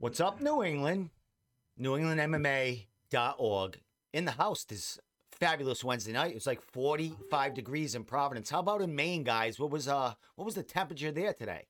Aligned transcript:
What's 0.00 0.18
up, 0.18 0.40
New 0.40 0.64
England? 0.64 1.10
NewEnglandMMA.org. 1.78 3.80
In 4.14 4.24
the 4.24 4.30
house 4.30 4.64
this 4.64 4.98
fabulous 5.30 5.84
Wednesday 5.84 6.12
night. 6.12 6.30
It 6.30 6.36
was 6.36 6.46
like 6.46 6.62
45 6.62 7.52
degrees 7.52 7.94
in 7.94 8.04
Providence. 8.04 8.48
How 8.48 8.60
about 8.60 8.80
in 8.80 8.94
Maine, 8.94 9.24
guys? 9.24 9.60
What 9.60 9.70
was 9.70 9.88
uh 9.88 10.14
what 10.36 10.46
was 10.46 10.54
the 10.54 10.62
temperature 10.62 11.12
there 11.12 11.34
today? 11.34 11.66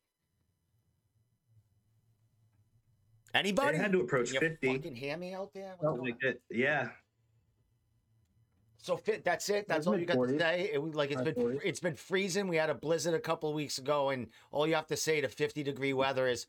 Anybody? 3.34 3.78
It 3.78 3.80
had 3.80 3.92
to 3.92 4.00
approach 4.00 4.32
Can 4.32 4.42
you 4.42 4.48
50. 4.50 4.76
fucking 4.76 4.94
hear 4.94 5.16
me 5.16 5.34
out 5.34 5.52
there? 5.52 5.74
What's 5.80 6.00
like 6.00 6.22
it. 6.22 6.40
Yeah. 6.52 6.90
So 8.78 8.96
fit. 8.96 9.24
That's 9.24 9.48
it. 9.50 9.66
That's 9.66 9.88
all 9.88 9.98
you 9.98 10.06
got 10.06 10.14
to 10.14 10.38
say. 10.38 10.70
It 10.72 10.80
was 10.80 10.94
like 10.94 11.10
it's 11.10 11.20
been 11.20 11.34
40s. 11.34 11.60
it's 11.64 11.80
been 11.80 11.96
freezing. 11.96 12.46
We 12.46 12.56
had 12.56 12.70
a 12.70 12.74
blizzard 12.74 13.14
a 13.14 13.20
couple 13.20 13.48
of 13.48 13.56
weeks 13.56 13.78
ago, 13.78 14.10
and 14.10 14.28
all 14.52 14.68
you 14.68 14.76
have 14.76 14.86
to 14.86 14.96
say 14.96 15.20
to 15.20 15.28
fifty 15.28 15.64
degree 15.64 15.92
weather 15.92 16.28
is, 16.28 16.46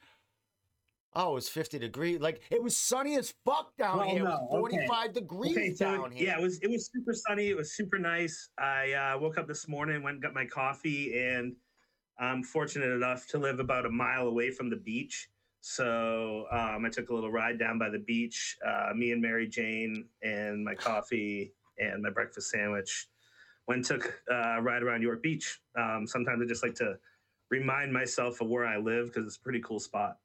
"Oh, 1.13 1.31
it 1.31 1.35
was 1.35 1.49
fifty 1.49 1.79
degree." 1.79 2.17
Like 2.17 2.41
it 2.49 2.61
was 2.61 2.75
sunny 2.75 3.17
as 3.17 3.33
fuck 3.45 3.75
down 3.77 3.97
Well, 3.97 4.07
here. 4.09 4.21
It 4.21 4.23
no, 4.23 4.29
was 4.29 4.39
okay. 4.41 4.57
forty 4.59 4.87
five 4.87 5.13
degrees 5.13 5.57
Okay, 5.57 5.73
so 5.73 5.85
down 5.85 6.11
here. 6.11 6.27
yeah, 6.27 6.39
it 6.39 6.41
was 6.41 6.59
it 6.61 6.69
was 6.69 6.89
super 6.93 7.13
sunny. 7.13 7.49
It 7.49 7.57
was 7.57 7.73
super 7.73 7.97
nice. 7.97 8.49
I 8.57 8.93
uh, 8.93 9.19
woke 9.19 9.37
up 9.37 9.47
this 9.47 9.67
morning, 9.67 10.03
went 10.03 10.15
and 10.15 10.23
got 10.23 10.33
my 10.33 10.45
coffee, 10.45 11.17
and 11.19 11.55
I'm 12.19 12.43
fortunate 12.43 12.91
enough 12.91 13.27
to 13.27 13.37
live 13.37 13.59
about 13.59 13.85
a 13.85 13.89
mile 13.89 14.27
away 14.27 14.51
from 14.51 14.69
the 14.69 14.75
beach. 14.77 15.29
So 15.61 16.45
um, 16.51 16.85
I 16.85 16.89
took 16.89 17.09
a 17.09 17.13
little 17.13 17.31
ride 17.31 17.59
down 17.59 17.77
by 17.77 17.89
the 17.89 17.99
beach. 17.99 18.57
Uh, 18.65 18.93
me 18.95 19.11
and 19.11 19.21
Mary 19.21 19.47
Jane 19.47 20.07
and 20.23 20.63
my 20.63 20.73
coffee 20.75 21.53
and 21.77 22.01
my 22.01 22.09
breakfast 22.09 22.49
sandwich. 22.49 23.07
Went 23.67 23.77
and 23.77 24.01
took 24.01 24.21
uh, 24.29 24.55
a 24.57 24.61
ride 24.61 24.81
around 24.81 25.03
York 25.03 25.21
Beach. 25.21 25.59
Um, 25.77 26.07
sometimes 26.07 26.41
I 26.43 26.47
just 26.47 26.63
like 26.63 26.73
to 26.75 26.95
remind 27.51 27.93
myself 27.93 28.41
of 28.41 28.47
where 28.49 28.65
I 28.65 28.77
live 28.77 29.07
because 29.07 29.27
it's 29.27 29.37
a 29.37 29.39
pretty 29.41 29.61
cool 29.61 29.79
spot. 29.79 30.17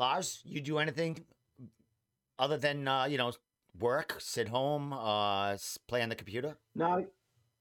Lars, 0.00 0.40
you 0.44 0.60
do 0.60 0.78
anything 0.78 1.24
other 2.38 2.58
than 2.58 2.86
uh, 2.86 3.04
you 3.04 3.18
know 3.18 3.32
work, 3.80 4.16
sit 4.20 4.48
home, 4.48 4.92
uh, 4.92 5.56
play 5.88 6.02
on 6.02 6.08
the 6.08 6.14
computer? 6.14 6.56
No, 6.74 6.86
I- 6.98 7.06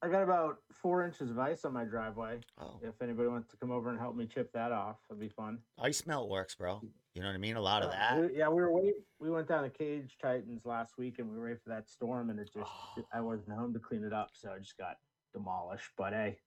got 0.08 0.22
about 0.22 0.58
four 0.72 1.03
inches 1.03 1.31
of 1.31 1.39
ice 1.39 1.66
on 1.66 1.73
my 1.73 1.83
driveway. 1.83 2.39
Oh, 2.61 2.80
If 2.83 3.02
anybody 3.02 3.27
wants 3.27 3.50
to 3.50 3.58
come 3.58 3.72
over 3.72 3.89
and 3.89 3.97
help 4.00 4.16
me 4.16 4.27
chip 4.27 4.52
that 4.53 4.72
off, 4.72 4.97
it'd 5.09 5.19
be 5.19 5.30
fun. 5.30 5.58
ice 5.80 6.05
melt 6.05 6.30
works, 6.30 6.53
bro. 6.53 6.80
You 7.16 7.22
know 7.22 7.27
what 7.30 7.33
I 7.33 7.39
mean? 7.39 7.55
A 7.55 7.61
lot 7.61 7.81
of 7.81 7.89
that. 7.89 8.19
we- 8.19 8.38
yeah, 8.38 8.47
we 8.49 8.61
were 8.61 8.72
waiting. 8.72 9.02
We 9.20 9.31
went 9.31 9.47
down 9.47 9.64
to 9.64 9.70
Cage 9.72 10.16
Titans 10.22 10.64
last 10.64 10.99
week, 10.99 11.17
and 11.17 11.27
we 11.31 11.36
were 11.38 11.45
ready 11.45 11.58
for 11.64 11.70
that 11.70 11.89
storm, 11.89 12.30
and 12.30 12.39
it 12.39 12.52
just 12.53 12.70
I 13.11 13.20
wasn't 13.22 13.58
home 13.58 13.73
to 13.73 13.80
clean 13.80 14.03
it 14.03 14.14
up, 14.14 14.30
so 14.33 14.52
I 14.52 14.59
just 14.59 14.77
got 14.77 14.97
demolished. 15.33 15.89
But 15.97 16.14
hey, 16.14 16.38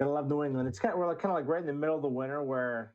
gotta 0.00 0.10
love 0.10 0.26
New 0.28 0.42
England. 0.42 0.66
It's 0.68 0.80
kind 0.80 0.92
of 0.94 0.98
we're 0.98 1.06
like, 1.06 1.20
kind 1.20 1.30
of 1.30 1.36
like 1.36 1.46
right 1.46 1.60
in 1.60 1.66
the 1.66 1.72
middle 1.74 1.94
of 1.96 2.02
the 2.02 2.08
winter 2.08 2.42
where 2.42 2.94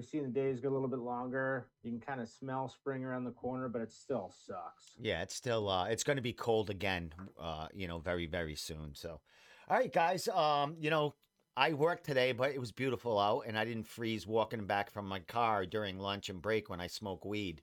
you're 0.00 0.08
seeing 0.08 0.24
the 0.24 0.30
days 0.30 0.60
get 0.60 0.68
a 0.68 0.74
little 0.74 0.88
bit 0.88 1.00
longer. 1.00 1.66
You 1.82 1.90
can 1.90 2.00
kind 2.00 2.20
of 2.22 2.28
smell 2.28 2.68
spring 2.68 3.04
around 3.04 3.24
the 3.24 3.32
corner, 3.32 3.68
but 3.68 3.82
it 3.82 3.92
still 3.92 4.32
sucks. 4.46 4.94
Yeah, 4.98 5.20
it's 5.22 5.34
still 5.34 5.68
uh 5.68 5.86
it's 5.86 6.02
going 6.02 6.16
to 6.16 6.22
be 6.22 6.32
cold 6.32 6.70
again 6.70 7.12
uh 7.38 7.68
you 7.74 7.86
know 7.86 7.98
very 7.98 8.26
very 8.26 8.54
soon. 8.54 8.94
So 8.94 9.20
all 9.68 9.76
right 9.76 9.92
guys, 9.92 10.26
um 10.28 10.76
you 10.78 10.88
know 10.88 11.14
I 11.54 11.74
worked 11.74 12.04
today 12.06 12.32
but 12.32 12.52
it 12.52 12.58
was 12.58 12.72
beautiful 12.72 13.18
out 13.18 13.44
and 13.46 13.58
I 13.58 13.66
didn't 13.66 13.86
freeze 13.86 14.26
walking 14.26 14.64
back 14.66 14.90
from 14.90 15.06
my 15.06 15.20
car 15.20 15.66
during 15.66 15.98
lunch 15.98 16.30
and 16.30 16.40
break 16.40 16.70
when 16.70 16.80
I 16.80 16.86
smoke 16.86 17.26
weed. 17.26 17.60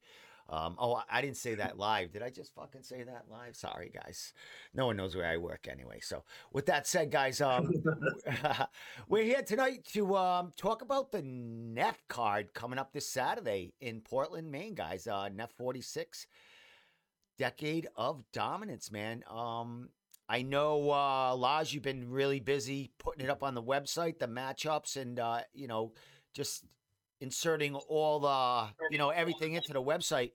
Um 0.50 0.76
oh 0.80 1.02
I 1.10 1.22
didn't 1.22 1.38
say 1.38 1.56
that 1.56 1.78
live. 1.78 2.12
Did 2.12 2.24
I 2.24 2.30
just 2.30 2.54
fucking 2.56 2.84
say 2.84 3.04
that 3.04 3.26
live? 3.30 3.56
Sorry 3.56 3.92
guys. 3.94 4.34
No 4.74 4.86
one 4.88 4.98
knows 4.98 5.16
where 5.16 5.28
I 5.28 5.38
work 5.38 5.68
anyway. 5.70 6.00
So 6.02 6.24
with 6.54 6.66
that 6.68 6.88
said 6.88 7.12
guys, 7.12 7.42
um 7.42 7.72
we're 9.10 9.24
here 9.24 9.42
tonight 9.42 9.86
to 9.94 10.16
um 10.16 10.52
talk 10.56 10.82
about 10.82 11.12
the 11.12 11.22
NEF 11.22 12.08
card 12.08 12.54
coming 12.54 12.80
up 12.80 12.94
this 12.94 13.10
Saturday 13.10 13.74
in 13.82 14.02
Portland, 14.02 14.52
Maine 14.52 14.76
guys. 14.76 15.08
Uh 15.08 15.30
NEF 15.30 15.52
46 15.52 16.28
decade 17.38 17.88
of 17.96 18.24
dominance, 18.34 18.92
man. 18.92 19.24
Um, 19.30 19.90
I 20.30 20.42
know, 20.42 20.90
uh, 20.90 21.36
Laj, 21.36 21.74
you've 21.74 21.84
been 21.84 22.10
really 22.10 22.40
busy 22.40 22.92
putting 22.98 23.24
it 23.24 23.30
up 23.30 23.44
on 23.44 23.54
the 23.54 23.64
website, 23.64 24.20
the 24.20 24.28
matchups, 24.28 24.98
and 24.98 25.20
uh, 25.20 25.42
you 25.54 25.68
know, 25.68 25.94
just 26.34 26.66
inserting 27.22 27.76
all 27.76 28.20
the, 28.20 28.68
you 28.92 28.98
know, 28.98 29.10
everything 29.10 29.54
into 29.54 29.74
the 29.74 29.82
website. 29.82 30.32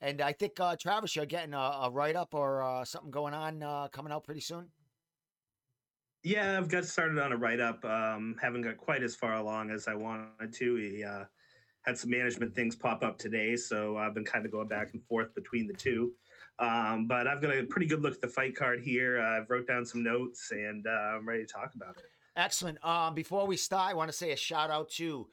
And 0.00 0.20
I 0.20 0.32
think, 0.32 0.60
uh, 0.60 0.76
Travis, 0.76 1.16
you're 1.16 1.26
getting 1.26 1.54
a, 1.54 1.80
a 1.84 1.90
write 1.90 2.16
up 2.16 2.34
or 2.34 2.62
uh, 2.62 2.84
something 2.84 3.10
going 3.10 3.34
on 3.34 3.62
uh, 3.62 3.88
coming 3.88 4.12
out 4.12 4.24
pretty 4.24 4.40
soon. 4.40 4.66
Yeah, 6.22 6.58
I've 6.58 6.68
got 6.68 6.84
started 6.84 7.18
on 7.18 7.32
a 7.32 7.36
write 7.36 7.60
up. 7.60 7.84
Um, 7.84 8.36
haven't 8.40 8.62
got 8.62 8.76
quite 8.76 9.02
as 9.02 9.14
far 9.14 9.34
along 9.34 9.70
as 9.70 9.86
I 9.86 9.94
wanted 9.94 10.52
to. 10.52 10.74
We 10.74 11.04
uh, 11.04 11.24
had 11.82 11.96
some 11.96 12.10
management 12.10 12.54
things 12.54 12.74
pop 12.74 13.04
up 13.04 13.16
today, 13.16 13.56
so 13.56 13.96
I've 13.96 14.12
been 14.12 14.24
kind 14.24 14.44
of 14.44 14.50
going 14.50 14.68
back 14.68 14.92
and 14.92 15.02
forth 15.04 15.34
between 15.34 15.66
the 15.66 15.72
two. 15.72 16.12
Um, 16.58 17.06
but 17.06 17.26
I've 17.26 17.40
got 17.40 17.54
a 17.54 17.64
pretty 17.64 17.86
good 17.86 18.02
look 18.02 18.14
at 18.14 18.20
the 18.20 18.28
fight 18.28 18.56
card 18.56 18.80
here. 18.80 19.20
Uh, 19.20 19.38
I've 19.38 19.50
wrote 19.50 19.66
down 19.66 19.84
some 19.84 20.02
notes 20.02 20.50
and 20.50 20.86
uh, 20.86 20.90
I'm 20.90 21.28
ready 21.28 21.44
to 21.44 21.52
talk 21.52 21.74
about 21.74 21.96
it. 21.98 22.04
Excellent. 22.36 22.84
Um, 22.84 23.14
before 23.14 23.46
we 23.46 23.56
start, 23.56 23.90
I 23.90 23.94
want 23.94 24.10
to 24.10 24.16
say 24.16 24.32
a 24.32 24.36
shout 24.36 24.70
out 24.70 24.90
to 24.92 25.28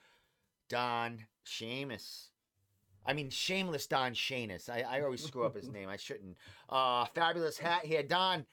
Don 0.73 1.19
Seamus. 1.45 2.29
I 3.05 3.13
mean, 3.13 3.29
shameless 3.29 3.87
Don 3.87 4.13
Shanus. 4.13 4.69
I, 4.69 4.81
I 4.81 5.01
always 5.01 5.23
screw 5.23 5.45
up 5.45 5.55
his 5.55 5.69
name. 5.71 5.89
I 5.89 5.97
shouldn't. 5.97 6.37
Uh, 6.69 7.05
fabulous 7.13 7.57
hat 7.57 7.85
here, 7.85 8.03
Don. 8.03 8.45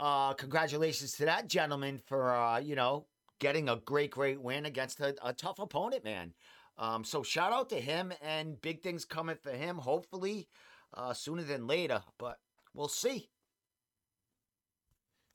Uh, 0.00 0.32
congratulations 0.34 1.12
to 1.12 1.24
that 1.24 1.48
gentleman 1.48 2.00
for 2.06 2.34
uh, 2.34 2.58
you 2.58 2.74
know 2.74 3.06
getting 3.38 3.68
a 3.68 3.76
great, 3.76 4.10
great 4.10 4.40
win 4.40 4.66
against 4.66 5.00
a, 5.00 5.14
a 5.22 5.32
tough 5.32 5.58
opponent, 5.58 6.04
man. 6.04 6.32
Um, 6.76 7.04
so 7.04 7.22
shout 7.22 7.52
out 7.52 7.68
to 7.70 7.80
him 7.80 8.12
and 8.22 8.60
big 8.60 8.82
things 8.82 9.04
coming 9.04 9.36
for 9.40 9.50
him. 9.50 9.78
Hopefully, 9.78 10.48
uh, 10.94 11.12
sooner 11.12 11.42
than 11.42 11.66
later, 11.66 12.02
but 12.18 12.38
we'll 12.74 12.88
see. 12.88 13.30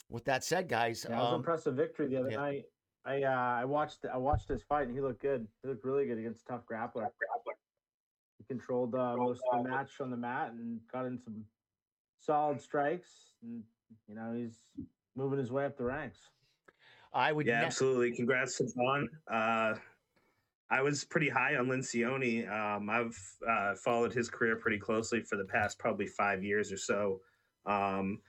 With 0.09 0.25
that 0.25 0.43
said, 0.43 0.67
guys, 0.69 1.05
Yeah, 1.07 1.15
it 1.15 1.19
was 1.19 1.27
an 1.27 1.33
um, 1.33 1.39
impressive 1.39 1.75
victory 1.75 2.07
the 2.07 2.17
other 2.17 2.31
yeah. 2.31 2.37
night. 2.37 2.65
I 3.05 3.23
uh, 3.23 3.61
I 3.61 3.65
watched 3.65 4.05
I 4.11 4.17
watched 4.17 4.47
his 4.47 4.63
fight 4.63 4.87
and 4.87 4.95
he 4.95 5.01
looked 5.01 5.21
good. 5.21 5.47
He 5.61 5.67
looked 5.69 5.83
really 5.83 6.05
good 6.05 6.17
against 6.17 6.43
a 6.43 6.53
tough 6.53 6.61
grappler. 6.69 7.07
He 8.37 8.43
controlled 8.45 8.95
uh, 8.95 9.15
most 9.17 9.41
of 9.51 9.63
the 9.63 9.69
match 9.69 9.89
on 9.99 10.09
the 10.09 10.17
mat 10.17 10.51
and 10.51 10.79
got 10.91 11.05
in 11.05 11.19
some 11.19 11.43
solid 12.19 12.61
strikes. 12.61 13.09
And 13.41 13.63
you 14.07 14.15
know 14.15 14.33
he's 14.35 14.57
moving 15.15 15.39
his 15.39 15.51
way 15.51 15.65
up 15.65 15.77
the 15.77 15.83
ranks. 15.83 16.19
I 17.13 17.31
would. 17.31 17.45
Yeah, 17.45 17.59
ne- 17.59 17.65
absolutely. 17.65 18.15
Congrats 18.15 18.57
to 18.57 18.67
John. 18.73 19.09
Uh, 19.31 19.75
I 20.69 20.81
was 20.81 21.03
pretty 21.03 21.29
high 21.29 21.55
on 21.55 21.67
Lincioni. 21.67 22.49
Um, 22.49 22.89
I've 22.89 23.19
uh, 23.47 23.75
followed 23.75 24.13
his 24.13 24.29
career 24.29 24.55
pretty 24.55 24.79
closely 24.79 25.21
for 25.21 25.35
the 25.35 25.45
past 25.45 25.77
probably 25.77 26.07
five 26.07 26.43
years 26.43 26.71
or 26.71 26.77
so. 26.77 27.21
Um, 27.65 28.19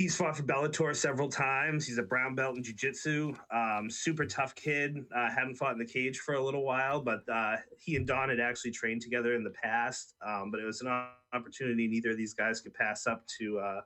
he's 0.00 0.16
fought 0.16 0.34
for 0.34 0.44
Bellator 0.44 0.96
several 0.96 1.28
times. 1.28 1.86
He's 1.86 1.98
a 1.98 2.02
brown 2.02 2.34
belt 2.34 2.56
in 2.56 2.62
jiu-jitsu. 2.62 3.34
Um, 3.50 3.90
super 3.90 4.24
tough 4.24 4.54
kid. 4.54 5.04
Uh, 5.14 5.28
hadn't 5.28 5.56
fought 5.56 5.74
in 5.74 5.78
the 5.78 5.84
cage 5.84 6.20
for 6.20 6.36
a 6.36 6.42
little 6.42 6.64
while, 6.64 7.02
but 7.02 7.20
uh, 7.28 7.56
he 7.78 7.96
and 7.96 8.06
Don 8.06 8.30
had 8.30 8.40
actually 8.40 8.70
trained 8.70 9.02
together 9.02 9.34
in 9.34 9.44
the 9.44 9.50
past. 9.50 10.14
Um, 10.26 10.50
but 10.50 10.58
it 10.58 10.64
was 10.64 10.80
an 10.80 10.88
opportunity 11.34 11.86
neither 11.86 12.12
of 12.12 12.16
these 12.16 12.32
guys 12.32 12.62
could 12.62 12.72
pass 12.72 13.06
up 13.06 13.26
to 13.38 13.58
uh, 13.58 13.80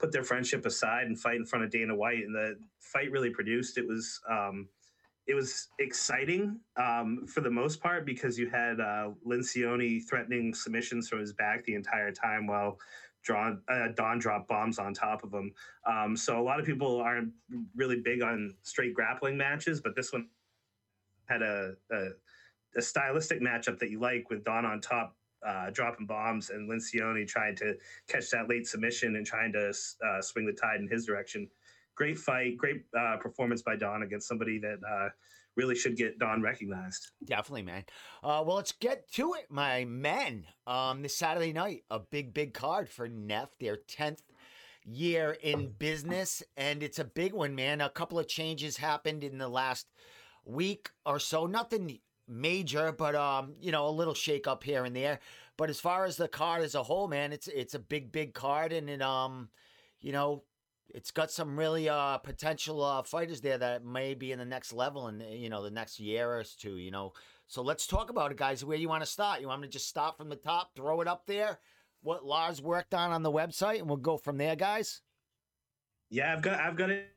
put 0.00 0.10
their 0.10 0.24
friendship 0.24 0.66
aside 0.66 1.06
and 1.06 1.16
fight 1.16 1.36
in 1.36 1.46
front 1.46 1.64
of 1.64 1.70
Dana 1.70 1.94
White. 1.94 2.24
And 2.24 2.34
the 2.34 2.56
fight 2.80 3.12
really 3.12 3.30
produced. 3.30 3.78
It 3.78 3.86
was 3.86 4.20
um, 4.28 4.68
it 5.26 5.34
was 5.34 5.68
exciting 5.78 6.60
um, 6.76 7.26
for 7.26 7.40
the 7.40 7.50
most 7.50 7.80
part 7.80 8.06
because 8.06 8.38
you 8.38 8.48
had 8.48 8.80
uh, 8.80 9.10
Lincioni 9.26 10.06
threatening 10.06 10.54
submissions 10.54 11.08
from 11.08 11.18
his 11.18 11.32
back 11.32 11.64
the 11.64 11.74
entire 11.74 12.12
time 12.12 12.46
while 12.46 12.78
Don, 13.26 13.60
uh, 13.68 13.88
Don 13.96 14.20
dropped 14.20 14.48
bombs 14.48 14.78
on 14.78 14.94
top 14.94 15.24
of 15.24 15.32
him. 15.32 15.52
Um, 15.84 16.16
so 16.16 16.40
a 16.40 16.42
lot 16.42 16.60
of 16.60 16.66
people 16.66 17.00
aren't 17.00 17.32
really 17.74 18.00
big 18.00 18.22
on 18.22 18.54
straight 18.62 18.94
grappling 18.94 19.36
matches, 19.36 19.80
but 19.80 19.96
this 19.96 20.12
one 20.12 20.28
had 21.28 21.42
a, 21.42 21.74
a, 21.90 22.08
a 22.76 22.82
stylistic 22.82 23.40
matchup 23.40 23.80
that 23.80 23.90
you 23.90 23.98
like 23.98 24.30
with 24.30 24.44
Don 24.44 24.64
on 24.64 24.80
top. 24.80 25.16
Uh, 25.46 25.70
dropping 25.70 26.06
bombs 26.06 26.50
and 26.50 26.68
Lincioni 26.68 27.28
trying 27.28 27.54
to 27.54 27.74
catch 28.08 28.30
that 28.30 28.48
late 28.48 28.66
submission 28.66 29.14
and 29.14 29.24
trying 29.24 29.52
to 29.52 29.68
uh, 29.68 30.20
swing 30.20 30.44
the 30.44 30.52
tide 30.52 30.80
in 30.80 30.88
his 30.88 31.04
direction 31.04 31.48
great 31.96 32.18
fight, 32.18 32.56
great 32.56 32.82
uh, 32.98 33.16
performance 33.16 33.62
by 33.62 33.76
Don 33.76 34.02
against 34.02 34.28
somebody 34.28 34.58
that 34.58 34.78
uh, 34.88 35.08
really 35.56 35.74
should 35.74 35.96
get 35.96 36.18
Don 36.18 36.42
recognized. 36.42 37.10
Definitely, 37.24 37.62
man. 37.62 37.84
Uh, 38.22 38.44
well, 38.46 38.56
let's 38.56 38.72
get 38.72 39.10
to 39.12 39.34
it, 39.34 39.46
my 39.50 39.84
men. 39.84 40.46
Um, 40.66 41.02
this 41.02 41.16
Saturday 41.16 41.52
night, 41.52 41.82
a 41.90 41.98
big, 41.98 42.32
big 42.34 42.54
card 42.54 42.88
for 42.88 43.08
Neff, 43.08 43.48
their 43.58 43.76
tenth 43.76 44.22
year 44.84 45.36
in 45.42 45.72
business, 45.78 46.42
and 46.56 46.82
it's 46.82 46.98
a 46.98 47.04
big 47.04 47.32
one, 47.32 47.54
man. 47.54 47.80
A 47.80 47.88
couple 47.88 48.18
of 48.18 48.28
changes 48.28 48.76
happened 48.76 49.24
in 49.24 49.38
the 49.38 49.48
last 49.48 49.86
week 50.44 50.90
or 51.04 51.18
so. 51.18 51.46
Nothing 51.46 51.98
major, 52.28 52.92
but 52.92 53.14
um, 53.14 53.54
you 53.60 53.72
know, 53.72 53.88
a 53.88 53.90
little 53.90 54.14
shake 54.14 54.46
up 54.46 54.62
here 54.62 54.84
and 54.84 54.94
there. 54.94 55.18
But 55.56 55.70
as 55.70 55.80
far 55.80 56.04
as 56.04 56.16
the 56.16 56.28
card 56.28 56.62
as 56.62 56.74
a 56.74 56.82
whole, 56.82 57.08
man, 57.08 57.32
it's 57.32 57.48
it's 57.48 57.74
a 57.74 57.78
big, 57.78 58.12
big 58.12 58.34
card, 58.34 58.72
and 58.72 58.88
it 58.88 59.02
um, 59.02 59.48
you 60.00 60.12
know, 60.12 60.44
it's 60.94 61.10
got 61.10 61.30
some 61.30 61.58
really 61.58 61.88
uh 61.88 62.18
potential 62.18 62.82
uh 62.82 63.02
fighters 63.02 63.40
there 63.40 63.58
that 63.58 63.84
may 63.84 64.14
be 64.14 64.32
in 64.32 64.38
the 64.38 64.44
next 64.44 64.72
level 64.72 65.08
in 65.08 65.20
you 65.20 65.48
know 65.48 65.62
the 65.62 65.70
next 65.70 66.00
year 66.00 66.30
or 66.30 66.44
two. 66.44 66.78
You 66.78 66.90
know, 66.90 67.12
so 67.46 67.62
let's 67.62 67.86
talk 67.86 68.10
about 68.10 68.30
it, 68.30 68.36
guys. 68.36 68.64
Where 68.64 68.76
do 68.76 68.82
you 68.82 68.88
want 68.88 69.02
to 69.02 69.10
start? 69.10 69.40
You 69.40 69.48
want 69.48 69.62
me 69.62 69.68
to 69.68 69.72
just 69.72 69.88
start 69.88 70.16
from 70.16 70.28
the 70.28 70.36
top, 70.36 70.70
throw 70.74 71.00
it 71.00 71.08
up 71.08 71.26
there? 71.26 71.58
What 72.02 72.24
Lars 72.24 72.62
worked 72.62 72.94
on 72.94 73.10
on 73.10 73.22
the 73.22 73.32
website, 73.32 73.78
and 73.78 73.88
we'll 73.88 73.96
go 73.96 74.16
from 74.16 74.38
there, 74.38 74.56
guys. 74.56 75.02
Yeah, 76.10 76.32
I've 76.32 76.42
got 76.42 76.60
I've 76.60 76.76
got 76.76 76.90
it 76.90 77.10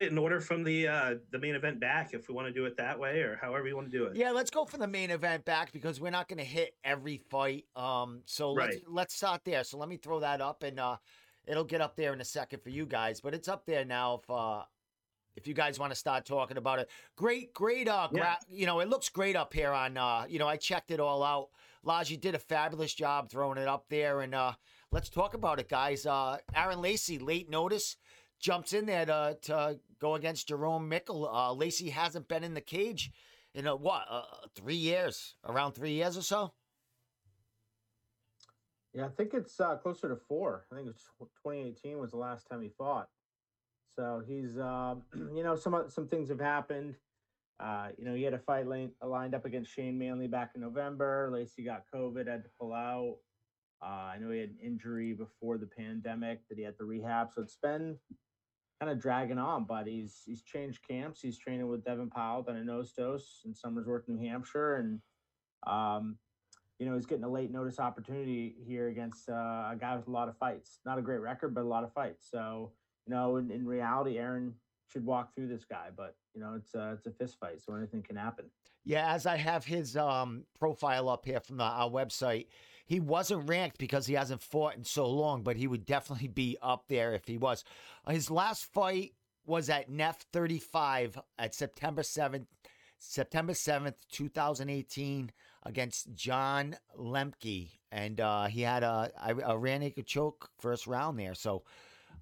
in 0.00 0.18
order 0.18 0.40
from 0.40 0.62
the 0.62 0.86
uh 0.86 1.14
the 1.30 1.38
main 1.38 1.54
event 1.54 1.80
back 1.80 2.12
if 2.12 2.28
we 2.28 2.34
want 2.34 2.46
to 2.46 2.52
do 2.52 2.66
it 2.66 2.76
that 2.76 2.98
way 2.98 3.20
or 3.20 3.38
however 3.40 3.66
you 3.66 3.74
want 3.74 3.90
to 3.90 3.98
do 3.98 4.04
it. 4.04 4.16
Yeah, 4.16 4.30
let's 4.30 4.50
go 4.50 4.64
from 4.64 4.80
the 4.80 4.86
main 4.86 5.10
event 5.10 5.44
back 5.44 5.72
because 5.72 6.00
we're 6.00 6.10
not 6.10 6.28
going 6.28 6.38
to 6.38 6.44
hit 6.44 6.74
every 6.84 7.18
fight. 7.30 7.64
Um, 7.74 8.20
so 8.26 8.52
let's 8.52 8.76
let's 8.86 9.14
start 9.14 9.42
there. 9.44 9.64
So 9.64 9.78
let 9.78 9.88
me 9.88 9.96
throw 9.96 10.20
that 10.20 10.40
up, 10.40 10.62
and 10.62 10.78
uh, 10.78 10.96
it'll 11.46 11.64
get 11.64 11.80
up 11.80 11.96
there 11.96 12.12
in 12.12 12.20
a 12.20 12.24
second 12.24 12.62
for 12.62 12.70
you 12.70 12.86
guys. 12.86 13.20
But 13.20 13.34
it's 13.34 13.48
up 13.48 13.66
there 13.66 13.84
now. 13.84 14.20
If 14.22 14.30
uh, 14.30 14.62
if 15.36 15.46
you 15.46 15.54
guys 15.54 15.78
want 15.78 15.92
to 15.92 15.96
start 15.96 16.24
talking 16.24 16.56
about 16.56 16.78
it, 16.78 16.88
great, 17.16 17.52
great. 17.52 17.88
Uh, 17.88 18.08
gra- 18.10 18.20
Yeah. 18.20 18.36
you 18.48 18.66
know, 18.66 18.80
it 18.80 18.88
looks 18.88 19.08
great 19.10 19.36
up 19.36 19.52
here 19.52 19.70
on. 19.72 19.96
Uh, 19.96 20.24
you 20.28 20.38
know, 20.38 20.48
I 20.48 20.56
checked 20.56 20.90
it 20.90 21.00
all 21.00 21.22
out. 21.22 21.48
Laj, 21.84 22.10
you 22.10 22.16
did 22.16 22.34
a 22.34 22.38
fabulous 22.38 22.92
job 22.94 23.28
throwing 23.30 23.58
it 23.58 23.68
up 23.68 23.84
there, 23.88 24.20
and 24.22 24.34
uh, 24.34 24.52
let's 24.92 25.08
talk 25.08 25.34
about 25.34 25.60
it, 25.60 25.68
guys. 25.68 26.04
Uh, 26.06 26.38
Aaron 26.54 26.80
Lacey, 26.80 27.18
late 27.18 27.48
notice, 27.50 27.96
jumps 28.40 28.72
in 28.72 28.86
there 28.86 29.06
to 29.06 29.36
to 29.42 29.78
go 30.00 30.14
against 30.14 30.48
Jerome 30.48 30.88
Mickle. 30.88 31.28
Uh, 31.28 31.52
Lacey 31.52 31.90
hasn't 31.90 32.28
been 32.28 32.42
in 32.42 32.54
the 32.54 32.60
cage 32.60 33.12
in 33.54 33.66
a, 33.66 33.76
what 33.76 34.04
uh, 34.10 34.22
three 34.54 34.74
years, 34.74 35.34
around 35.46 35.72
three 35.72 35.92
years 35.92 36.16
or 36.16 36.22
so. 36.22 36.52
Yeah, 38.96 39.04
I 39.04 39.08
think 39.08 39.34
it's 39.34 39.60
uh, 39.60 39.76
closer 39.76 40.08
to 40.08 40.16
four. 40.16 40.64
I 40.72 40.76
think 40.76 40.88
it's 40.88 41.04
2018 41.18 41.98
was 41.98 42.12
the 42.12 42.16
last 42.16 42.48
time 42.50 42.62
he 42.62 42.70
fought. 42.78 43.08
So 43.94 44.22
he's, 44.26 44.58
um, 44.58 45.02
you 45.34 45.44
know, 45.44 45.54
some 45.54 45.84
some 45.88 46.08
things 46.08 46.30
have 46.30 46.40
happened. 46.40 46.94
Uh, 47.60 47.88
you 47.98 48.06
know, 48.06 48.14
he 48.14 48.22
had 48.22 48.32
a 48.32 48.38
fight 48.38 48.66
lane, 48.66 48.92
lined 49.02 49.34
up 49.34 49.44
against 49.44 49.72
Shane 49.72 49.98
Manley 49.98 50.28
back 50.28 50.52
in 50.54 50.62
November. 50.62 51.28
Lacey 51.30 51.62
got 51.62 51.84
COVID, 51.94 52.26
had 52.26 52.42
to 52.44 52.50
pull 52.58 52.72
out. 52.72 53.16
Uh, 53.82 54.14
I 54.14 54.18
know 54.18 54.30
he 54.30 54.40
had 54.40 54.50
an 54.50 54.58
injury 54.62 55.12
before 55.12 55.58
the 55.58 55.66
pandemic 55.66 56.40
that 56.48 56.56
he 56.56 56.64
had 56.64 56.78
to 56.78 56.84
rehab. 56.84 57.32
So 57.34 57.42
it's 57.42 57.58
been 57.62 57.98
kind 58.80 58.90
of 58.90 59.00
dragging 59.00 59.38
on, 59.38 59.64
but 59.64 59.86
he's 59.86 60.22
he's 60.24 60.42
changed 60.42 60.80
camps. 60.88 61.20
He's 61.20 61.38
training 61.38 61.68
with 61.68 61.84
Devin 61.84 62.08
Powell 62.08 62.42
down 62.42 62.56
in 62.56 62.66
Nostos 62.66 63.42
in 63.44 63.52
Somersworth, 63.52 64.08
New 64.08 64.18
Hampshire, 64.26 64.76
and 64.76 65.00
um, 65.66 66.16
you 66.78 66.86
know, 66.86 66.94
he's 66.94 67.06
getting 67.06 67.24
a 67.24 67.28
late 67.28 67.50
notice 67.50 67.78
opportunity 67.78 68.54
here 68.66 68.88
against 68.88 69.28
uh, 69.28 69.32
a 69.32 69.76
guy 69.78 69.96
with 69.96 70.08
a 70.08 70.10
lot 70.10 70.28
of 70.28 70.36
fights. 70.36 70.80
Not 70.84 70.98
a 70.98 71.02
great 71.02 71.20
record, 71.20 71.54
but 71.54 71.62
a 71.62 71.68
lot 71.68 71.84
of 71.84 71.92
fights. 71.92 72.26
So, 72.30 72.72
you 73.06 73.14
know, 73.14 73.36
in, 73.36 73.50
in 73.50 73.64
reality, 73.64 74.18
Aaron 74.18 74.54
should 74.92 75.04
walk 75.04 75.34
through 75.34 75.48
this 75.48 75.64
guy, 75.64 75.88
but 75.96 76.16
you 76.34 76.40
know, 76.40 76.54
it's 76.54 76.74
a 76.74 76.92
it's 76.92 77.06
a 77.06 77.10
fist 77.10 77.38
fight, 77.40 77.60
so 77.60 77.74
anything 77.74 78.02
can 78.02 78.16
happen. 78.16 78.46
Yeah, 78.84 79.12
as 79.12 79.26
I 79.26 79.36
have 79.36 79.64
his 79.64 79.96
um, 79.96 80.44
profile 80.58 81.08
up 81.08 81.24
here 81.24 81.40
from 81.40 81.56
the, 81.56 81.64
our 81.64 81.90
website, 81.90 82.46
he 82.86 83.00
wasn't 83.00 83.48
ranked 83.48 83.78
because 83.78 84.06
he 84.06 84.14
hasn't 84.14 84.42
fought 84.42 84.76
in 84.76 84.84
so 84.84 85.08
long, 85.08 85.42
but 85.42 85.56
he 85.56 85.66
would 85.66 85.84
definitely 85.84 86.28
be 86.28 86.56
up 86.62 86.84
there 86.88 87.14
if 87.14 87.26
he 87.26 87.36
was. 87.36 87.64
His 88.08 88.30
last 88.30 88.64
fight 88.72 89.14
was 89.44 89.68
at 89.70 89.90
NEF 89.90 90.18
35 90.32 91.18
at 91.38 91.54
September 91.54 92.02
7th, 92.02 92.46
September 92.98 93.52
7th, 93.54 93.94
2018, 94.12 95.32
against 95.66 96.14
John 96.14 96.76
Lemke. 96.98 97.70
And 97.92 98.20
uh, 98.20 98.46
he 98.46 98.62
had 98.62 98.82
a, 98.82 99.10
a, 99.22 99.52
a 99.52 99.58
rear 99.58 99.78
naked 99.78 100.06
choke 100.06 100.50
first 100.58 100.86
round 100.86 101.18
there. 101.18 101.34
So 101.34 101.64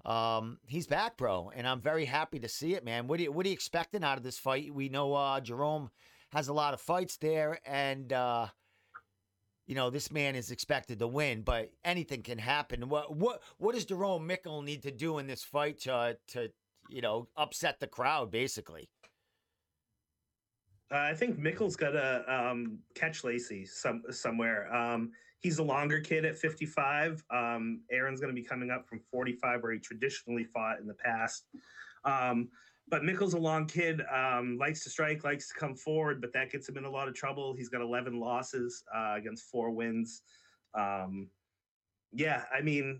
um, 0.05 0.59
he's 0.67 0.87
back, 0.87 1.17
bro. 1.17 1.51
And 1.55 1.67
I'm 1.67 1.81
very 1.81 2.05
happy 2.05 2.39
to 2.39 2.49
see 2.49 2.73
it, 2.73 2.83
man. 2.83 3.07
What, 3.07 3.17
do 3.17 3.23
you, 3.23 3.31
what 3.31 3.45
are 3.45 3.49
you 3.49 3.53
expecting 3.53 4.03
out 4.03 4.17
of 4.17 4.23
this 4.23 4.37
fight? 4.37 4.73
We 4.73 4.89
know 4.89 5.13
uh, 5.13 5.39
Jerome 5.39 5.89
has 6.31 6.47
a 6.47 6.53
lot 6.53 6.73
of 6.73 6.81
fights 6.81 7.17
there, 7.17 7.59
and 7.65 8.11
uh, 8.11 8.47
you 9.65 9.73
know 9.73 9.89
this 9.89 10.11
man 10.11 10.35
is 10.35 10.51
expected 10.51 10.99
to 10.99 11.07
win, 11.07 11.41
but 11.41 11.71
anything 11.83 12.21
can 12.23 12.37
happen. 12.37 12.89
What 12.89 13.15
what 13.15 13.41
what 13.57 13.73
does 13.73 13.85
Jerome 13.85 14.27
Mickle 14.27 14.61
need 14.61 14.83
to 14.83 14.91
do 14.91 15.17
in 15.17 15.27
this 15.27 15.43
fight 15.43 15.79
to 15.81 16.17
to 16.29 16.51
you 16.89 17.01
know 17.01 17.29
upset 17.37 17.79
the 17.79 17.87
crowd, 17.87 18.31
basically? 18.31 18.89
Uh, 20.91 20.97
I 20.97 21.13
think 21.13 21.39
Mickle's 21.39 21.75
got 21.75 21.91
to 21.91 22.23
um, 22.27 22.79
catch 22.93 23.23
Lacey 23.23 23.65
some 23.65 24.03
somewhere. 24.11 24.73
Um, 24.73 25.11
he's 25.39 25.57
a 25.57 25.63
longer 25.63 25.99
kid 25.99 26.25
at 26.25 26.37
55. 26.37 27.23
Um, 27.31 27.81
Aaron's 27.91 28.19
going 28.19 28.33
to 28.33 28.39
be 28.39 28.47
coming 28.47 28.69
up 28.69 28.87
from 28.87 28.99
45, 29.11 29.63
where 29.63 29.71
he 29.71 29.79
traditionally 29.79 30.43
fought 30.43 30.79
in 30.79 30.87
the 30.87 30.93
past. 30.93 31.47
Um, 32.03 32.49
but 32.87 33.03
Mickle's 33.03 33.33
a 33.33 33.39
long 33.39 33.65
kid, 33.65 34.01
um, 34.13 34.57
likes 34.59 34.83
to 34.83 34.91
strike, 34.91 35.23
likes 35.23 35.47
to 35.47 35.59
come 35.59 35.75
forward, 35.75 36.21
but 36.21 36.31
that 36.33 36.51
gets 36.51 36.69
him 36.69 36.77
in 36.77 36.85
a 36.85 36.89
lot 36.89 37.07
of 37.07 37.15
trouble. 37.15 37.55
He's 37.55 37.69
got 37.69 37.81
11 37.81 38.19
losses 38.19 38.83
uh, 38.95 39.15
against 39.17 39.45
four 39.45 39.71
wins. 39.71 40.21
Um, 40.75 41.29
yeah, 42.11 42.43
I 42.55 42.61
mean, 42.61 42.99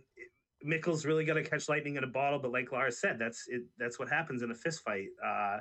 Mickle's 0.63 1.05
really 1.05 1.23
got 1.23 1.35
to 1.35 1.43
catch 1.43 1.69
lightning 1.69 1.97
in 1.97 2.03
a 2.03 2.07
bottle, 2.07 2.39
but 2.39 2.51
like 2.51 2.71
Lars 2.71 2.99
said, 2.99 3.19
that's 3.19 3.45
it. 3.47 3.63
That's 3.77 3.99
what 3.99 4.09
happens 4.09 4.41
in 4.41 4.49
a 4.49 4.55
fist 4.55 4.81
fight. 4.83 5.09
Uh, 5.23 5.59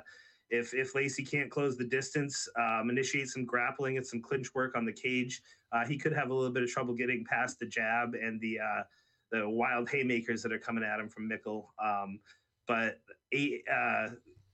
if 0.49 0.73
if 0.73 0.95
Lacey 0.95 1.23
can't 1.23 1.49
close 1.49 1.77
the 1.77 1.85
distance, 1.85 2.47
um, 2.59 2.89
initiate 2.89 3.29
some 3.29 3.45
grappling 3.45 3.97
and 3.97 4.05
some 4.05 4.21
clinch 4.21 4.53
work 4.53 4.75
on 4.75 4.85
the 4.85 4.93
cage, 4.93 5.41
uh, 5.71 5.85
he 5.85 5.97
could 5.97 6.13
have 6.13 6.29
a 6.29 6.33
little 6.33 6.51
bit 6.51 6.63
of 6.63 6.69
trouble 6.69 6.93
getting 6.93 7.25
past 7.25 7.59
the 7.59 7.65
jab 7.65 8.13
and 8.13 8.39
the 8.41 8.59
uh, 8.59 8.83
the 9.31 9.49
wild 9.49 9.89
haymakers 9.89 10.41
that 10.43 10.53
are 10.53 10.59
coming 10.59 10.83
at 10.83 10.99
him 10.99 11.09
from 11.09 11.27
Mickle. 11.27 11.73
Um, 11.83 12.19
but 12.67 12.99
uh, 13.33 14.07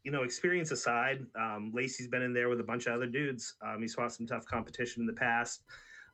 you 0.03 0.11
know, 0.11 0.23
experience 0.23 0.71
aside, 0.71 1.25
um, 1.35 1.71
Lacey's 1.73 2.07
been 2.07 2.21
in 2.21 2.33
there 2.33 2.49
with 2.49 2.59
a 2.59 2.63
bunch 2.63 2.87
of 2.87 2.93
other 2.93 3.05
dudes. 3.05 3.55
Um, 3.65 3.81
he's 3.81 3.93
fought 3.93 4.11
some 4.11 4.25
tough 4.25 4.45
competition 4.45 5.01
in 5.01 5.07
the 5.07 5.13
past. 5.13 5.63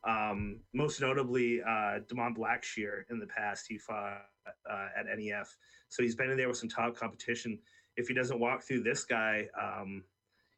Um, 0.04 0.60
most 0.74 1.02
notably, 1.02 1.62
uh, 1.62 2.00
Damon 2.08 2.36
Blackshear 2.36 3.04
in 3.10 3.20
the 3.20 3.28
past, 3.28 3.66
he 3.68 3.78
fought 3.78 4.22
uh, 4.70 4.88
at 4.98 5.06
NEF. 5.18 5.56
So 5.90 6.04
he's 6.04 6.16
been 6.16 6.30
in 6.30 6.38
there 6.38 6.48
with 6.48 6.58
some 6.58 6.70
top 6.70 6.96
competition 6.96 7.60
if 7.98 8.08
he 8.08 8.14
doesn't 8.14 8.40
walk 8.40 8.64
through 8.64 8.84
this 8.84 9.04
guy, 9.04 9.48
um, 9.62 10.04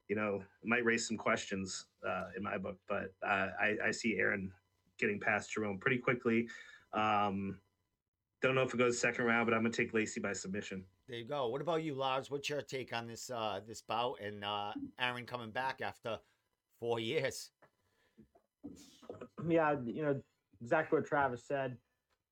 you 0.07 0.15
know, 0.15 0.43
it 0.61 0.67
might 0.67 0.83
raise 0.83 1.07
some 1.07 1.17
questions 1.17 1.85
uh, 2.07 2.25
in 2.37 2.43
my 2.43 2.57
book. 2.57 2.77
But 2.87 3.13
uh, 3.25 3.47
I, 3.59 3.75
I 3.87 3.91
see 3.91 4.17
Aaron 4.17 4.51
getting 4.99 5.19
past 5.19 5.53
Jerome 5.53 5.79
pretty 5.79 5.97
quickly. 5.97 6.47
Um, 6.93 7.57
don't 8.41 8.55
know 8.55 8.63
if 8.63 8.73
it 8.73 8.77
goes 8.77 8.99
second 8.99 9.25
round, 9.25 9.47
but 9.47 9.53
I'm 9.53 9.61
gonna 9.61 9.73
take 9.73 9.93
Lacey 9.93 10.19
by 10.19 10.33
submission. 10.33 10.83
There 11.07 11.17
you 11.17 11.25
go. 11.25 11.47
What 11.47 11.61
about 11.61 11.83
you, 11.83 11.95
Lars? 11.95 12.29
What's 12.29 12.49
your 12.49 12.61
take 12.61 12.93
on 12.93 13.07
this 13.07 13.29
uh, 13.29 13.59
this 13.67 13.81
bout 13.81 14.19
and 14.21 14.43
uh, 14.43 14.71
Aaron 14.99 15.25
coming 15.25 15.51
back 15.51 15.81
after 15.81 16.19
four 16.79 16.99
years? 16.99 17.51
Yeah, 19.47 19.75
you 19.85 20.03
know 20.03 20.21
exactly 20.61 20.99
what 20.99 21.07
Travis 21.07 21.43
said. 21.45 21.77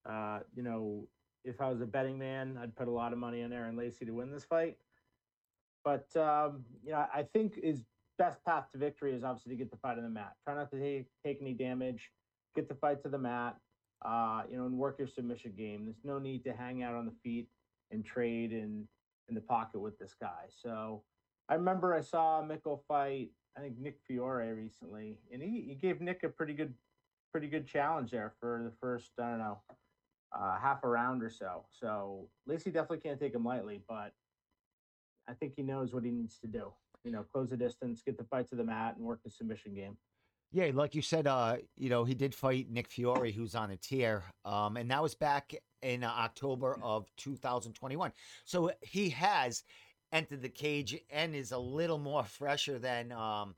Uh, 0.09 0.39
you 0.55 0.63
know, 0.63 1.07
if 1.43 1.59
I 1.59 1.69
was 1.69 1.81
a 1.81 1.85
betting 1.85 2.17
man, 2.17 2.57
I'd 2.61 2.75
put 2.75 2.87
a 2.87 2.91
lot 2.91 3.13
of 3.13 3.19
money 3.19 3.43
on 3.43 3.51
Aaron 3.51 3.75
Lacey 3.75 4.05
to 4.05 4.11
win 4.11 4.31
this 4.31 4.45
fight. 4.45 4.77
But 5.87 6.19
um, 6.21 6.65
you 6.83 6.91
know, 6.91 7.05
I 7.13 7.23
think 7.23 7.63
his 7.63 7.81
best 8.17 8.43
path 8.43 8.65
to 8.73 8.77
victory 8.77 9.13
is 9.13 9.23
obviously 9.23 9.53
to 9.53 9.55
get 9.55 9.71
the 9.71 9.77
fight 9.77 9.97
on 9.97 10.03
the 10.03 10.09
mat. 10.09 10.33
Try 10.43 10.53
not 10.53 10.69
to 10.71 10.79
take, 10.79 11.05
take 11.25 11.37
any 11.39 11.53
damage. 11.53 12.11
Get 12.57 12.67
the 12.67 12.75
fight 12.75 13.01
to 13.03 13.09
the 13.09 13.17
mat. 13.17 13.55
Uh, 14.03 14.41
you 14.51 14.57
know, 14.57 14.65
and 14.65 14.77
work 14.77 14.99
your 14.99 15.07
submission 15.07 15.53
game. 15.57 15.85
There's 15.85 16.03
no 16.03 16.19
need 16.19 16.43
to 16.43 16.51
hang 16.51 16.83
out 16.83 16.93
on 16.93 17.05
the 17.05 17.13
feet 17.23 17.47
and 17.91 18.03
trade 18.03 18.51
in 18.51 18.85
in 19.29 19.35
the 19.35 19.39
pocket 19.39 19.79
with 19.79 19.97
this 19.97 20.13
guy. 20.19 20.49
So 20.61 21.03
I 21.47 21.53
remember 21.53 21.95
I 21.95 22.01
saw 22.01 22.43
Mickle 22.43 22.83
fight. 22.89 23.29
I 23.57 23.61
think 23.61 23.79
Nick 23.79 23.99
Fiore 24.05 24.51
recently, 24.51 25.19
and 25.31 25.41
he, 25.41 25.61
he 25.69 25.75
gave 25.75 26.01
Nick 26.01 26.23
a 26.23 26.29
pretty 26.29 26.53
good 26.53 26.73
pretty 27.31 27.47
good 27.47 27.65
challenge 27.65 28.11
there 28.11 28.33
for 28.41 28.61
the 28.65 28.75
first 28.81 29.11
I 29.17 29.29
don't 29.29 29.39
know 29.39 29.61
uh, 30.37 30.59
half 30.59 30.83
a 30.83 30.89
round 30.89 31.23
or 31.23 31.29
so. 31.29 31.63
So 31.71 32.27
Lacey 32.45 32.71
definitely 32.71 33.09
can't 33.09 33.21
take 33.21 33.33
him 33.33 33.45
lightly, 33.45 33.79
but 33.87 34.11
I 35.27 35.33
think 35.33 35.53
he 35.55 35.63
knows 35.63 35.93
what 35.93 36.03
he 36.03 36.11
needs 36.11 36.37
to 36.39 36.47
do. 36.47 36.71
You 37.03 37.11
know, 37.11 37.23
close 37.23 37.49
the 37.49 37.57
distance, 37.57 38.01
get 38.01 38.17
the 38.17 38.23
fight 38.23 38.49
to 38.49 38.55
the 38.55 38.63
mat, 38.63 38.95
and 38.97 39.05
work 39.05 39.19
the 39.23 39.29
submission 39.29 39.73
game. 39.73 39.97
Yeah, 40.51 40.71
like 40.73 40.95
you 40.95 41.01
said, 41.01 41.27
uh, 41.27 41.57
you 41.75 41.89
know, 41.89 42.05
he 42.05 42.13
did 42.13 42.33
fight 42.33 42.69
Nick 42.69 42.87
Fiore, 42.87 43.31
who's 43.31 43.53
on 43.53 43.71
a 43.71 43.77
tier, 43.77 44.23
um, 44.45 44.77
and 44.77 44.89
that 44.91 45.03
was 45.03 45.13
back 45.13 45.53
in 45.81 46.03
uh, 46.03 46.07
October 46.07 46.79
of 46.81 47.05
2021. 47.17 48.11
So 48.45 48.71
he 48.81 49.09
has 49.09 49.63
entered 50.13 50.41
the 50.41 50.49
cage 50.49 50.97
and 51.09 51.35
is 51.35 51.51
a 51.51 51.57
little 51.57 51.97
more 51.97 52.23
fresher 52.23 52.79
than 52.79 53.11
um, 53.11 53.55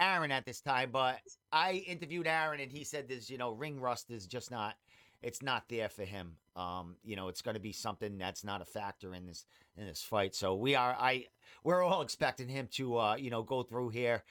Aaron 0.00 0.30
at 0.30 0.46
this 0.46 0.60
time. 0.60 0.90
But 0.90 1.20
I 1.52 1.84
interviewed 1.86 2.26
Aaron, 2.26 2.60
and 2.60 2.72
he 2.72 2.84
said 2.84 3.08
there's, 3.08 3.28
you 3.28 3.38
know, 3.38 3.52
ring 3.52 3.78
rust 3.78 4.10
is 4.10 4.26
just 4.26 4.50
not, 4.50 4.76
it's 5.24 5.42
not 5.42 5.64
there 5.68 5.88
for 5.88 6.04
him. 6.04 6.36
Um, 6.54 6.96
you 7.02 7.16
know, 7.16 7.28
it's 7.28 7.42
going 7.42 7.54
to 7.54 7.60
be 7.60 7.72
something 7.72 8.18
that's 8.18 8.44
not 8.44 8.60
a 8.60 8.64
factor 8.64 9.14
in 9.14 9.26
this 9.26 9.46
in 9.76 9.86
this 9.86 10.02
fight. 10.02 10.34
So 10.34 10.54
we 10.54 10.74
are, 10.74 10.96
I, 10.98 11.26
we're 11.64 11.82
all 11.82 12.02
expecting 12.02 12.48
him 12.48 12.68
to, 12.72 12.96
uh, 12.98 13.16
you 13.16 13.30
know, 13.30 13.42
go 13.42 13.62
through 13.62 13.88
here 13.88 14.22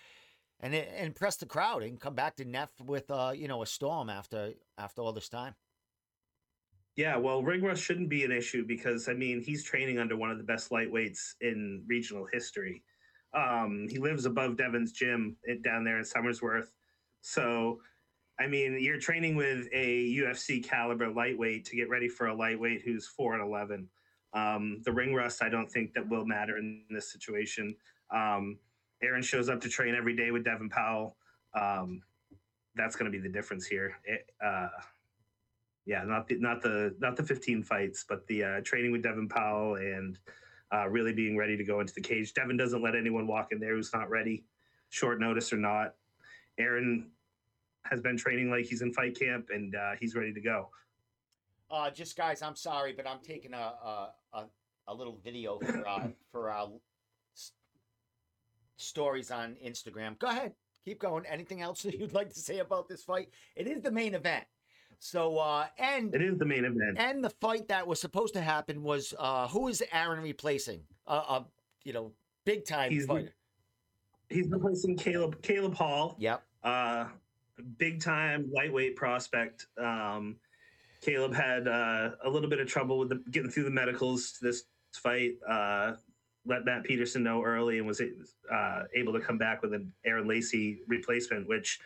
and 0.64 0.74
and 0.74 1.06
impress 1.08 1.36
the 1.36 1.46
crowd 1.46 1.84
and 1.84 2.00
come 2.00 2.16
back 2.16 2.36
to 2.38 2.46
Neff 2.46 2.70
with 2.84 3.12
uh 3.12 3.34
you 3.36 3.48
know 3.48 3.62
a 3.62 3.66
storm 3.68 4.10
after 4.10 4.54
after 4.78 5.02
all 5.02 5.14
this 5.14 5.30
time. 5.30 5.54
Yeah, 6.96 7.18
well, 7.18 7.42
ring 7.42 7.64
rust 7.64 7.84
shouldn't 7.84 8.10
be 8.10 8.24
an 8.24 8.32
issue 8.32 8.66
because 8.66 9.10
I 9.10 9.14
mean 9.14 9.42
he's 9.42 9.64
training 9.64 10.00
under 10.00 10.16
one 10.16 10.32
of 10.32 10.38
the 10.38 10.44
best 10.44 10.72
lightweights 10.72 11.34
in 11.42 11.84
regional 11.88 12.28
history. 12.32 12.84
Um, 13.34 13.88
he 13.90 13.98
lives 13.98 14.26
above 14.26 14.58
Devin's 14.58 14.92
gym 14.92 15.36
down 15.64 15.84
there 15.84 15.98
in 15.98 16.04
Somersworth, 16.04 16.68
so 17.22 17.80
I 18.40 18.48
mean 18.48 18.78
you're 18.80 19.00
training 19.00 19.36
with 19.36 19.68
a 19.72 20.16
UFC 20.18 20.64
caliber 20.64 21.10
lightweight 21.10 21.66
to 21.66 21.76
get 21.76 21.90
ready 21.90 22.10
for 22.10 22.28
a 22.28 22.36
lightweight 22.36 22.82
who's 22.84 23.08
four 23.08 23.34
and 23.34 23.44
eleven. 23.44 23.88
Um, 24.34 24.82
the 24.84 24.92
ring 24.92 25.14
rust 25.14 25.44
I 25.44 25.50
don't 25.50 25.72
think 25.72 25.94
that 25.94 26.10
will 26.10 26.26
matter 26.26 26.58
in 26.58 26.84
this 26.90 27.12
situation. 27.12 27.76
Um, 28.12 28.58
Aaron 29.02 29.22
shows 29.22 29.50
up 29.50 29.62
to 29.62 29.70
train 29.70 29.96
every 29.96 30.16
day 30.16 30.32
with 30.32 30.44
Devin 30.44 30.70
Powell. 30.70 31.18
Um, 31.54 32.02
that's 32.76 32.96
going 32.96 33.12
to 33.12 33.16
be 33.16 33.22
the 33.22 33.32
difference 33.32 33.66
here. 33.66 33.96
It, 34.06 34.32
uh, 34.44 34.70
yeah, 35.86 36.04
not 36.06 36.28
the 36.28 36.40
not 36.40 36.62
the 36.62 36.96
not 37.00 37.16
the 37.16 37.24
15 37.24 37.64
fights, 37.64 38.06
but 38.08 38.26
the 38.28 38.44
uh, 38.44 38.62
training 38.64 38.92
with 38.92 39.04
Devin 39.04 39.28
Powell 39.28 39.76
and 39.76 40.18
uh, 40.74 40.88
really 40.88 41.14
being 41.14 41.38
ready 41.38 41.58
to 41.58 41.64
go 41.64 41.82
into 41.82 41.94
the 41.94 42.02
cage. 42.02 42.34
Devin 42.34 42.58
doesn't 42.58 42.82
let 42.82 42.96
anyone 42.96 43.28
walk 43.28 43.52
in 43.52 43.60
there 43.60 43.76
who's 43.76 43.94
not 43.94 44.10
ready, 44.10 44.46
short 44.90 45.20
notice 45.20 45.52
or 45.52 45.58
not. 45.58 45.96
Aaron 46.58 47.12
has 47.86 48.02
been 48.02 48.18
training 48.18 48.50
like 48.50 48.66
he's 48.66 48.82
in 48.82 48.94
fight 48.94 49.18
camp 49.20 49.48
and 49.54 49.76
uh, 49.76 49.92
he's 50.00 50.16
ready 50.16 50.34
to 50.34 50.42
go. 50.42 50.70
Uh, 51.70 51.90
just 51.90 52.16
guys, 52.16 52.42
I'm 52.42 52.56
sorry, 52.56 52.94
but 52.94 53.08
I'm 53.08 53.20
taking 53.24 53.54
a 53.54 53.58
a, 53.58 54.10
a, 54.34 54.46
a 54.88 54.94
little 54.94 55.18
video 55.24 55.60
for 55.60 55.88
uh, 55.88 56.08
for 56.32 56.50
our 56.50 56.70
s- 57.36 57.52
stories 58.78 59.32
on 59.32 59.56
Instagram. 59.66 60.18
Go 60.20 60.28
ahead, 60.28 60.54
keep 60.86 61.00
going. 61.00 61.26
Anything 61.26 61.62
else 61.62 61.84
that 61.84 61.98
you'd 62.00 62.14
like 62.14 62.30
to 62.34 62.40
say 62.40 62.60
about 62.60 62.88
this 62.88 63.04
fight? 63.04 63.30
It 63.56 63.68
is 63.68 63.82
the 63.82 63.92
main 63.92 64.14
event. 64.16 64.46
So 65.00 65.38
uh 65.38 65.66
and 65.78 66.14
It 66.16 66.22
is 66.22 66.38
the 66.38 66.46
main 66.46 66.64
event. 66.64 66.98
and 66.98 67.22
the 67.24 67.30
fight 67.30 67.68
that 67.68 67.86
was 67.86 68.00
supposed 68.00 68.34
to 68.36 68.42
happen 68.42 68.84
was 68.84 69.14
uh 69.20 69.48
who 69.50 69.68
is 69.68 69.84
Aaron 69.92 70.24
replacing? 70.24 70.82
Uh, 71.06 71.24
uh 71.28 71.44
you 71.84 71.92
know, 71.92 72.14
big 72.46 72.66
time 72.66 72.90
He's 72.92 73.06
fighter. 73.06 73.34
He's 74.30 74.48
replacing 74.50 74.96
Caleb 74.96 75.42
Caleb 75.42 75.74
Hall, 75.76 76.16
Yep. 76.20 76.42
uh, 76.64 77.08
big 77.78 78.02
time 78.02 78.50
lightweight 78.54 78.96
prospect. 78.96 79.68
Um, 79.78 80.38
Caleb 81.02 81.34
had 81.34 81.68
uh, 81.68 82.12
a 82.24 82.30
little 82.30 82.50
bit 82.50 82.60
of 82.60 82.68
trouble 82.68 82.98
with 82.98 83.10
the, 83.10 83.22
getting 83.32 83.50
through 83.50 83.64
the 83.64 83.72
medicals 83.72 84.34
to 84.34 84.46
this 84.46 84.64
fight. 84.94 85.34
Uh, 85.48 85.94
let 86.46 86.66
Matt 86.66 86.84
Peterson 86.84 87.24
know 87.24 87.44
early 87.44 87.78
and 87.78 87.88
was 87.88 88.02
uh, 88.02 88.84
able 88.96 89.14
to 89.14 89.20
come 89.20 89.38
back 89.38 89.62
with 89.62 89.74
an 89.74 89.92
Aaron 90.06 90.28
Lacey 90.28 90.80
replacement, 90.88 91.48
which 91.48 91.80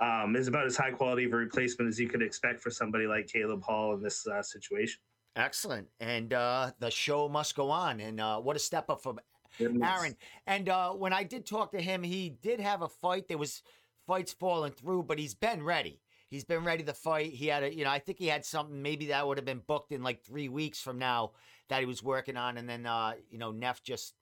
um, 0.00 0.36
is 0.36 0.48
about 0.48 0.66
as 0.66 0.76
high 0.76 0.90
quality 0.90 1.24
of 1.24 1.32
a 1.32 1.36
replacement 1.36 1.88
as 1.88 1.98
you 1.98 2.08
could 2.08 2.22
expect 2.22 2.60
for 2.60 2.70
somebody 2.70 3.06
like 3.06 3.26
Caleb 3.26 3.62
Hall 3.62 3.94
in 3.94 4.02
this 4.02 4.26
uh, 4.26 4.42
situation. 4.42 5.00
Excellent. 5.36 5.86
And 6.00 6.32
uh 6.32 6.72
the 6.80 6.90
show 6.90 7.28
must 7.28 7.54
go 7.54 7.70
on. 7.70 8.00
And 8.00 8.20
uh 8.20 8.40
what 8.40 8.56
a 8.56 8.58
step 8.58 8.90
up 8.90 9.00
from 9.00 9.20
Aaron. 9.60 10.16
And 10.46 10.68
uh, 10.68 10.92
when 10.92 11.12
I 11.12 11.22
did 11.22 11.46
talk 11.46 11.72
to 11.72 11.80
him, 11.80 12.02
he 12.02 12.30
did 12.42 12.60
have 12.60 12.82
a 12.82 12.88
fight. 12.88 13.28
There 13.28 13.38
was 13.38 13.62
fights 14.08 14.32
falling 14.32 14.72
through, 14.72 15.04
but 15.04 15.18
he's 15.18 15.34
been 15.34 15.62
ready. 15.62 16.00
He's 16.30 16.44
been 16.44 16.64
ready 16.64 16.82
to 16.82 16.94
fight. 16.94 17.32
He 17.32 17.46
had 17.46 17.62
a, 17.62 17.72
you 17.72 17.84
know, 17.84 17.90
I 17.90 17.98
think 17.98 18.18
he 18.18 18.26
had 18.26 18.44
something 18.44 18.82
maybe 18.82 19.06
that 19.06 19.26
would 19.26 19.38
have 19.38 19.44
been 19.44 19.62
booked 19.66 19.92
in 19.92 20.02
like 20.02 20.22
three 20.22 20.48
weeks 20.48 20.80
from 20.80 20.98
now 20.98 21.32
that 21.68 21.80
he 21.80 21.86
was 21.86 22.02
working 22.02 22.36
on, 22.36 22.56
and 22.56 22.68
then 22.68 22.86
uh, 22.86 23.12
you 23.30 23.38
know, 23.38 23.52
Neff 23.52 23.82
just 23.82 24.14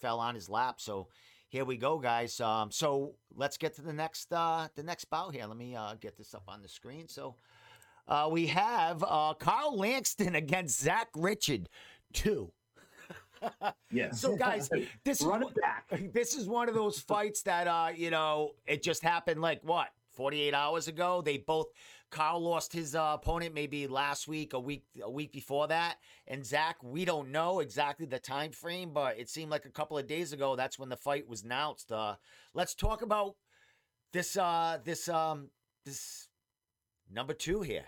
fell 0.00 0.20
on 0.20 0.34
his 0.34 0.48
lap. 0.48 0.80
So 0.80 1.08
here 1.48 1.64
we 1.64 1.76
go, 1.76 1.98
guys. 1.98 2.40
Um, 2.40 2.70
so 2.70 3.14
let's 3.34 3.56
get 3.56 3.74
to 3.76 3.82
the 3.82 3.92
next 3.92 4.32
uh, 4.32 4.68
the 4.76 4.82
next 4.82 5.06
bout 5.06 5.34
here. 5.34 5.46
Let 5.46 5.56
me 5.56 5.74
uh, 5.74 5.94
get 6.00 6.16
this 6.16 6.34
up 6.34 6.44
on 6.46 6.62
the 6.62 6.68
screen. 6.68 7.08
So 7.08 7.36
uh, 8.06 8.28
we 8.30 8.46
have 8.48 9.02
uh, 9.06 9.34
Carl 9.34 9.76
Langston 9.76 10.34
against 10.36 10.80
Zach 10.80 11.08
Richard, 11.16 11.68
two. 12.12 12.52
Yes. 13.90 14.20
So 14.20 14.36
guys, 14.36 14.68
this 15.04 15.20
is 15.20 15.26
Run 15.26 15.40
one- 15.42 15.52
it 15.52 15.60
back. 15.60 16.12
this 16.12 16.34
is 16.34 16.46
one 16.46 16.68
of 16.68 16.74
those 16.74 16.98
fights 17.00 17.42
that 17.42 17.66
uh 17.66 17.88
you 17.94 18.10
know 18.10 18.52
it 18.66 18.82
just 18.82 19.02
happened 19.02 19.40
like 19.40 19.60
what 19.62 19.88
48 20.12 20.54
hours 20.54 20.88
ago 20.88 21.22
they 21.22 21.38
both 21.38 21.68
Carl 22.10 22.40
lost 22.42 22.72
his 22.72 22.96
uh, 22.96 23.12
opponent 23.14 23.54
maybe 23.54 23.86
last 23.86 24.26
week 24.26 24.52
a 24.52 24.58
week 24.60 24.84
a 25.02 25.10
week 25.10 25.32
before 25.32 25.68
that 25.68 25.96
and 26.26 26.44
Zach 26.44 26.76
we 26.82 27.04
don't 27.04 27.30
know 27.30 27.60
exactly 27.60 28.06
the 28.06 28.18
time 28.18 28.50
frame 28.52 28.90
but 28.92 29.18
it 29.18 29.28
seemed 29.28 29.50
like 29.50 29.64
a 29.64 29.70
couple 29.70 29.96
of 29.96 30.06
days 30.06 30.32
ago 30.32 30.56
that's 30.56 30.78
when 30.78 30.88
the 30.88 30.96
fight 30.96 31.28
was 31.28 31.42
announced 31.44 31.92
uh 31.92 32.16
let's 32.54 32.74
talk 32.74 33.02
about 33.02 33.36
this 34.12 34.36
uh 34.36 34.78
this 34.84 35.08
um 35.08 35.50
this 35.84 36.28
number 37.12 37.32
2 37.32 37.62
here 37.62 37.84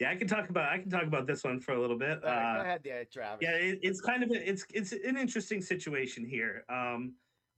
yeah, 0.00 0.10
I 0.10 0.16
can 0.16 0.28
talk 0.28 0.48
about 0.48 0.72
I 0.72 0.78
can 0.78 0.90
talk 0.90 1.04
about 1.04 1.26
this 1.26 1.42
one 1.44 1.60
for 1.60 1.72
a 1.72 1.80
little 1.80 1.98
bit. 1.98 2.20
Right, 2.22 2.54
Uh, 2.54 2.58
go 2.58 2.62
ahead 2.62 2.80
there 2.84 3.04
Travis 3.04 3.38
Yeah, 3.42 3.56
it, 3.56 3.80
it's 3.82 4.00
kind 4.00 4.22
of 4.22 4.30
a, 4.30 4.48
it's 4.48 4.64
it's 4.72 4.92
an 4.92 5.16
interesting 5.16 5.60
situation 5.60 6.24
here. 6.24 6.64
Um, 6.68 7.14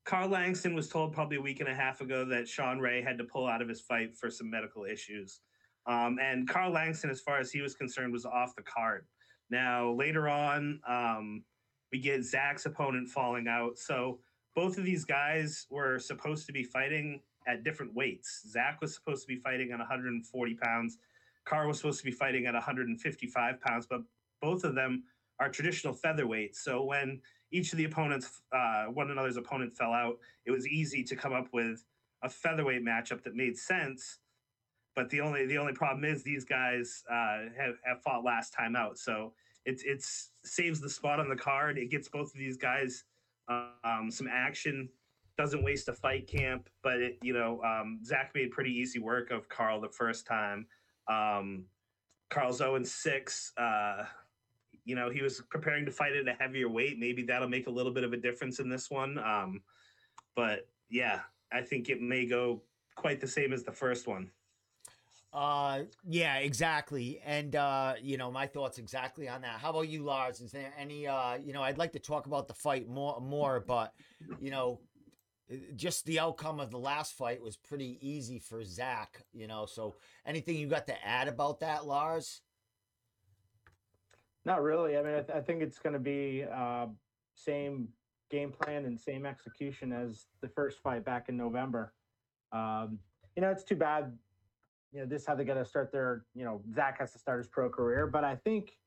Carl 0.07 0.29
Langston 0.29 0.75
was 0.75 0.89
told 0.89 1.13
probably 1.13 1.37
a 1.37 1.41
week 1.41 1.61
and 1.61 1.69
a 1.69 1.75
half 1.75 2.01
ago 2.01 2.25
that 2.25 2.49
Sean 2.49 2.79
Ray 2.79 3.03
had 3.03 3.19
to 3.19 3.25
pull 3.25 3.47
out 3.47 3.61
of 3.61 3.69
his 3.69 3.81
fight 3.81 4.17
for 4.17 4.31
some 4.31 4.49
medical 4.49 4.85
issues, 4.85 5.41
um, 5.87 6.19
and 6.21 6.49
Carl 6.49 6.73
Langston, 6.73 7.11
as 7.11 7.21
far 7.21 7.39
as 7.39 7.51
he 7.51 7.61
was 7.61 7.75
concerned, 7.75 8.13
was 8.13 8.25
off 8.25 8.55
the 8.57 8.63
card. 8.63 9.07
Now 9.51 9.91
later 9.91 10.29
on, 10.29 10.81
um, 10.89 11.45
we 11.93 12.01
get 12.01 12.25
Zach's 12.25 12.67
opponent 12.67 13.09
falling 13.09 13.49
out. 13.49 13.77
So 13.77 14.21
both 14.55 14.79
of 14.79 14.85
these 14.85 15.05
guys 15.05 15.67
were 15.71 15.99
supposed 15.99 16.47
to 16.47 16.53
be 16.53 16.65
fighting 16.65 17.21
at 17.47 17.65
different 17.65 17.95
weights. 17.95 18.45
Zach 18.49 18.81
was 18.81 18.95
supposed 18.95 19.23
to 19.23 19.29
be 19.29 19.41
fighting 19.41 19.73
at 19.73 19.79
140 19.79 20.55
pounds. 20.55 20.99
Carl 21.45 21.69
was 21.69 21.79
supposed 21.79 21.99
to 21.99 22.05
be 22.05 22.11
fighting 22.11 22.47
at 22.47 22.55
155 22.55 23.61
pounds, 23.61 23.87
but 23.87 24.01
both 24.41 24.65
of 24.65 24.75
them 24.75 25.05
are 25.39 25.49
traditional 25.49 25.95
featherweights. 25.95 26.57
So 26.57 26.85
when 26.85 27.21
each 27.51 27.73
of 27.73 27.79
the 27.79 27.85
opponents, 27.85 28.43
uh, 28.53 28.87
one 28.87 29.11
another's 29.11 29.37
opponent 29.37 29.77
fell 29.77 29.93
out, 29.93 30.19
it 30.45 30.51
was 30.51 30.67
easy 30.69 31.03
to 31.05 31.17
come 31.17 31.33
up 31.33 31.49
with 31.53 31.85
a 32.23 32.29
featherweight 32.29 32.85
matchup 32.85 33.23
that 33.25 33.35
made 33.35 33.57
sense. 33.57 34.19
But 34.95 35.09
the 35.11 35.21
only 35.21 35.47
the 35.47 35.57
only 35.57 35.73
problem 35.73 36.05
is 36.05 36.23
these 36.23 36.45
guys 36.45 37.05
uh, 37.11 37.45
have, 37.57 37.77
have 37.85 38.03
fought 38.03 38.25
last 38.25 38.53
time 38.53 38.75
out, 38.77 38.99
so 38.99 39.33
it 39.65 39.81
it's 39.85 40.31
saves 40.45 40.81
the 40.81 40.91
spot 40.91 41.21
on 41.21 41.29
the 41.29 41.37
card. 41.37 41.79
It 41.79 41.91
gets 41.91 42.09
both 42.09 42.35
of 42.35 42.39
these 42.39 42.57
guys 42.57 43.05
um, 43.49 44.11
some 44.11 44.29
action. 44.31 44.89
Doesn't 45.39 45.63
waste 45.63 45.89
a 45.89 45.95
fight 45.95 46.27
camp, 46.27 46.69
but 46.83 47.01
it, 47.01 47.19
you 47.23 47.33
know 47.33 47.63
um, 47.63 48.01
Zach 48.05 48.33
made 48.35 48.51
pretty 48.51 48.73
easy 48.73 48.99
work 48.99 49.31
of 49.31 49.49
Carl 49.49 49.81
the 49.81 49.89
first 49.89 50.27
time. 50.27 50.67
Um, 51.09 51.65
Carl's 52.31 52.59
0 52.59 52.77
and 52.77 52.87
6. 52.87 53.53
Uh, 53.57 54.05
you 54.85 54.95
know, 54.95 55.11
he 55.11 55.23
was 55.23 55.43
preparing 55.51 55.85
to 55.85 55.91
fight 55.91 56.15
at 56.15 56.27
a 56.27 56.33
heavier 56.33 56.69
weight. 56.69 56.99
Maybe 56.99 57.23
that'll 57.23 57.49
make 57.49 57.67
a 57.67 57.71
little 57.71 57.93
bit 57.93 58.05
of 58.05 58.13
a 58.13 58.17
difference 58.17 58.61
in 58.61 58.69
this 58.69 58.91
one. 58.91 59.19
Um, 59.19 59.63
but 60.35 60.69
yeah, 60.89 61.21
I 61.53 61.61
think 61.63 61.89
it 61.89 62.01
may 62.01 62.27
go 62.27 62.63
quite 62.95 63.21
the 63.21 63.29
same 63.29 63.53
as 63.53 63.63
the 63.65 63.73
first 63.73 64.07
one. 64.07 64.31
Uh, 65.33 65.83
yeah, 66.09 66.39
exactly. 66.39 67.21
And 67.25 67.55
uh, 67.55 67.95
you 68.03 68.17
know, 68.17 68.31
my 68.31 68.47
thoughts 68.47 68.79
exactly 68.79 69.29
on 69.29 69.43
that. 69.43 69.61
How 69.61 69.71
about 69.71 69.89
you, 69.89 70.03
Lars? 70.03 70.41
Is 70.41 70.51
there 70.51 70.73
any 70.77 71.07
uh, 71.07 71.37
you 71.37 71.53
know, 71.53 71.63
I'd 71.63 71.79
like 71.79 71.93
to 71.93 72.01
talk 72.01 72.27
about 72.27 72.49
the 72.49 72.55
fight 72.55 72.89
more 72.89 73.21
more, 73.21 73.61
but 73.61 73.93
you 74.41 74.51
know, 74.51 74.81
just 75.75 76.05
the 76.05 76.21
outcome 76.21 76.61
of 76.61 76.71
the 76.71 76.79
last 76.79 77.15
fight 77.15 77.43
was 77.43 77.57
pretty 77.57 77.99
easy 78.01 78.39
for 78.39 78.65
Zach, 78.65 79.23
you 79.33 79.47
know. 79.47 79.67
So 79.67 79.97
anything 80.25 80.57
you 80.57 80.69
got 80.69 80.87
to 80.87 81.07
add 81.07 81.29
about 81.29 81.61
that, 81.61 81.87
Lars? 81.87 82.43
Not 84.45 84.63
really. 84.63 84.97
I 84.97 85.03
mean, 85.03 85.15
I, 85.15 85.21
th- 85.21 85.37
I 85.37 85.41
think 85.41 85.63
it's 85.63 85.79
going 85.79 85.93
to 85.93 85.99
be 85.99 86.45
uh, 86.45 86.87
same 87.35 87.89
game 88.31 88.53
plan 88.53 88.85
and 88.85 88.99
same 88.99 89.27
execution 89.27 89.93
as 89.93 90.27
the 90.41 90.49
first 90.49 90.79
fight 90.83 91.05
back 91.05 91.29
in 91.29 91.37
November. 91.37 91.93
Um, 92.53 92.99
you 93.37 93.43
know, 93.43 93.51
it's 93.51 93.65
too 93.65 93.77
bad. 93.77 94.17
You 94.93 95.01
know, 95.01 95.07
this 95.07 95.23
is 95.23 95.29
how 95.29 95.35
they 95.35 95.45
got 95.45 95.55
to 95.55 95.65
start 95.65 95.93
their. 95.93 96.25
You 96.35 96.45
know, 96.45 96.63
Zach 96.75 96.99
has 97.01 97.13
to 97.13 97.19
start 97.19 97.39
his 97.39 97.49
pro 97.49 97.69
career, 97.69 98.07
but 98.07 98.25
I 98.25 98.37
think, 98.37 98.79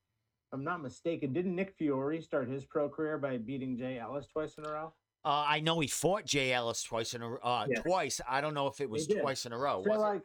I'm 0.52 0.64
not 0.64 0.82
mistaken, 0.82 1.34
didn't 1.34 1.56
Nick 1.56 1.74
Fiore 1.78 2.22
start 2.22 2.50
his 2.50 2.64
pro 2.66 2.88
career 2.90 3.18
by 3.18 3.38
beating 3.38 3.78
Jay 3.78 4.00
Ellis 4.00 4.28
twice 4.28 4.58
in 4.58 4.66
a 4.66 4.72
row? 4.72 4.94
Uh, 5.26 5.46
I 5.48 5.60
know 5.62 5.80
he 5.80 5.88
fought 5.88 6.26
Jay 6.26 6.52
Ellis 6.52 6.84
twice 6.84 7.14
in 7.14 7.22
a 7.22 7.36
uh, 7.36 7.66
Yeah. 7.70 7.82
twice. 7.82 8.20
I 8.28 8.42
don't 8.42 8.54
know 8.54 8.68
if 8.68 8.82
it 8.82 8.90
was 8.90 9.08
twice 9.08 9.46
in 9.46 9.54
a 9.54 9.58
row. 9.58 9.82
Feel 9.84 9.94
Was 9.94 10.02
it? 10.02 10.06
like 10.06 10.22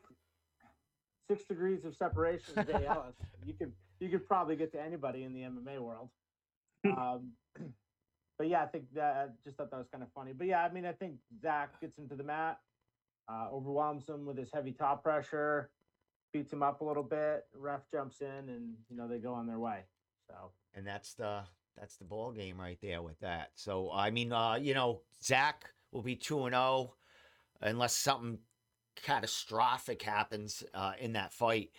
six 1.31 1.45
degrees 1.45 1.85
of 1.85 1.95
separation. 1.95 2.55
Jay 2.67 2.87
Ellis. 2.87 3.15
You 3.47 3.55
could 3.55 3.73
you 4.01 4.09
could 4.11 4.27
probably 4.27 4.57
get 4.57 4.73
to 4.73 4.81
anybody 4.83 5.23
in 5.25 5.33
the 5.33 5.41
MMA 5.43 5.79
world. 5.81 6.11
Um, 6.97 7.33
but 8.39 8.47
yeah, 8.49 8.63
I 8.63 8.67
think 8.67 8.85
that 8.95 9.17
I 9.17 9.27
just 9.45 9.57
thought 9.57 9.71
that 9.73 9.79
was 9.79 9.89
kind 9.91 10.03
of 10.05 10.11
funny. 10.15 10.33
But 10.33 10.47
yeah, 10.47 10.63
I 10.65 10.71
mean, 10.73 10.87
I 10.87 10.93
think 10.93 11.17
Zach 11.43 11.81
gets 11.81 11.99
him 11.99 12.09
to 12.09 12.15
the 12.15 12.23
mat, 12.23 12.61
uh, 13.29 13.49
overwhelms 13.53 14.09
him 14.09 14.25
with 14.27 14.39
his 14.39 14.49
heavy 14.55 14.71
top 14.71 15.03
pressure, 15.03 15.71
beats 16.33 16.53
him 16.53 16.63
up 16.63 16.81
a 16.81 16.85
little 16.85 17.03
bit. 17.03 17.47
Ref 17.53 17.81
jumps 17.91 18.21
in, 18.21 18.27
and 18.49 18.75
you 18.89 18.97
know 18.97 19.09
they 19.09 19.19
go 19.19 19.35
on 19.35 19.47
their 19.49 19.59
way. 19.59 19.81
So 20.29 20.53
and 20.75 20.87
that's 20.87 21.15
the 21.15 21.43
that's 21.77 21.97
the 21.97 22.05
ball 22.05 22.33
game 22.33 22.61
right 22.61 22.79
there 22.81 23.03
with 23.03 23.19
that. 23.21 23.51
So 23.55 23.91
I 23.93 24.11
mean, 24.11 24.33
uh, 24.33 24.55
you 24.57 24.75
know, 24.75 25.03
Zach 25.23 25.71
will 25.93 26.03
be 26.03 26.17
two 26.17 26.45
and 26.45 26.55
zero 26.55 26.95
unless 27.61 27.95
something 27.95 28.39
catastrophic 28.97 30.03
happens 30.03 30.63
uh, 30.75 30.93
in 31.01 31.13
that 31.15 31.33
fight. 31.33 31.71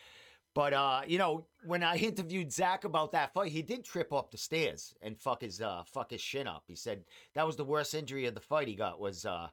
But 0.56 0.74
uh, 0.74 1.02
you 1.08 1.18
know, 1.18 1.46
when 1.66 1.84
I 1.84 1.96
interviewed 1.98 2.52
Zach 2.52 2.84
about 2.84 3.12
that 3.14 3.34
fight, 3.34 3.52
he 3.52 3.62
did 3.62 3.84
trip 3.86 4.12
up 4.12 4.32
the 4.32 4.38
stairs 4.38 4.94
and 5.02 5.18
fuck 5.18 5.42
his 5.42 5.62
uh 5.62 5.84
fuck 5.86 6.12
his 6.12 6.22
shin 6.22 6.48
up. 6.48 6.64
He 6.68 6.76
said 6.76 7.04
that 7.36 7.46
was 7.46 7.56
the 7.56 7.66
worst 7.66 7.94
injury 7.94 8.26
of 8.26 8.34
the 8.34 8.40
fight 8.42 8.68
he 8.68 8.76
got 8.76 9.00
was 9.00 9.26
uh 9.26 9.48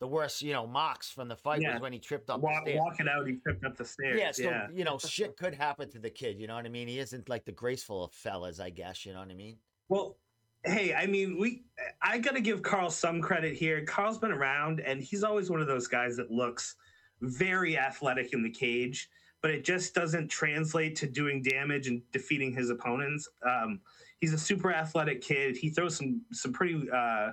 the 0.00 0.06
worst, 0.08 0.40
you 0.40 0.54
know, 0.54 0.66
marks 0.66 1.10
from 1.10 1.28
the 1.28 1.36
fight 1.36 1.60
Yeah. 1.60 1.74
was 1.74 1.82
when 1.82 1.92
he 1.92 1.98
tripped 1.98 2.30
up 2.30 2.40
Walk, 2.40 2.64
the 2.64 2.70
stairs. 2.70 2.80
walking 2.82 3.06
out, 3.06 3.26
he 3.26 3.34
tripped 3.34 3.64
up 3.66 3.76
the 3.76 3.84
stairs. 3.84 4.18
Yeah, 4.18 4.30
so 4.32 4.42
yeah. 4.44 4.66
you 4.72 4.82
know, 4.82 4.96
shit 4.96 5.36
could 5.36 5.54
happen 5.54 5.90
to 5.90 5.98
the 5.98 6.08
kid. 6.08 6.38
You 6.40 6.46
know 6.46 6.54
what 6.54 6.64
I 6.64 6.70
mean? 6.70 6.88
He 6.88 6.98
isn't 6.98 7.28
like 7.28 7.44
the 7.44 7.52
graceful 7.52 8.04
of 8.04 8.12
fellas, 8.14 8.60
I 8.60 8.70
guess. 8.70 9.04
You 9.04 9.12
know 9.12 9.18
what 9.18 9.28
I 9.30 9.34
mean? 9.34 9.58
Well, 9.90 10.16
hey, 10.64 10.94
I 10.94 11.06
mean, 11.06 11.36
we 11.38 11.64
I 12.00 12.18
got 12.18 12.36
to 12.36 12.40
give 12.40 12.62
Carl 12.62 12.90
some 12.90 13.20
credit 13.20 13.54
here. 13.54 13.84
Carl's 13.84 14.18
been 14.18 14.30
around 14.30 14.80
and 14.80 15.02
he's 15.02 15.24
always 15.24 15.50
one 15.50 15.60
of 15.60 15.66
those 15.66 15.88
guys 15.88 16.16
that 16.16 16.30
looks 16.30 16.76
very 17.20 17.76
athletic 17.76 18.32
in 18.32 18.42
the 18.42 18.50
cage, 18.50 19.10
but 19.42 19.50
it 19.50 19.64
just 19.64 19.92
doesn't 19.92 20.28
translate 20.28 20.94
to 20.96 21.08
doing 21.08 21.42
damage 21.42 21.88
and 21.88 22.02
defeating 22.12 22.52
his 22.52 22.70
opponents. 22.70 23.28
Um, 23.44 23.80
he's 24.20 24.32
a 24.32 24.38
super 24.38 24.72
athletic 24.72 25.20
kid. 25.22 25.56
He 25.56 25.70
throws 25.70 25.96
some 25.96 26.22
some 26.30 26.52
pretty 26.52 26.88
uh, 26.88 27.30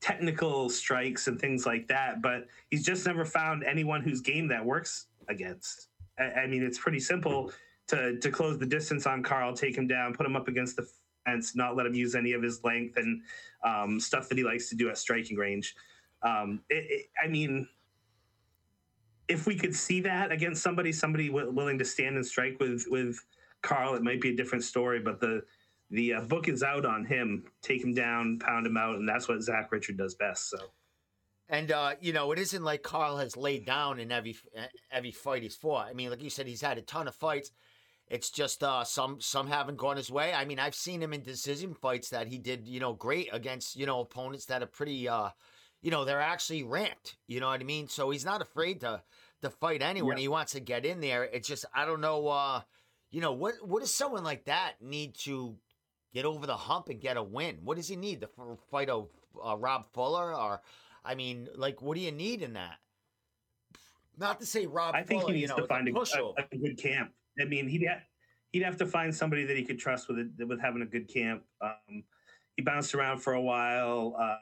technical 0.00 0.70
strikes 0.70 1.26
and 1.26 1.40
things 1.40 1.66
like 1.66 1.88
that, 1.88 2.22
but 2.22 2.46
he's 2.70 2.86
just 2.86 3.04
never 3.06 3.24
found 3.24 3.64
anyone 3.64 4.02
whose 4.02 4.20
game 4.20 4.46
that 4.48 4.64
works 4.64 5.06
against. 5.28 5.88
I, 6.16 6.42
I 6.42 6.46
mean, 6.46 6.62
it's 6.62 6.78
pretty 6.78 7.00
simple 7.00 7.50
to 7.88 8.20
to 8.20 8.30
close 8.30 8.56
the 8.56 8.66
distance 8.66 9.04
on 9.04 9.24
Carl, 9.24 9.52
take 9.52 9.76
him 9.76 9.88
down, 9.88 10.14
put 10.14 10.24
him 10.24 10.36
up 10.36 10.46
against 10.46 10.76
the 10.76 10.88
fence, 11.28 11.54
not 11.54 11.76
let 11.76 11.86
him 11.86 11.94
use 11.94 12.14
any 12.14 12.32
of 12.32 12.42
his 12.42 12.62
length 12.64 12.96
and 12.96 13.22
um, 13.64 14.00
stuff 14.00 14.28
that 14.28 14.38
he 14.38 14.44
likes 14.44 14.68
to 14.70 14.76
do 14.76 14.88
at 14.88 14.98
striking 14.98 15.36
range. 15.36 15.74
Um, 16.22 16.60
it, 16.68 16.84
it, 16.88 17.06
I 17.22 17.28
mean, 17.28 17.68
if 19.28 19.46
we 19.46 19.56
could 19.56 19.74
see 19.74 20.00
that 20.00 20.32
against 20.32 20.62
somebody, 20.62 20.92
somebody 20.92 21.28
w- 21.28 21.50
willing 21.50 21.78
to 21.78 21.84
stand 21.84 22.16
and 22.16 22.26
strike 22.26 22.58
with 22.58 22.86
with 22.88 23.24
Carl, 23.62 23.94
it 23.94 24.02
might 24.02 24.20
be 24.20 24.30
a 24.30 24.36
different 24.36 24.64
story. 24.64 25.00
But 25.00 25.20
the 25.20 25.42
the 25.90 26.14
uh, 26.14 26.20
book 26.22 26.48
is 26.48 26.62
out 26.62 26.84
on 26.84 27.04
him. 27.04 27.44
Take 27.62 27.82
him 27.82 27.94
down, 27.94 28.38
pound 28.38 28.66
him 28.66 28.76
out, 28.76 28.96
and 28.96 29.08
that's 29.08 29.28
what 29.28 29.42
Zach 29.42 29.70
Richard 29.70 29.96
does 29.96 30.14
best. 30.14 30.50
So 30.50 30.58
And 31.48 31.70
uh, 31.70 31.94
you 32.00 32.12
know, 32.12 32.32
it 32.32 32.38
isn't 32.38 32.64
like 32.64 32.82
Carl 32.82 33.18
has 33.18 33.36
laid 33.36 33.66
down 33.66 34.00
in 34.00 34.10
every 34.10 34.36
every 34.90 35.12
fight 35.12 35.42
he's 35.42 35.56
fought. 35.56 35.86
I 35.88 35.92
mean, 35.92 36.10
like 36.10 36.22
you 36.22 36.30
said, 36.30 36.46
he's 36.46 36.62
had 36.62 36.78
a 36.78 36.82
ton 36.82 37.06
of 37.06 37.14
fights. 37.14 37.50
It's 38.10 38.30
just 38.30 38.62
uh, 38.62 38.84
some 38.84 39.20
some 39.20 39.48
haven't 39.48 39.76
gone 39.76 39.96
his 39.96 40.10
way. 40.10 40.32
I 40.32 40.44
mean, 40.44 40.58
I've 40.58 40.74
seen 40.74 41.02
him 41.02 41.12
in 41.12 41.22
decision 41.22 41.74
fights 41.74 42.10
that 42.10 42.26
he 42.26 42.38
did, 42.38 42.66
you 42.66 42.80
know, 42.80 42.92
great 42.94 43.28
against 43.32 43.76
you 43.76 43.86
know 43.86 44.00
opponents 44.00 44.46
that 44.46 44.62
are 44.62 44.66
pretty, 44.66 45.08
uh, 45.08 45.30
you 45.82 45.90
know, 45.90 46.04
they're 46.04 46.20
actually 46.20 46.62
ranked. 46.62 47.16
You 47.26 47.40
know 47.40 47.48
what 47.48 47.60
I 47.60 47.64
mean? 47.64 47.88
So 47.88 48.10
he's 48.10 48.24
not 48.24 48.42
afraid 48.42 48.80
to 48.80 49.02
to 49.42 49.50
fight 49.50 49.82
anyone. 49.82 50.16
Yeah. 50.16 50.22
He 50.22 50.28
wants 50.28 50.52
to 50.52 50.60
get 50.60 50.86
in 50.86 51.00
there. 51.00 51.24
It's 51.24 51.48
just 51.48 51.64
I 51.74 51.84
don't 51.84 52.00
know. 52.00 52.28
Uh, 52.28 52.62
you 53.10 53.20
know 53.20 53.32
what 53.32 53.54
what 53.62 53.80
does 53.80 53.92
someone 53.92 54.24
like 54.24 54.44
that 54.46 54.74
need 54.80 55.14
to 55.20 55.56
get 56.14 56.24
over 56.24 56.46
the 56.46 56.56
hump 56.56 56.88
and 56.88 57.00
get 57.00 57.16
a 57.16 57.22
win? 57.22 57.58
What 57.62 57.76
does 57.76 57.88
he 57.88 57.96
need 57.96 58.20
to 58.22 58.28
f- 58.38 58.58
fight 58.70 58.88
a 58.88 59.04
uh, 59.44 59.56
Rob 59.56 59.86
Fuller 59.92 60.34
or? 60.34 60.62
I 61.04 61.14
mean, 61.14 61.48
like, 61.54 61.80
what 61.80 61.96
do 61.96 62.02
you 62.02 62.12
need 62.12 62.42
in 62.42 62.54
that? 62.54 62.76
Not 64.18 64.40
to 64.40 64.46
say 64.46 64.66
Rob. 64.66 64.94
I 64.94 65.02
think 65.02 65.22
Fuller, 65.22 65.32
he 65.32 65.40
you 65.40 65.46
needs 65.46 65.56
know, 65.56 65.62
to 65.62 65.68
find 65.68 65.88
a, 65.88 65.92
a, 65.96 66.44
a 66.52 66.56
good 66.56 66.76
camp. 66.76 67.12
I 67.40 67.44
mean, 67.44 67.68
he'd 67.68 67.86
ha- 67.86 68.02
he'd 68.52 68.62
have 68.62 68.76
to 68.78 68.86
find 68.86 69.14
somebody 69.14 69.44
that 69.44 69.56
he 69.56 69.64
could 69.64 69.78
trust 69.78 70.08
with 70.08 70.18
it, 70.18 70.48
with 70.48 70.60
having 70.60 70.82
a 70.82 70.86
good 70.86 71.12
camp. 71.12 71.42
Um, 71.60 72.04
he 72.56 72.62
bounced 72.62 72.94
around 72.94 73.18
for 73.18 73.34
a 73.34 73.42
while. 73.42 74.16
Uh, 74.18 74.36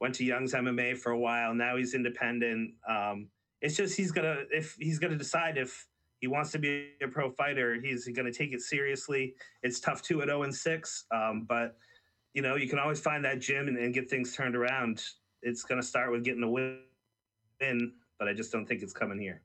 went 0.00 0.14
to 0.16 0.24
Young's 0.24 0.52
MMA 0.52 0.96
for 0.98 1.12
a 1.12 1.18
while. 1.18 1.54
Now 1.54 1.76
he's 1.76 1.94
independent. 1.94 2.74
Um, 2.88 3.28
it's 3.60 3.76
just 3.76 3.96
he's 3.96 4.12
gonna 4.12 4.44
if 4.50 4.76
he's 4.78 4.98
gonna 4.98 5.16
decide 5.16 5.56
if 5.58 5.86
he 6.20 6.26
wants 6.26 6.50
to 6.52 6.58
be 6.58 6.90
a 7.02 7.08
pro 7.08 7.30
fighter, 7.30 7.80
he's 7.80 8.06
gonna 8.08 8.32
take 8.32 8.52
it 8.52 8.60
seriously. 8.60 9.34
It's 9.62 9.80
tough 9.80 10.02
too 10.02 10.22
at 10.22 10.28
zero 10.28 10.42
and 10.42 10.54
six, 10.54 11.04
um, 11.10 11.46
but 11.48 11.76
you 12.34 12.42
know 12.42 12.56
you 12.56 12.68
can 12.68 12.78
always 12.78 13.00
find 13.00 13.24
that 13.24 13.40
gym 13.40 13.68
and, 13.68 13.78
and 13.78 13.94
get 13.94 14.10
things 14.10 14.34
turned 14.34 14.56
around. 14.56 15.02
It's 15.42 15.62
gonna 15.62 15.82
start 15.82 16.10
with 16.12 16.24
getting 16.24 16.42
a 16.42 16.50
win, 16.50 17.92
but 18.18 18.28
I 18.28 18.34
just 18.34 18.52
don't 18.52 18.66
think 18.66 18.82
it's 18.82 18.92
coming 18.92 19.18
here. 19.18 19.42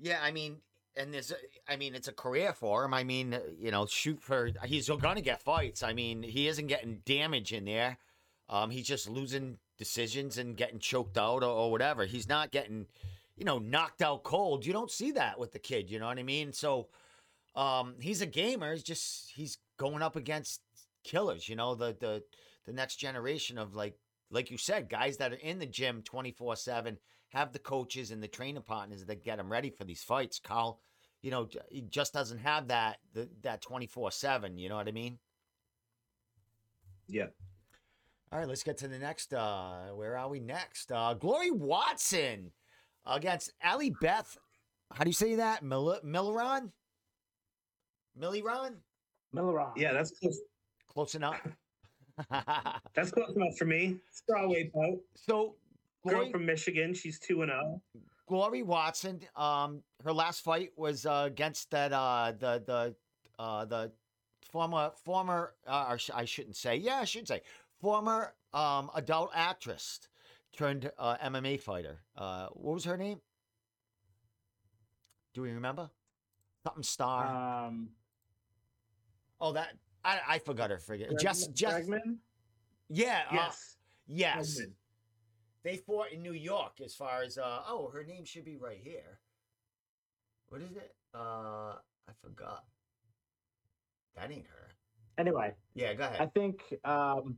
Yeah, 0.00 0.18
I 0.22 0.32
mean, 0.32 0.56
and 0.96 1.12
there's, 1.12 1.32
I 1.68 1.76
mean, 1.76 1.94
it's 1.94 2.08
a 2.08 2.12
career 2.12 2.52
for 2.52 2.84
him. 2.84 2.94
I 2.94 3.04
mean, 3.04 3.34
uh, 3.34 3.40
you 3.58 3.70
know, 3.70 3.86
shoot 3.86 4.20
for 4.22 4.50
he's 4.64 4.88
going 4.88 5.16
to 5.16 5.22
get 5.22 5.42
fights. 5.42 5.82
I 5.82 5.92
mean, 5.92 6.22
he 6.22 6.48
isn't 6.48 6.66
getting 6.66 7.02
damage 7.04 7.52
in 7.52 7.64
there. 7.64 7.98
Um, 8.48 8.70
he's 8.70 8.86
just 8.86 9.08
losing 9.08 9.58
decisions 9.78 10.38
and 10.38 10.56
getting 10.56 10.78
choked 10.78 11.18
out 11.18 11.42
or, 11.42 11.50
or 11.50 11.70
whatever. 11.70 12.04
He's 12.04 12.28
not 12.28 12.50
getting, 12.50 12.86
you 13.36 13.44
know, 13.44 13.58
knocked 13.58 14.02
out 14.02 14.22
cold. 14.22 14.64
You 14.66 14.72
don't 14.72 14.90
see 14.90 15.12
that 15.12 15.38
with 15.38 15.52
the 15.52 15.58
kid. 15.58 15.90
You 15.90 15.98
know 15.98 16.06
what 16.06 16.18
I 16.18 16.22
mean? 16.22 16.52
So, 16.52 16.88
um, 17.56 17.94
he's 18.00 18.20
a 18.20 18.26
gamer. 18.26 18.72
He's 18.72 18.82
just 18.82 19.30
he's 19.30 19.58
going 19.76 20.02
up 20.02 20.16
against 20.16 20.60
killers. 21.04 21.48
You 21.48 21.56
know, 21.56 21.74
the 21.74 21.96
the 21.98 22.22
the 22.66 22.72
next 22.72 22.96
generation 22.96 23.58
of 23.58 23.74
like 23.74 23.96
like 24.30 24.50
you 24.50 24.58
said, 24.58 24.88
guys 24.88 25.16
that 25.18 25.32
are 25.32 25.36
in 25.36 25.58
the 25.58 25.66
gym 25.66 26.02
twenty 26.02 26.32
four 26.32 26.56
seven 26.56 26.98
have 27.34 27.52
the 27.52 27.58
coaches 27.58 28.10
and 28.10 28.22
the 28.22 28.28
training 28.28 28.62
partners 28.62 29.04
that 29.04 29.24
get 29.24 29.38
him 29.38 29.50
ready 29.50 29.68
for 29.68 29.84
these 29.84 30.02
fights. 30.02 30.38
Carl, 30.38 30.80
you 31.20 31.30
know, 31.30 31.48
he 31.68 31.82
just 31.82 32.12
doesn't 32.12 32.38
have 32.38 32.68
that 32.68 32.98
the, 33.12 33.28
that 33.42 33.60
twenty 33.60 33.86
four 33.86 34.10
seven. 34.10 34.56
You 34.56 34.68
know 34.68 34.76
what 34.76 34.88
I 34.88 34.92
mean? 34.92 35.18
Yeah. 37.08 37.26
All 38.32 38.38
right, 38.38 38.48
let's 38.48 38.62
get 38.62 38.78
to 38.78 38.88
the 38.88 38.98
next. 38.98 39.34
Uh, 39.34 39.88
where 39.94 40.16
are 40.16 40.28
we 40.28 40.40
next? 40.40 40.90
Uh, 40.90 41.14
Glory 41.14 41.50
Watson 41.50 42.50
against 43.06 43.52
Ali 43.64 43.90
Beth. 44.00 44.36
How 44.92 45.04
do 45.04 45.10
you 45.10 45.14
say 45.14 45.34
that? 45.36 45.62
Mil- 45.62 46.00
Milleron? 46.04 46.70
Milliron? 48.18 48.76
Milleron. 49.34 49.72
Yeah, 49.76 49.92
that's 49.92 50.12
close. 50.18 50.40
Close 50.88 51.14
enough. 51.16 51.40
That's 52.94 53.10
close 53.10 53.34
enough 53.34 53.56
for 53.58 53.64
me. 53.64 53.96
Strawweight 54.14 54.72
bout. 54.72 55.00
so, 55.16 55.56
Girl 56.06 56.30
from 56.30 56.46
Michigan. 56.46 56.94
She's 56.94 57.18
two 57.18 57.42
and 57.42 57.50
oh. 57.50 57.80
zero. 57.92 58.04
Glory 58.26 58.62
Watson, 58.62 59.20
um, 59.36 59.82
her 60.02 60.12
last 60.12 60.42
fight 60.42 60.70
was 60.76 61.04
uh, 61.04 61.24
against 61.26 61.70
that 61.70 61.92
uh, 61.92 62.32
the 62.38 62.62
the 62.66 62.94
uh, 63.38 63.64
the 63.64 63.92
former 64.50 64.92
former 65.04 65.54
uh, 65.66 65.86
or 65.90 65.98
sh- 65.98 66.10
I 66.14 66.24
shouldn't 66.24 66.56
say 66.56 66.76
yeah 66.76 66.96
I 66.96 67.04
should 67.04 67.28
say 67.28 67.42
former 67.80 68.34
um, 68.52 68.90
adult 68.94 69.30
actress 69.34 70.00
turned 70.56 70.90
uh, 70.98 71.16
MMA 71.22 71.60
fighter. 71.60 71.98
Uh, 72.16 72.48
what 72.52 72.74
was 72.74 72.84
her 72.84 72.96
name? 72.96 73.20
Do 75.34 75.42
we 75.42 75.50
remember? 75.50 75.90
Something 76.64 76.82
Star. 76.82 77.66
Um, 77.66 77.90
oh, 79.40 79.52
that 79.52 79.74
I 80.04 80.20
I 80.28 80.38
forgot 80.38 80.70
her. 80.70 80.78
Forget 80.78 81.10
Bregman- 81.10 81.20
Jess 81.20 81.46
Jess. 81.48 81.86
Bregman? 81.86 82.16
Yeah. 82.88 83.22
Uh, 83.30 83.34
Yes. 83.34 83.76
yes. 84.06 84.60
Bregman. 84.60 84.72
They 85.64 85.78
fought 85.78 86.12
in 86.12 86.22
New 86.22 86.34
York 86.34 86.80
as 86.84 86.94
far 86.94 87.22
as 87.22 87.38
uh 87.38 87.60
oh 87.68 87.90
her 87.92 88.04
name 88.04 88.24
should 88.24 88.44
be 88.44 88.56
right 88.56 88.80
here. 88.82 89.18
What 90.48 90.60
is 90.60 90.76
it? 90.76 90.94
Uh 91.14 91.74
I 92.08 92.12
forgot. 92.22 92.64
That 94.16 94.30
ain't 94.30 94.46
her. 94.46 94.74
Anyway, 95.18 95.54
Yeah, 95.74 95.94
go 95.94 96.04
ahead. 96.04 96.20
I 96.20 96.26
think 96.26 96.62
um, 96.84 97.36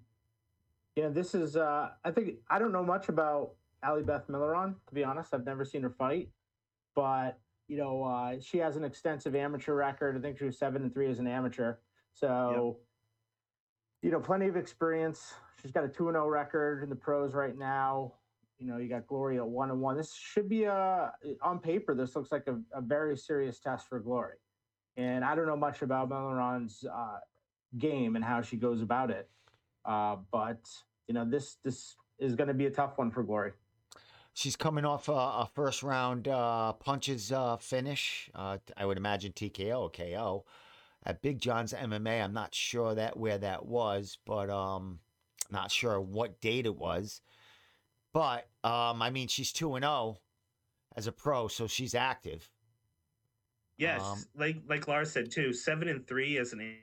you 0.94 1.02
know 1.02 1.10
this 1.10 1.34
is. 1.34 1.56
Uh, 1.56 1.90
I 2.04 2.10
think 2.10 2.36
I 2.48 2.58
don't 2.58 2.72
know 2.72 2.84
much 2.84 3.08
about 3.08 3.52
Ali 3.82 4.02
Beth 4.02 4.26
Milleron 4.28 4.74
to 4.86 4.94
be 4.94 5.04
honest. 5.04 5.34
I've 5.34 5.44
never 5.44 5.64
seen 5.64 5.82
her 5.82 5.90
fight, 5.90 6.30
but 6.94 7.38
you 7.68 7.76
know 7.76 8.02
uh, 8.02 8.36
she 8.40 8.58
has 8.58 8.76
an 8.76 8.84
extensive 8.84 9.34
amateur 9.34 9.74
record. 9.74 10.16
I 10.16 10.20
think 10.20 10.38
she 10.38 10.44
was 10.44 10.58
seven 10.58 10.82
and 10.82 10.92
three 10.92 11.08
as 11.10 11.18
an 11.18 11.26
amateur. 11.26 11.76
So, 12.14 12.78
you 14.02 14.10
know, 14.10 14.20
plenty 14.20 14.46
of 14.46 14.56
experience. 14.56 15.34
She's 15.60 15.70
got 15.70 15.84
a 15.84 15.88
two 15.88 16.08
and 16.08 16.14
zero 16.14 16.28
record 16.28 16.82
in 16.82 16.90
the 16.90 16.96
pros 16.96 17.34
right 17.34 17.56
now. 17.56 18.12
You 18.58 18.66
know, 18.66 18.78
you 18.78 18.88
got 18.88 19.06
Glory 19.06 19.36
at 19.36 19.46
one 19.46 19.70
and 19.70 19.80
one. 19.80 19.96
This 19.96 20.14
should 20.14 20.48
be 20.48 20.64
a 20.64 21.12
on 21.42 21.58
paper. 21.58 21.94
This 21.94 22.16
looks 22.16 22.32
like 22.32 22.46
a, 22.46 22.58
a 22.72 22.80
very 22.80 23.16
serious 23.16 23.60
test 23.60 23.88
for 23.88 24.00
Glory. 24.00 24.36
And 24.96 25.24
I 25.24 25.34
don't 25.34 25.46
know 25.46 25.56
much 25.56 25.82
about 25.82 26.08
Milleron's 26.08 26.84
uh, 26.84 27.18
game 27.78 28.16
and 28.16 28.24
how 28.24 28.40
she 28.40 28.56
goes 28.56 28.80
about 28.80 29.10
it. 29.10 29.28
Uh, 29.84 30.16
but 30.32 30.60
you 31.06 31.14
know, 31.14 31.24
this 31.24 31.56
this 31.64 31.96
is 32.18 32.34
going 32.34 32.48
to 32.48 32.54
be 32.54 32.66
a 32.66 32.70
tough 32.70 32.96
one 32.96 33.10
for 33.10 33.22
Glory. 33.22 33.52
She's 34.32 34.56
coming 34.56 34.84
off 34.84 35.08
a, 35.08 35.12
a 35.12 35.48
first 35.54 35.82
round 35.82 36.28
uh 36.28 36.72
punches 36.74 37.32
uh 37.32 37.56
finish. 37.56 38.30
Uh 38.34 38.58
I 38.76 38.86
would 38.86 38.96
imagine 38.98 39.32
TKO 39.32 39.92
KO. 39.92 40.44
At 41.06 41.22
Big 41.22 41.40
John's 41.40 41.72
MMA, 41.72 42.22
I'm 42.22 42.32
not 42.34 42.52
sure 42.52 42.96
that 42.96 43.16
where 43.16 43.38
that 43.38 43.64
was, 43.64 44.18
but 44.26 44.50
um 44.50 44.98
not 45.50 45.70
sure 45.70 46.00
what 46.00 46.40
date 46.40 46.66
it 46.66 46.76
was. 46.76 47.20
But 48.12 48.48
um 48.64 49.00
I 49.00 49.10
mean 49.10 49.28
she's 49.28 49.52
2 49.52 49.76
and 49.76 49.84
0 49.84 50.18
as 50.96 51.06
a 51.06 51.12
pro, 51.12 51.46
so 51.46 51.66
she's 51.68 51.94
active. 51.94 52.50
Yes, 53.78 54.02
Um, 54.02 54.24
like 54.36 54.56
like 54.68 54.88
Lars 54.88 55.12
said 55.12 55.30
too, 55.30 55.52
seven 55.52 55.88
and 55.88 56.06
three 56.06 56.38
as 56.38 56.52
an 56.52 56.78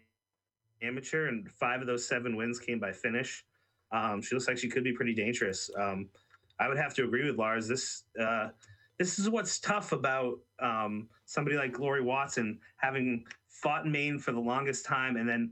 amateur, 0.82 1.28
and 1.28 1.52
five 1.52 1.82
of 1.82 1.88
those 1.88 2.08
seven 2.08 2.36
wins 2.36 2.60
came 2.60 2.80
by 2.80 2.92
finish. 2.92 3.44
Um, 3.92 4.22
she 4.22 4.36
looks 4.36 4.48
like 4.48 4.58
she 4.58 4.70
could 4.70 4.84
be 4.84 4.94
pretty 4.94 5.14
dangerous. 5.14 5.70
Um, 5.78 6.10
I 6.60 6.68
would 6.68 6.78
have 6.78 6.94
to 6.96 7.04
agree 7.04 7.26
with 7.26 7.38
Lars. 7.38 7.68
This 7.68 8.04
uh, 8.20 8.50
this 9.00 9.18
is 9.18 9.30
what's 9.30 9.60
tough 9.60 9.92
about 9.92 10.40
um, 10.60 11.10
somebody 11.26 11.58
like 11.58 11.74
Glory 11.74 12.02
Watson 12.02 12.60
having 12.78 13.26
fought 13.54 13.86
in 13.86 13.92
Maine 13.92 14.20
for 14.20 14.32
the 14.32 14.40
longest 14.40 14.86
time 14.86 15.16
and 15.16 15.28
then 15.28 15.52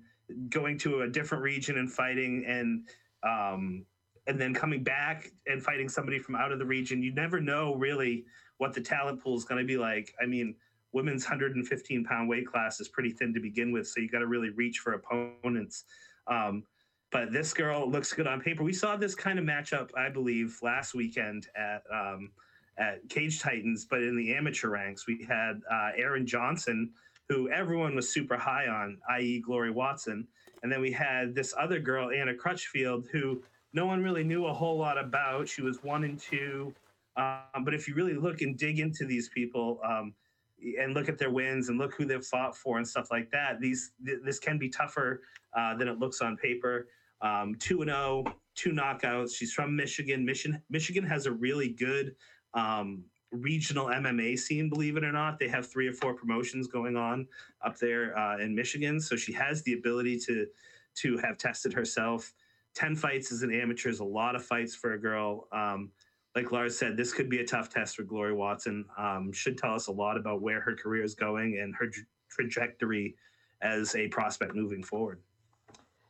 going 0.50 0.78
to 0.80 1.02
a 1.02 1.08
different 1.08 1.44
region 1.44 1.78
and 1.78 1.92
fighting 1.92 2.44
and 2.48 2.88
um, 3.24 3.86
and 4.28 4.40
then 4.40 4.54
coming 4.54 4.84
back 4.84 5.32
and 5.48 5.64
fighting 5.64 5.90
somebody 5.90 6.20
from 6.20 6.36
out 6.36 6.52
of 6.52 6.60
the 6.60 6.66
region. 6.66 7.02
You 7.02 7.14
never 7.14 7.40
know 7.40 7.76
really 7.76 8.26
what 8.58 8.74
the 8.74 8.82
talent 8.82 9.22
pool 9.22 9.36
is 9.36 9.46
going 9.46 9.60
to 9.60 9.66
be 9.68 9.78
like. 9.78 10.14
I 10.22 10.26
mean, 10.26 10.56
women's 10.94 11.24
115 11.24 12.04
pound 12.04 12.30
weight 12.30 12.48
class 12.48 12.80
is 12.80 12.88
pretty 12.88 13.12
thin 13.12 13.34
to 13.34 13.40
begin 13.40 13.72
with, 13.72 13.88
so 13.88 14.00
you 14.00 14.10
got 14.10 14.20
to 14.20 14.28
really 14.28 14.50
reach 14.50 14.80
for 14.80 14.94
opponents. 14.94 15.86
Um, 16.28 16.64
but 17.12 17.32
this 17.32 17.54
girl 17.54 17.90
looks 17.90 18.14
good 18.14 18.28
on 18.28 18.42
paper. 18.42 18.64
We 18.64 18.74
saw 18.74 18.96
this 18.96 19.16
kind 19.16 19.38
of 19.38 19.46
matchup, 19.46 19.90
I 19.98 20.10
believe, 20.10 20.58
last 20.62 20.94
weekend 20.94 21.48
at 21.56 21.84
um, 21.94 22.32
at 22.78 23.08
Cage 23.10 23.40
Titans, 23.40 23.86
but 23.86 24.02
in 24.02 24.16
the 24.16 24.34
amateur 24.34 24.70
ranks, 24.70 25.06
we 25.08 25.26
had 25.28 25.62
uh, 25.70 25.90
Aaron 25.96 26.26
Johnson, 26.26 26.92
who 27.30 27.50
everyone 27.50 27.96
was 27.96 28.12
super 28.12 28.38
high 28.38 28.68
on, 28.68 28.98
i.e., 29.12 29.42
Glory 29.46 29.72
Watson, 29.72 30.28
and 30.64 30.72
then 30.72 30.82
we 30.82 30.92
had 30.92 31.34
this 31.34 31.54
other 31.60 31.80
girl, 31.80 32.12
Anna 32.12 32.34
Crutchfield, 32.34 33.08
who 33.12 33.42
no 33.74 33.86
one 33.86 34.04
really 34.04 34.24
knew 34.24 34.46
a 34.46 34.54
whole 34.54 34.78
lot 34.78 34.98
about. 34.98 35.48
She 35.48 35.62
was 35.62 35.82
one 35.84 36.04
and 36.04 36.20
two, 36.20 36.74
um, 37.16 37.64
but 37.64 37.74
if 37.74 37.88
you 37.88 37.96
really 37.96 38.16
look 38.16 38.42
and 38.42 38.58
dig 38.58 38.80
into 38.80 39.06
these 39.06 39.30
people. 39.30 39.80
Um, 39.84 40.14
and 40.80 40.94
look 40.94 41.10
at 41.10 41.18
their 41.18 41.32
wins 41.32 41.70
and 41.70 41.78
look 41.78 41.94
who 41.96 42.06
they've 42.06 42.24
fought 42.24 42.56
for 42.56 42.78
and 42.78 42.88
stuff 42.88 43.10
like 43.12 43.30
that. 43.32 43.60
These 43.60 43.94
th- 44.06 44.20
this 44.24 44.40
can 44.40 44.58
be 44.58 44.70
tougher 44.70 45.22
uh, 45.58 45.76
than 45.76 45.88
it 45.88 46.00
looks 46.00 46.22
on 46.22 46.38
paper. 46.38 46.88
Um, 47.22 47.56
two 47.60 47.82
and 47.82 47.90
zero, 47.90 48.24
two 48.56 48.72
knockouts. 48.72 49.36
She's 49.36 49.54
from 49.54 49.76
Michigan. 49.76 50.26
Michigan 50.26 50.62
Michigan 50.70 51.04
has 51.04 51.26
a 51.26 51.32
really 51.32 51.70
good 51.70 52.16
um, 52.54 53.04
regional 53.32 53.88
MMA 53.88 54.38
scene. 54.38 54.70
Believe 54.70 54.98
it 54.98 55.04
or 55.04 55.12
not, 55.12 55.40
they 55.40 55.48
have 55.48 55.68
three 55.68 55.88
or 55.88 55.94
four 55.94 56.14
promotions 56.14 56.68
going 56.68 56.96
on 56.96 57.28
up 57.66 57.78
there 57.78 58.18
uh, 58.18 58.38
in 58.40 58.54
Michigan. 58.54 59.00
So 59.00 59.16
she 59.16 59.32
has 59.34 59.64
the 59.64 59.74
ability 59.74 60.20
to 60.28 60.48
to 60.94 61.18
have 61.20 61.38
tested 61.38 61.74
herself. 61.74 62.34
Ten 62.74 62.96
fights 62.96 63.32
as 63.32 63.44
an 63.44 63.54
amateur 63.54 63.90
is 63.90 64.00
a 64.00 64.06
lot 64.06 64.36
of 64.36 64.44
fights 64.44 64.76
for 64.76 64.94
a 64.94 65.00
girl. 65.00 65.48
Um, 65.52 65.92
like 66.36 66.52
Lars 66.52 66.78
said, 66.78 66.96
this 66.96 67.14
could 67.14 67.30
be 67.30 67.40
a 67.40 67.46
tough 67.46 67.70
test 67.70 67.96
for 67.96 68.04
Glory 68.04 68.34
Watson. 68.34 68.86
Um, 68.98 69.32
should 69.34 69.58
tell 69.58 69.74
us 69.74 69.88
a 69.88 69.92
lot 69.92 70.18
about 70.18 70.42
where 70.42 70.62
her 70.62 70.76
career 70.76 71.04
is 71.04 71.16
going 71.16 71.60
and 71.60 71.76
her 71.76 71.88
tra- 71.88 72.04
trajectory 72.30 73.16
as 73.62 73.96
a 73.96 74.08
prospect 74.08 74.56
moving 74.56 74.84
forward. 74.84 75.20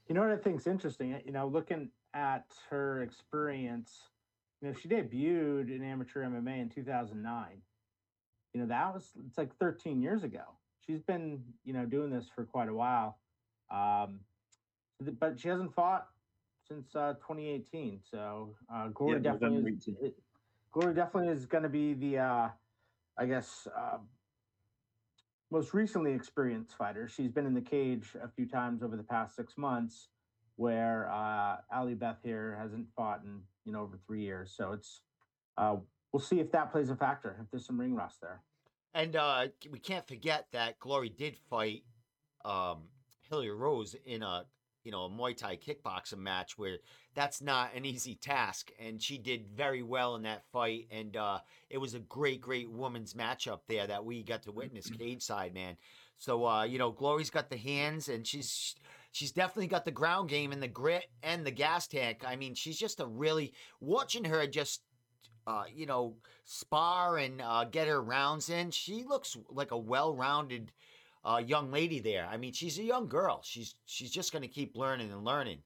You 0.07 0.15
know 0.15 0.21
what 0.21 0.31
I 0.31 0.37
think 0.37 0.59
is 0.59 0.67
interesting? 0.67 1.19
You 1.25 1.31
know, 1.31 1.47
looking 1.47 1.89
at 2.13 2.45
her 2.69 3.01
experience, 3.01 4.09
you 4.61 4.67
know, 4.67 4.73
she 4.73 4.87
debuted 4.87 5.75
in 5.75 5.83
amateur 5.83 6.23
MMA 6.23 6.61
in 6.61 6.69
2009. 6.69 7.47
You 8.53 8.61
know, 8.61 8.67
that 8.67 8.93
was 8.93 9.09
it's 9.27 9.37
like 9.37 9.55
13 9.57 10.01
years 10.01 10.23
ago. 10.23 10.43
She's 10.85 11.01
been, 11.01 11.41
you 11.63 11.73
know, 11.73 11.85
doing 11.85 12.11
this 12.11 12.25
for 12.33 12.45
quite 12.45 12.69
a 12.69 12.73
while. 12.73 13.17
Um, 13.71 14.19
but 15.19 15.39
she 15.39 15.47
hasn't 15.47 15.73
fought 15.73 16.07
since 16.67 16.95
uh, 16.95 17.13
2018. 17.13 18.01
So 18.09 18.55
uh, 18.73 18.89
Glory 18.89 19.13
yeah, 19.13 19.31
definitely, 19.31 19.71
is, 19.71 19.87
it, 20.01 20.15
Glory 20.71 20.93
definitely 20.93 21.29
is 21.29 21.45
going 21.45 21.63
to 21.63 21.69
be 21.69 21.93
the, 21.93 22.19
uh, 22.19 22.49
I 23.17 23.25
guess, 23.25 23.67
uh, 23.75 23.97
most 25.49 25.73
recently 25.73 26.13
experienced 26.13 26.75
fighter. 26.77 27.07
She's 27.07 27.31
been 27.31 27.45
in 27.45 27.53
the 27.53 27.61
cage 27.61 28.15
a 28.21 28.27
few 28.27 28.45
times 28.45 28.83
over 28.83 28.95
the 28.95 29.03
past 29.03 29.35
six 29.35 29.57
months, 29.57 30.09
where 30.55 31.09
uh, 31.11 31.57
Ali 31.73 31.93
Beth 31.93 32.19
here 32.23 32.57
hasn't 32.61 32.87
fought 32.95 33.21
in 33.23 33.41
you 33.65 33.73
know 33.73 33.81
over 33.81 33.97
three 34.05 34.21
years. 34.21 34.53
So 34.55 34.71
it's 34.71 35.01
uh, 35.57 35.77
we'll 36.11 36.21
see 36.21 36.39
if 36.39 36.51
that 36.51 36.71
plays 36.71 36.89
a 36.89 36.95
factor. 36.95 37.37
If 37.41 37.51
there's 37.51 37.65
some 37.65 37.79
ring 37.79 37.95
rust 37.95 38.21
there. 38.21 38.41
And 38.93 39.15
uh, 39.15 39.47
we 39.71 39.79
can't 39.79 40.05
forget 40.07 40.47
that 40.51 40.79
Glory 40.79 41.09
did 41.09 41.37
fight 41.49 41.83
um, 42.43 42.79
Hilliard 43.29 43.57
Rose 43.57 43.95
in 44.05 44.21
a 44.21 44.45
you 44.83 44.91
know 44.91 45.03
a 45.03 45.09
Muay 45.09 45.35
Thai 45.35 45.57
kickboxing 45.57 46.17
match 46.17 46.57
where 46.57 46.77
that's 47.13 47.41
not 47.41 47.73
an 47.75 47.85
easy 47.85 48.15
task, 48.15 48.71
and 48.79 49.01
she 49.01 49.17
did 49.17 49.47
very 49.47 49.83
well 49.83 50.15
in 50.15 50.23
that 50.23 50.43
fight, 50.51 50.87
and 50.91 51.15
uh, 51.15 51.39
it 51.69 51.77
was 51.77 51.93
a 51.93 51.99
great, 51.99 52.41
great 52.41 52.69
women's 52.69 53.13
matchup 53.13 53.59
there 53.67 53.87
that 53.87 54.05
we 54.05 54.23
got 54.23 54.43
to 54.43 54.51
witness 54.51 54.89
cage 54.99 55.21
side, 55.21 55.53
man. 55.53 55.77
So 56.17 56.45
uh, 56.45 56.63
you 56.63 56.77
know, 56.77 56.91
Glory's 56.91 57.29
got 57.29 57.49
the 57.49 57.57
hands, 57.57 58.09
and 58.09 58.25
she's 58.25 58.75
she's 59.11 59.31
definitely 59.31 59.67
got 59.67 59.85
the 59.85 59.91
ground 59.91 60.29
game 60.29 60.51
and 60.51 60.61
the 60.61 60.67
grit 60.67 61.05
and 61.23 61.45
the 61.45 61.51
gas 61.51 61.87
tank. 61.87 62.23
I 62.25 62.35
mean, 62.35 62.55
she's 62.55 62.77
just 62.77 62.99
a 62.99 63.05
really 63.05 63.53
watching 63.79 64.25
her 64.25 64.45
just 64.47 64.81
uh, 65.47 65.63
you 65.73 65.85
know, 65.85 66.15
spar 66.45 67.17
and 67.17 67.41
uh, 67.41 67.65
get 67.65 67.87
her 67.87 68.01
rounds 68.01 68.49
in. 68.49 68.71
She 68.71 69.03
looks 69.03 69.35
like 69.49 69.71
a 69.71 69.77
well-rounded 69.77 70.71
uh, 71.23 71.41
young 71.45 71.71
lady 71.71 71.99
there. 71.99 72.27
I 72.31 72.37
mean, 72.37 72.53
she's 72.53 72.79
a 72.79 72.83
young 72.83 73.07
girl. 73.07 73.41
She's 73.43 73.75
she's 73.85 74.11
just 74.11 74.31
going 74.31 74.43
to 74.43 74.47
keep 74.47 74.75
learning 74.75 75.11
and 75.11 75.23
learning. 75.23 75.59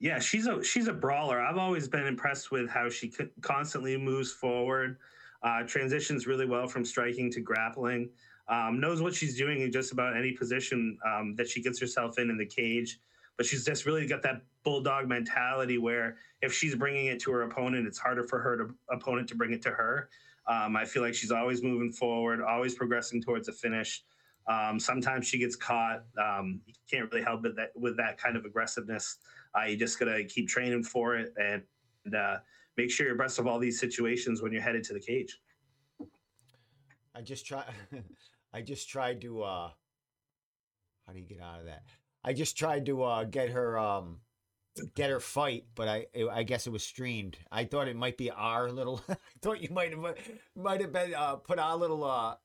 Yeah, 0.00 0.18
she's 0.18 0.46
a 0.46 0.62
she's 0.62 0.88
a 0.88 0.92
brawler. 0.92 1.40
I've 1.40 1.56
always 1.56 1.88
been 1.88 2.06
impressed 2.06 2.50
with 2.50 2.68
how 2.68 2.88
she 2.88 3.12
constantly 3.40 3.96
moves 3.96 4.32
forward, 4.32 4.98
uh, 5.42 5.62
transitions 5.62 6.26
really 6.26 6.46
well 6.46 6.66
from 6.66 6.84
striking 6.84 7.30
to 7.32 7.40
grappling. 7.40 8.10
Um, 8.48 8.78
knows 8.78 9.00
what 9.00 9.14
she's 9.14 9.36
doing 9.36 9.62
in 9.62 9.72
just 9.72 9.92
about 9.92 10.16
any 10.16 10.32
position 10.32 10.98
um, 11.06 11.34
that 11.36 11.48
she 11.48 11.62
gets 11.62 11.80
herself 11.80 12.18
in 12.18 12.30
in 12.30 12.36
the 12.36 12.46
cage. 12.46 13.00
But 13.36 13.46
she's 13.46 13.64
just 13.64 13.86
really 13.86 14.06
got 14.06 14.22
that 14.22 14.42
bulldog 14.64 15.08
mentality 15.08 15.78
where 15.78 16.16
if 16.40 16.52
she's 16.52 16.74
bringing 16.74 17.06
it 17.06 17.20
to 17.20 17.32
her 17.32 17.42
opponent, 17.42 17.86
it's 17.86 17.98
harder 17.98 18.22
for 18.22 18.40
her 18.40 18.56
to 18.58 18.74
opponent 18.90 19.28
to 19.30 19.34
bring 19.34 19.52
it 19.52 19.62
to 19.62 19.70
her. 19.70 20.08
Um, 20.46 20.76
I 20.76 20.84
feel 20.84 21.02
like 21.02 21.14
she's 21.14 21.32
always 21.32 21.62
moving 21.62 21.90
forward, 21.90 22.42
always 22.42 22.74
progressing 22.74 23.22
towards 23.22 23.48
a 23.48 23.52
finish. 23.52 24.04
Um, 24.46 24.78
sometimes 24.78 25.26
she 25.26 25.38
gets 25.38 25.56
caught. 25.56 26.04
Um, 26.22 26.60
you 26.66 26.74
can't 26.90 27.10
really 27.10 27.24
help 27.24 27.46
it 27.46 27.56
that 27.56 27.70
with 27.74 27.96
that 27.96 28.18
kind 28.18 28.36
of 28.36 28.44
aggressiveness. 28.44 29.16
Uh, 29.58 29.64
you 29.64 29.76
just 29.76 29.98
gotta 29.98 30.22
keep 30.24 30.48
training 30.48 30.82
for 30.82 31.16
it 31.16 31.32
and, 31.38 31.62
and 32.04 32.14
uh, 32.14 32.36
make 32.76 32.90
sure 32.90 33.06
you're 33.06 33.14
abreast 33.14 33.38
of 33.38 33.46
all 33.46 33.58
these 33.58 33.80
situations 33.80 34.42
when 34.42 34.52
you're 34.52 34.62
headed 34.62 34.84
to 34.84 34.92
the 34.92 35.00
cage. 35.00 35.40
I 37.14 37.22
just 37.22 37.46
try. 37.46 37.64
I 38.54 38.62
just 38.62 38.88
tried 38.88 39.20
to. 39.22 39.42
uh 39.42 39.70
How 41.06 41.12
do 41.12 41.18
you 41.18 41.26
get 41.26 41.40
out 41.40 41.58
of 41.58 41.66
that? 41.66 41.82
I 42.22 42.32
just 42.32 42.56
tried 42.56 42.86
to 42.86 43.02
uh 43.02 43.24
get 43.24 43.50
her 43.50 43.76
um 43.78 44.20
get 44.94 45.10
her 45.10 45.20
fight, 45.20 45.64
but 45.74 45.88
I 45.88 46.06
I 46.32 46.44
guess 46.44 46.66
it 46.68 46.70
was 46.70 46.84
streamed. 46.84 47.36
I 47.50 47.64
thought 47.64 47.88
it 47.88 47.96
might 47.96 48.16
be 48.16 48.30
our 48.30 48.70
little. 48.70 49.02
I 49.08 49.16
thought 49.42 49.60
you 49.60 49.70
might 49.70 49.90
have 49.90 50.16
might 50.54 50.80
have 50.80 50.92
been 50.92 51.14
uh, 51.14 51.36
put 51.36 51.58
our 51.58 51.76
little 51.76 52.04
uh 52.04 52.36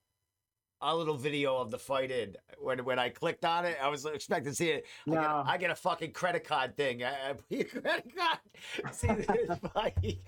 a 0.81 0.95
little 0.95 1.17
video 1.17 1.57
of 1.57 1.69
the 1.71 1.77
fight 1.77 2.09
in. 2.09 2.35
When 2.57 2.83
when 2.85 2.97
I 2.97 3.09
clicked 3.09 3.45
on 3.45 3.65
it, 3.65 3.77
I 3.81 3.89
was 3.89 4.05
expecting 4.05 4.51
to 4.51 4.55
see 4.55 4.69
it. 4.69 4.85
No. 5.05 5.17
I, 5.17 5.21
get 5.21 5.29
a, 5.29 5.49
I 5.51 5.57
get 5.57 5.71
a 5.71 5.75
fucking 5.75 6.11
credit 6.13 6.43
card 6.43 6.75
thing. 6.75 7.03
I, 7.03 7.31
I 7.31 7.63
credit 7.63 8.11
card. 8.17 8.93
See 8.95 9.07
this 9.07 9.59
fight. 9.73 10.21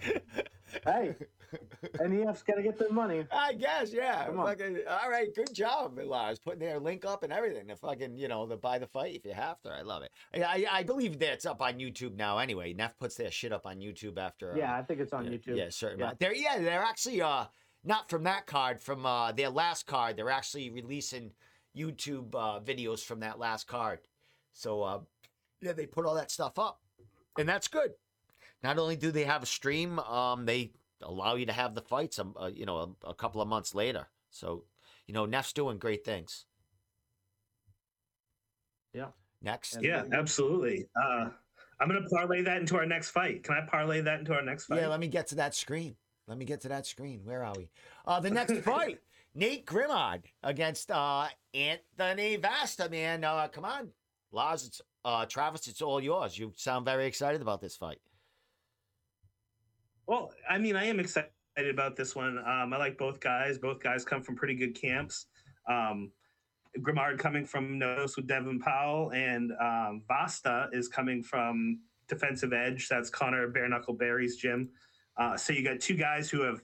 hey, 0.86 1.16
NEF's 2.00 2.44
got 2.44 2.56
to 2.56 2.64
get 2.64 2.78
their 2.78 2.92
money. 2.92 3.26
I 3.32 3.54
guess, 3.54 3.94
yeah. 3.94 4.26
Fucking, 4.26 4.80
all 4.90 5.10
right, 5.10 5.34
good 5.36 5.54
job, 5.54 6.00
Lars. 6.04 6.40
Putting 6.40 6.60
their 6.60 6.80
link 6.80 7.06
up 7.06 7.24
and 7.24 7.34
everything. 7.34 7.68
The 7.68 7.76
fucking, 7.76 8.18
you 8.18 8.28
know, 8.28 8.46
the 8.46 8.58
buy 8.58 8.80
the 8.80 8.88
fight 8.88 9.16
if 9.16 9.26
you 9.26 9.34
have 9.34 9.62
to. 9.62 9.70
I 9.70 9.82
love 9.82 10.04
it. 10.04 10.12
I, 10.34 10.44
I, 10.44 10.66
I 10.80 10.84
believe 10.84 11.20
that's 11.20 11.46
up 11.46 11.62
on 11.62 11.74
YouTube 11.74 12.16
now. 12.16 12.38
Anyway, 12.38 12.74
Neff 12.74 12.98
puts 13.00 13.16
their 13.16 13.32
shit 13.32 13.52
up 13.52 13.66
on 13.66 13.78
YouTube 13.78 14.18
after. 14.18 14.54
Yeah, 14.58 14.74
uh, 14.74 14.80
I 14.80 14.82
think 14.84 15.00
it's 15.00 15.14
on 15.14 15.26
yeah, 15.26 15.32
YouTube. 15.32 15.58
Yeah, 15.58 15.70
certainly. 15.70 16.06
Yeah. 16.06 16.14
They're 16.20 16.36
yeah, 16.36 16.60
they're 16.60 16.84
actually 16.84 17.22
uh 17.22 17.46
not 17.84 18.10
from 18.10 18.24
that 18.24 18.46
card, 18.46 18.82
from 18.82 19.06
uh, 19.06 19.32
their 19.32 19.50
last 19.50 19.88
card. 19.88 20.16
They're 20.16 20.30
actually 20.30 20.70
releasing 20.70 21.32
YouTube 21.76 22.36
uh, 22.36 22.60
videos 22.60 23.04
from 23.04 23.22
that 23.22 23.40
last 23.40 23.68
card. 23.68 24.00
So 24.54 24.84
uh, 24.84 25.00
yeah, 25.62 25.74
they 25.74 25.86
put 25.86 26.06
all 26.06 26.16
that 26.16 26.32
stuff 26.32 26.60
up, 26.60 26.80
and 27.38 27.48
that's 27.48 27.68
good. 27.68 27.92
Not 28.64 28.78
only 28.78 28.96
do 28.96 29.12
they 29.12 29.24
have 29.24 29.44
a 29.44 29.48
stream, 29.48 29.98
um, 30.00 30.46
they 30.46 30.74
allow 31.04 31.36
you 31.36 31.46
to 31.46 31.54
have 31.54 31.76
the 31.76 31.82
fights, 31.82 32.20
um, 32.20 32.36
uh, 32.40 32.50
you 32.54 32.66
know, 32.66 32.96
a, 33.06 33.10
a, 33.10 33.14
couple 33.14 33.42
of 33.42 33.48
months 33.48 33.76
later. 33.76 34.08
So, 34.30 34.64
you 35.08 35.14
know, 35.14 35.26
Neff's 35.26 35.54
doing 35.54 35.78
great 35.78 36.06
things. 36.06 36.46
Yeah. 38.94 39.08
Next. 39.42 39.78
Yeah, 39.82 40.04
absolutely. 40.14 40.88
Uh, 40.96 41.30
I'm 41.80 41.88
going 41.88 42.02
to 42.02 42.10
parlay 42.10 42.44
that 42.44 42.58
into 42.58 42.78
our 42.78 42.86
next 42.86 43.10
fight. 43.10 43.44
Can 43.44 43.56
I 43.56 43.66
parlay 43.66 44.02
that 44.02 44.20
into 44.20 44.34
our 44.34 44.44
next 44.44 44.66
fight? 44.66 44.82
Yeah, 44.82 44.88
let 44.88 45.00
me 45.00 45.08
get 45.08 45.28
to 45.28 45.36
that 45.36 45.56
screen. 45.56 45.96
Let 46.28 46.38
me 46.38 46.46
get 46.46 46.62
to 46.62 46.68
that 46.70 46.86
screen. 46.86 47.22
Where 47.24 47.44
are 47.44 47.54
we? 47.58 47.70
Uh, 48.06 48.20
the 48.20 48.30
next 48.30 48.58
fight, 48.64 49.00
Nate 49.34 49.66
Grimard 49.66 50.26
against 50.44 50.92
uh, 50.92 51.28
Anthony 51.54 52.36
Vasta, 52.36 52.88
man. 52.90 53.24
Uh, 53.24 53.48
come 53.48 53.66
on, 53.66 53.90
Lars, 54.32 54.68
it's, 54.68 54.82
uh, 55.04 55.26
Travis, 55.26 55.68
it's 55.68 55.82
all 55.82 56.00
yours. 56.00 56.38
You 56.38 56.54
sound 56.56 56.86
very 56.86 57.06
excited 57.06 57.42
about 57.42 57.62
this 57.62 57.76
fight. 57.76 58.00
Well, 60.12 60.34
I 60.50 60.58
mean, 60.58 60.76
I 60.76 60.84
am 60.88 61.00
excited 61.00 61.30
about 61.58 61.96
this 61.96 62.18
one. 62.18 62.38
Um, 62.40 62.74
I 62.74 62.78
like 62.78 62.98
both 62.98 63.22
guys. 63.22 63.58
Both 63.58 63.80
guys 63.80 64.04
come 64.04 64.22
from 64.22 64.36
pretty 64.36 64.56
good 64.56 64.76
camps. 64.76 65.28
Um, 65.70 66.12
Grimard 66.80 67.18
coming 67.18 67.46
from 67.46 67.80
Nostos 67.80 68.18
with 68.18 68.28
Devin 68.28 68.60
Powell, 68.60 69.14
and 69.14 69.54
um, 69.62 70.04
Vasta 70.10 70.68
is 70.74 70.90
coming 70.90 71.24
from 71.24 71.80
Defensive 72.10 72.52
Edge. 72.52 72.90
That's 72.90 73.10
Connor 73.10 73.48
Bare 73.48 73.70
Knuckle 73.70 73.94
Berry's 73.94 74.36
gym. 74.36 74.68
Uh, 75.16 75.38
so 75.38 75.54
you 75.54 75.64
got 75.64 75.80
two 75.80 75.96
guys 75.96 76.30
who 76.30 76.42
have 76.42 76.62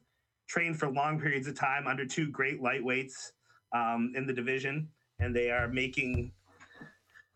trained 0.49 0.77
for 0.77 0.89
long 0.89 1.17
periods 1.17 1.47
of 1.47 1.55
time 1.55 1.87
under 1.87 2.05
two 2.05 2.29
great 2.29 2.61
lightweights 2.61 3.31
um, 3.73 4.11
in 4.13 4.27
the 4.27 4.33
division, 4.33 4.89
and 5.19 5.33
they 5.33 5.51
are 5.51 5.69
making 5.69 6.33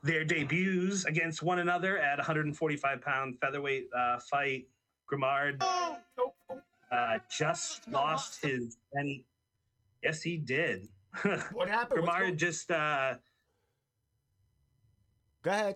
their 0.04 0.26
debuts 0.26 1.06
against 1.06 1.42
one 1.42 1.60
another 1.60 2.00
at 2.00 2.18
145 2.18 3.00
pound 3.02 3.40
featherweight 3.40 3.88
uh, 3.98 4.20
fight. 4.30 4.66
Grimard 5.10 5.62
uh, 6.92 7.18
just 7.30 7.88
lost 7.88 8.44
his 8.44 8.78
any. 8.98 9.26
Yes, 10.04 10.22
he 10.22 10.38
did. 10.38 10.88
What 11.52 11.70
happened? 11.70 12.04
Grimard 12.04 12.38
just. 12.38 12.72
Uh, 12.72 13.16
Go 15.44 15.52
ahead. 15.52 15.76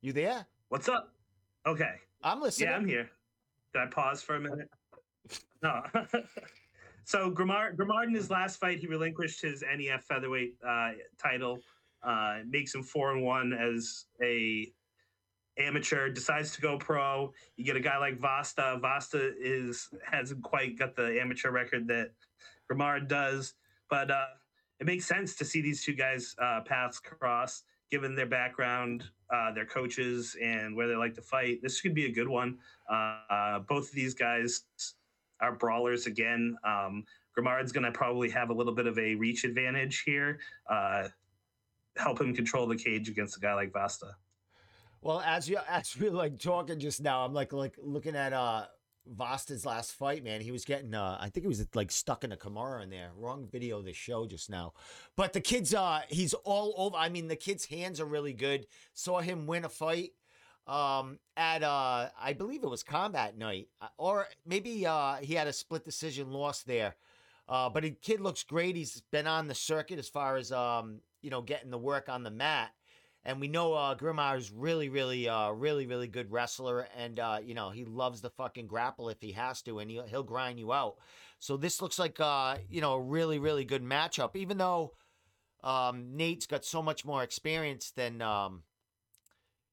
You 0.00 0.12
there? 0.12 0.46
what's 0.68 0.88
up? 0.88 1.12
Okay. 1.66 1.94
I'm 2.24 2.40
listening. 2.40 2.68
Yeah, 2.68 2.76
I'm 2.76 2.86
here. 2.86 3.10
Did 3.72 3.82
I 3.82 3.86
pause 3.86 4.22
for 4.22 4.36
a 4.36 4.40
minute? 4.40 4.68
No. 5.62 5.80
so 7.04 7.30
Grimard, 7.30 7.76
Grimard 7.76 8.08
in 8.08 8.14
his 8.14 8.30
last 8.30 8.56
fight, 8.58 8.80
he 8.80 8.88
relinquished 8.88 9.40
his 9.40 9.62
NEF 9.62 10.02
featherweight 10.02 10.56
uh, 10.66 10.90
title. 11.22 11.60
Uh, 12.02 12.38
makes 12.48 12.74
him 12.74 12.82
four 12.82 13.12
and 13.12 13.22
one 13.22 13.52
as 13.52 14.06
a 14.20 14.72
amateur. 15.58 16.08
Decides 16.08 16.52
to 16.54 16.60
go 16.60 16.78
pro. 16.78 17.32
You 17.56 17.64
get 17.64 17.76
a 17.76 17.80
guy 17.80 17.98
like 17.98 18.18
Vasta. 18.18 18.78
Vasta 18.80 19.32
is 19.40 19.88
hasn't 20.04 20.42
quite 20.42 20.78
got 20.78 20.96
the 20.96 21.20
amateur 21.20 21.50
record 21.50 21.86
that 21.88 22.12
Grimard 22.70 23.08
does, 23.08 23.54
but 23.90 24.10
uh, 24.10 24.26
it 24.80 24.86
makes 24.86 25.04
sense 25.04 25.36
to 25.36 25.44
see 25.44 25.60
these 25.60 25.84
two 25.84 25.94
guys 25.94 26.34
uh, 26.40 26.60
paths 26.64 26.98
cross, 26.98 27.64
given 27.90 28.14
their 28.14 28.26
background, 28.26 29.04
uh, 29.32 29.52
their 29.52 29.66
coaches, 29.66 30.36
and 30.42 30.74
where 30.74 30.88
they 30.88 30.96
like 30.96 31.14
to 31.14 31.22
fight. 31.22 31.60
This 31.62 31.80
could 31.80 31.94
be 31.94 32.06
a 32.06 32.12
good 32.12 32.28
one. 32.28 32.58
Uh, 32.90 33.60
both 33.60 33.88
of 33.88 33.94
these 33.94 34.14
guys 34.14 34.64
are 35.40 35.52
brawlers 35.52 36.06
again. 36.06 36.56
Um, 36.64 37.04
Grimard's 37.36 37.72
going 37.72 37.84
to 37.84 37.92
probably 37.92 38.30
have 38.30 38.50
a 38.50 38.52
little 38.52 38.74
bit 38.74 38.86
of 38.86 38.98
a 38.98 39.14
reach 39.14 39.44
advantage 39.44 40.02
here. 40.04 40.38
Uh, 40.68 41.08
help 41.96 42.20
him 42.20 42.34
control 42.34 42.66
the 42.66 42.76
cage 42.76 43.08
against 43.08 43.36
a 43.36 43.40
guy 43.40 43.54
like 43.54 43.72
Vasta. 43.72 44.14
Well, 45.02 45.20
as 45.20 45.48
you 45.48 45.58
as 45.68 45.96
we 45.98 46.08
like 46.10 46.38
talking 46.38 46.78
just 46.78 47.00
now, 47.02 47.24
I'm 47.24 47.34
like 47.34 47.52
like 47.52 47.76
looking 47.82 48.16
at 48.16 48.32
uh 48.32 48.66
Vasta's 49.06 49.66
last 49.66 49.92
fight, 49.92 50.22
man. 50.22 50.40
He 50.40 50.52
was 50.52 50.64
getting 50.64 50.94
uh 50.94 51.18
I 51.20 51.28
think 51.28 51.44
he 51.44 51.48
was 51.48 51.64
like 51.74 51.90
stuck 51.90 52.24
in 52.24 52.32
a 52.32 52.36
Kimura 52.36 52.82
in 52.82 52.90
there. 52.90 53.10
Wrong 53.16 53.48
video 53.50 53.78
of 53.78 53.84
the 53.84 53.92
show 53.92 54.26
just 54.26 54.48
now. 54.48 54.72
But 55.16 55.32
the 55.32 55.40
kid's 55.40 55.74
uh 55.74 56.02
he's 56.08 56.34
all 56.34 56.74
over. 56.76 56.96
I 56.96 57.08
mean, 57.08 57.28
the 57.28 57.36
kid's 57.36 57.66
hands 57.66 58.00
are 58.00 58.06
really 58.06 58.32
good. 58.32 58.66
Saw 58.94 59.20
him 59.20 59.46
win 59.46 59.64
a 59.64 59.68
fight 59.68 60.12
um 60.68 61.18
at 61.36 61.64
uh 61.64 62.08
I 62.20 62.34
believe 62.34 62.62
it 62.62 62.70
was 62.70 62.84
combat 62.84 63.36
night. 63.36 63.68
uh, 63.80 63.88
Or 63.98 64.28
maybe 64.46 64.86
uh 64.86 65.16
he 65.16 65.34
had 65.34 65.48
a 65.48 65.52
split 65.52 65.84
decision 65.84 66.30
loss 66.30 66.62
there. 66.62 66.94
Uh 67.48 67.68
but 67.68 67.82
the 67.82 67.90
kid 67.90 68.20
looks 68.20 68.44
great. 68.44 68.76
He's 68.76 69.02
been 69.10 69.26
on 69.26 69.48
the 69.48 69.54
circuit 69.54 69.98
as 69.98 70.08
far 70.08 70.36
as 70.36 70.52
um, 70.52 71.00
you 71.22 71.30
know, 71.30 71.42
getting 71.42 71.70
the 71.70 71.78
work 71.78 72.08
on 72.08 72.22
the 72.22 72.30
mat 72.30 72.70
and 73.24 73.40
we 73.40 73.48
know 73.48 73.74
uh, 73.74 73.94
Grimard 73.94 74.38
is 74.38 74.50
really, 74.50 74.88
really, 74.88 75.28
uh, 75.28 75.50
really, 75.50 75.86
really 75.86 76.08
good 76.08 76.32
wrestler, 76.32 76.88
and 76.96 77.20
uh, 77.20 77.38
you 77.42 77.54
know 77.54 77.70
he 77.70 77.84
loves 77.84 78.20
the 78.20 78.30
fucking 78.30 78.66
grapple 78.66 79.08
if 79.08 79.20
he 79.20 79.32
has 79.32 79.62
to, 79.62 79.78
and 79.78 79.90
he'll, 79.90 80.06
he'll 80.06 80.22
grind 80.22 80.58
you 80.58 80.72
out. 80.72 80.96
So 81.38 81.56
this 81.56 81.80
looks 81.80 81.98
like 81.98 82.18
uh, 82.20 82.56
you 82.68 82.80
know 82.80 82.94
a 82.94 83.00
really, 83.00 83.38
really 83.38 83.64
good 83.64 83.82
matchup. 83.82 84.34
Even 84.34 84.58
though 84.58 84.92
um, 85.62 86.16
Nate's 86.16 86.46
got 86.46 86.64
so 86.64 86.82
much 86.82 87.04
more 87.04 87.22
experience 87.22 87.92
than 87.92 88.20
um, 88.22 88.62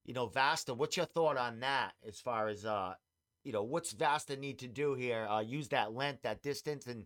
you 0.05 0.13
know 0.13 0.27
Vasta. 0.27 0.73
What's 0.73 0.97
your 0.97 1.07
thought 1.07 1.37
on 1.37 1.59
that? 1.61 1.93
As 2.07 2.19
far 2.19 2.47
as 2.47 2.65
uh, 2.65 2.93
you 3.43 3.51
know, 3.51 3.63
what's 3.63 3.93
Vasta 3.93 4.37
need 4.37 4.59
to 4.59 4.67
do 4.67 4.93
here? 4.93 5.25
Uh, 5.27 5.39
use 5.39 5.69
that 5.69 5.93
length, 5.93 6.21
that 6.23 6.43
distance, 6.43 6.85
and 6.85 7.05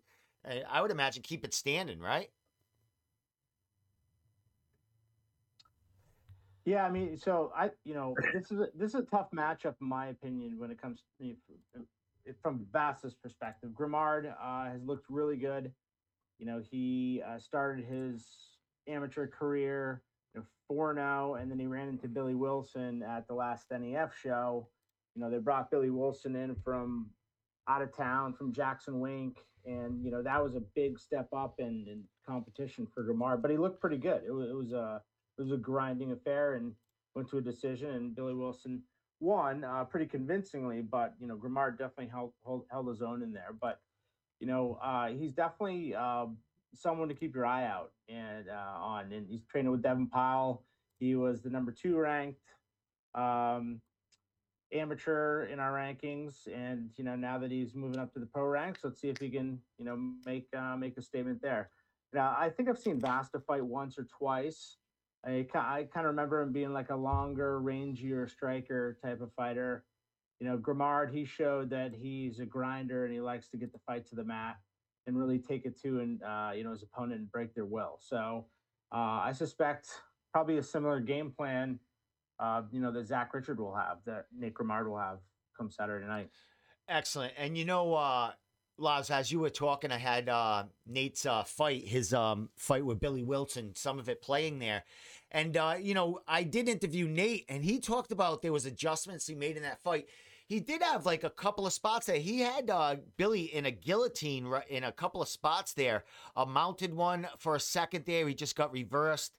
I 0.70 0.82
would 0.82 0.92
imagine 0.92 1.24
keep 1.24 1.46
it 1.46 1.54
standing, 1.54 2.00
right? 2.00 2.30
Yeah, 6.66 6.86
I 6.86 6.90
mean, 6.90 7.18
so 7.18 7.52
I, 7.56 7.72
you 7.84 7.94
know, 7.94 8.16
this 8.34 8.52
is 8.52 8.60
a, 8.60 8.68
this 8.76 8.94
is 8.94 9.02
a 9.02 9.04
tough 9.04 9.28
matchup 9.36 9.76
in 9.82 9.88
my 9.88 10.08
opinion 10.08 10.58
when 10.58 10.72
it 10.72 10.82
comes 10.82 11.04
to 11.20 11.36
f- 11.76 12.36
from 12.42 12.66
Vasta's 12.72 13.14
perspective. 13.14 13.72
Grimard 13.72 14.34
uh, 14.42 14.72
has 14.72 14.82
looked 14.84 15.06
really 15.10 15.36
good. 15.36 15.72
You 16.40 16.46
know, 16.46 16.62
he 16.72 17.22
uh, 17.28 17.38
started 17.38 17.86
his 17.86 18.26
amateur 18.88 19.28
career 19.28 20.02
you 20.34 20.40
know, 20.42 20.48
four 20.68 20.94
zero, 20.96 21.36
and 21.36 21.52
then 21.52 21.60
he 21.60 21.68
ran 21.68 21.90
into 21.90 22.08
Billy 22.08 22.36
Wilson 22.36 23.04
at 23.04 23.28
the 23.28 23.34
last 23.34 23.66
NEF 23.72 24.16
show. 24.18 24.68
You 25.16 25.22
know, 25.22 25.30
they 25.30 25.38
brought 25.38 25.70
Billy 25.70 25.90
Wilson 25.90 26.36
in 26.36 26.56
from 26.64 27.10
out 27.68 27.82
of 27.82 27.96
town 27.96 28.34
from 28.34 28.54
Jackson 28.54 29.00
Wink, 29.00 29.38
and 29.66 30.04
you 30.04 30.12
know 30.12 30.24
that 30.24 30.42
was 30.42 30.56
a 30.56 30.62
big 30.76 30.98
step 30.98 31.28
up 31.36 31.56
in, 31.60 31.86
in 31.90 32.04
competition 32.26 32.88
for 32.94 33.04
Grimard. 33.04 33.42
But 33.42 33.52
he 33.52 33.58
looked 33.58 33.80
pretty 33.82 33.98
good. 33.98 34.22
It 34.26 34.32
was, 34.32 34.50
it 34.50 34.56
was 34.56 34.72
a 34.72 35.02
it 35.38 35.42
was 35.42 35.52
a 35.52 35.58
grinding 35.58 36.12
affair 36.12 36.56
and 36.56 36.74
went 37.16 37.30
to 37.30 37.38
a 37.38 37.42
decision 37.42 37.92
and 37.92 38.16
Billy 38.16 38.34
Wilson 38.34 38.82
won 39.20 39.64
uh, 39.64 39.84
pretty 39.86 40.06
convincingly, 40.06 40.82
but 40.82 41.14
you 41.20 41.28
know, 41.28 41.38
Grimard 41.38 41.78
definitely 41.78 42.10
held, 42.10 42.34
held, 42.46 42.66
held 42.70 42.88
his 42.88 43.02
own 43.02 43.24
in 43.24 43.32
there, 43.32 43.56
but 43.60 43.80
you 44.40 44.48
know, 44.48 44.78
uh, 44.84 45.08
he's 45.08 45.32
definitely 45.32 45.96
uh, 45.96 46.26
someone 46.74 47.08
to 47.08 47.14
keep 47.14 47.34
your 47.36 47.46
eye 47.46 47.66
out 47.66 47.92
and 48.10 48.50
uh, 48.50 48.78
on, 48.78 49.12
and 49.12 49.28
he's 49.30 49.46
training 49.46 49.72
with 49.72 49.82
Devin 49.82 50.08
Powell. 50.08 50.64
He 51.00 51.16
was 51.16 51.42
the 51.42 51.50
number 51.50 51.72
two 51.72 51.98
ranked 51.98 52.42
um, 53.16 53.82
amateur 54.74 55.46
in 55.46 55.60
our 55.60 55.72
rankings, 55.72 56.48
and 56.54 56.90
you 56.98 57.04
know, 57.04 57.16
now 57.16 57.38
that 57.38 57.52
he's 57.52 57.76
moving 57.76 58.00
up 58.00 58.14
to 58.14 58.20
the 58.20 58.26
pro 58.26 58.46
ranks, 58.46 58.82
let's 58.84 59.00
see 59.00 59.10
if 59.10 59.18
he 59.20 59.30
can, 59.30 59.60
you 59.78 59.86
know, 59.86 59.98
make 60.26 60.48
uh, 60.58 60.76
make 60.76 60.98
a 60.98 61.02
statement 61.02 61.42
there. 61.42 61.70
Now, 62.12 62.36
I 62.38 62.50
think 62.50 62.70
I've 62.70 62.80
seen 62.80 63.00
Vasta 63.00 63.40
fight 63.40 63.66
once 63.66 63.98
or 63.98 64.06
twice. 64.18 64.78
I, 65.26 65.46
I 65.54 65.88
kind 65.94 66.06
of 66.06 66.12
remember 66.12 66.42
him 66.42 66.52
being 66.52 66.74
like 66.74 66.90
a 66.90 66.96
longer, 66.96 67.62
rangier 67.62 68.30
striker 68.30 68.98
type 69.04 69.22
of 69.22 69.32
fighter. 69.34 69.86
You 70.40 70.48
know, 70.48 70.58
Grimard, 70.58 71.14
he 71.14 71.26
showed 71.26 71.70
that 71.70 71.94
he's 71.94 72.40
a 72.40 72.46
grinder 72.46 73.06
and 73.06 73.14
he 73.14 73.22
likes 73.22 73.48
to 73.50 73.58
get 73.58 73.72
the 73.72 73.80
fight 73.86 74.08
to 74.10 74.16
the 74.16 74.24
mat 74.24 74.58
and 75.08 75.18
really 75.18 75.40
take 75.40 75.66
it 75.66 75.80
to 75.82 76.00
and 76.00 76.22
uh, 76.24 76.52
you 76.56 76.64
know 76.64 76.72
his 76.72 76.84
opponent 76.84 77.20
and 77.20 77.32
break 77.32 77.54
their 77.54 77.66
will. 77.66 77.98
So 78.00 78.46
uh, 78.94 79.22
I 79.24 79.32
suspect 79.32 79.88
probably 80.32 80.58
a 80.58 80.64
similar 80.64 81.00
game 81.00 81.32
plan, 81.32 81.80
uh, 82.40 82.64
you 82.72 82.82
know, 82.82 82.92
that 82.92 83.08
Zach 83.08 83.34
Richard 83.34 83.60
will 83.60 83.76
have, 83.76 83.98
that 84.06 84.26
Nick 84.36 84.56
Grimard 84.56 84.88
will 84.88 84.98
have 84.98 85.20
come 85.58 85.70
Saturday 85.70 86.06
night. 86.06 86.30
Excellent. 86.90 87.34
And 87.38 87.58
you 87.58 87.66
know, 87.66 87.94
uh, 87.94 88.32
Laz, 88.78 89.12
as 89.12 89.32
you 89.32 89.40
were 89.40 89.50
talking, 89.50 89.92
I 89.92 89.98
had 89.98 90.30
uh, 90.30 90.64
Nate's 90.88 91.26
uh, 91.26 91.44
fight, 91.44 91.88
his 91.88 92.14
um, 92.14 92.50
fight 92.56 92.86
with 92.86 93.00
Billy 93.00 93.24
Wilson, 93.24 93.74
some 93.76 94.00
of 94.00 94.10
it 94.10 94.22
playing 94.22 94.60
there. 94.60 94.84
And, 95.32 95.56
uh, 95.58 95.76
you 95.80 95.94
know, 95.94 96.20
I 96.28 96.44
did 96.44 96.68
interview 96.68 97.08
Nate, 97.08 97.46
and 97.50 97.64
he 97.64 97.80
talked 97.80 98.12
about 98.12 98.42
there 98.42 98.54
was 98.54 98.66
adjustments 98.66 99.28
he 99.28 99.36
made 99.36 99.58
in 99.58 99.64
that 99.64 99.82
fight. 99.82 100.08
He 100.48 100.60
did 100.60 100.84
have 100.84 101.06
like 101.06 101.24
a 101.24 101.30
couple 101.30 101.66
of 101.66 101.74
spots 101.74 102.06
there. 102.06 102.18
He 102.18 102.42
had 102.42 102.70
uh, 102.70 102.98
Billy 103.18 103.44
in 103.44 103.66
a 103.66 103.72
guillotine 103.72 104.52
in 104.70 104.84
a 104.84 104.92
couple 104.92 105.22
of 105.22 105.30
spots 105.30 105.74
there, 105.74 106.04
a 106.36 106.46
mounted 106.46 106.94
one 106.94 107.28
for 107.40 107.56
a 107.56 107.60
second 107.60 108.06
there. 108.06 108.28
He 108.28 108.36
just 108.36 108.56
got 108.56 108.72
reversed. 108.72 109.38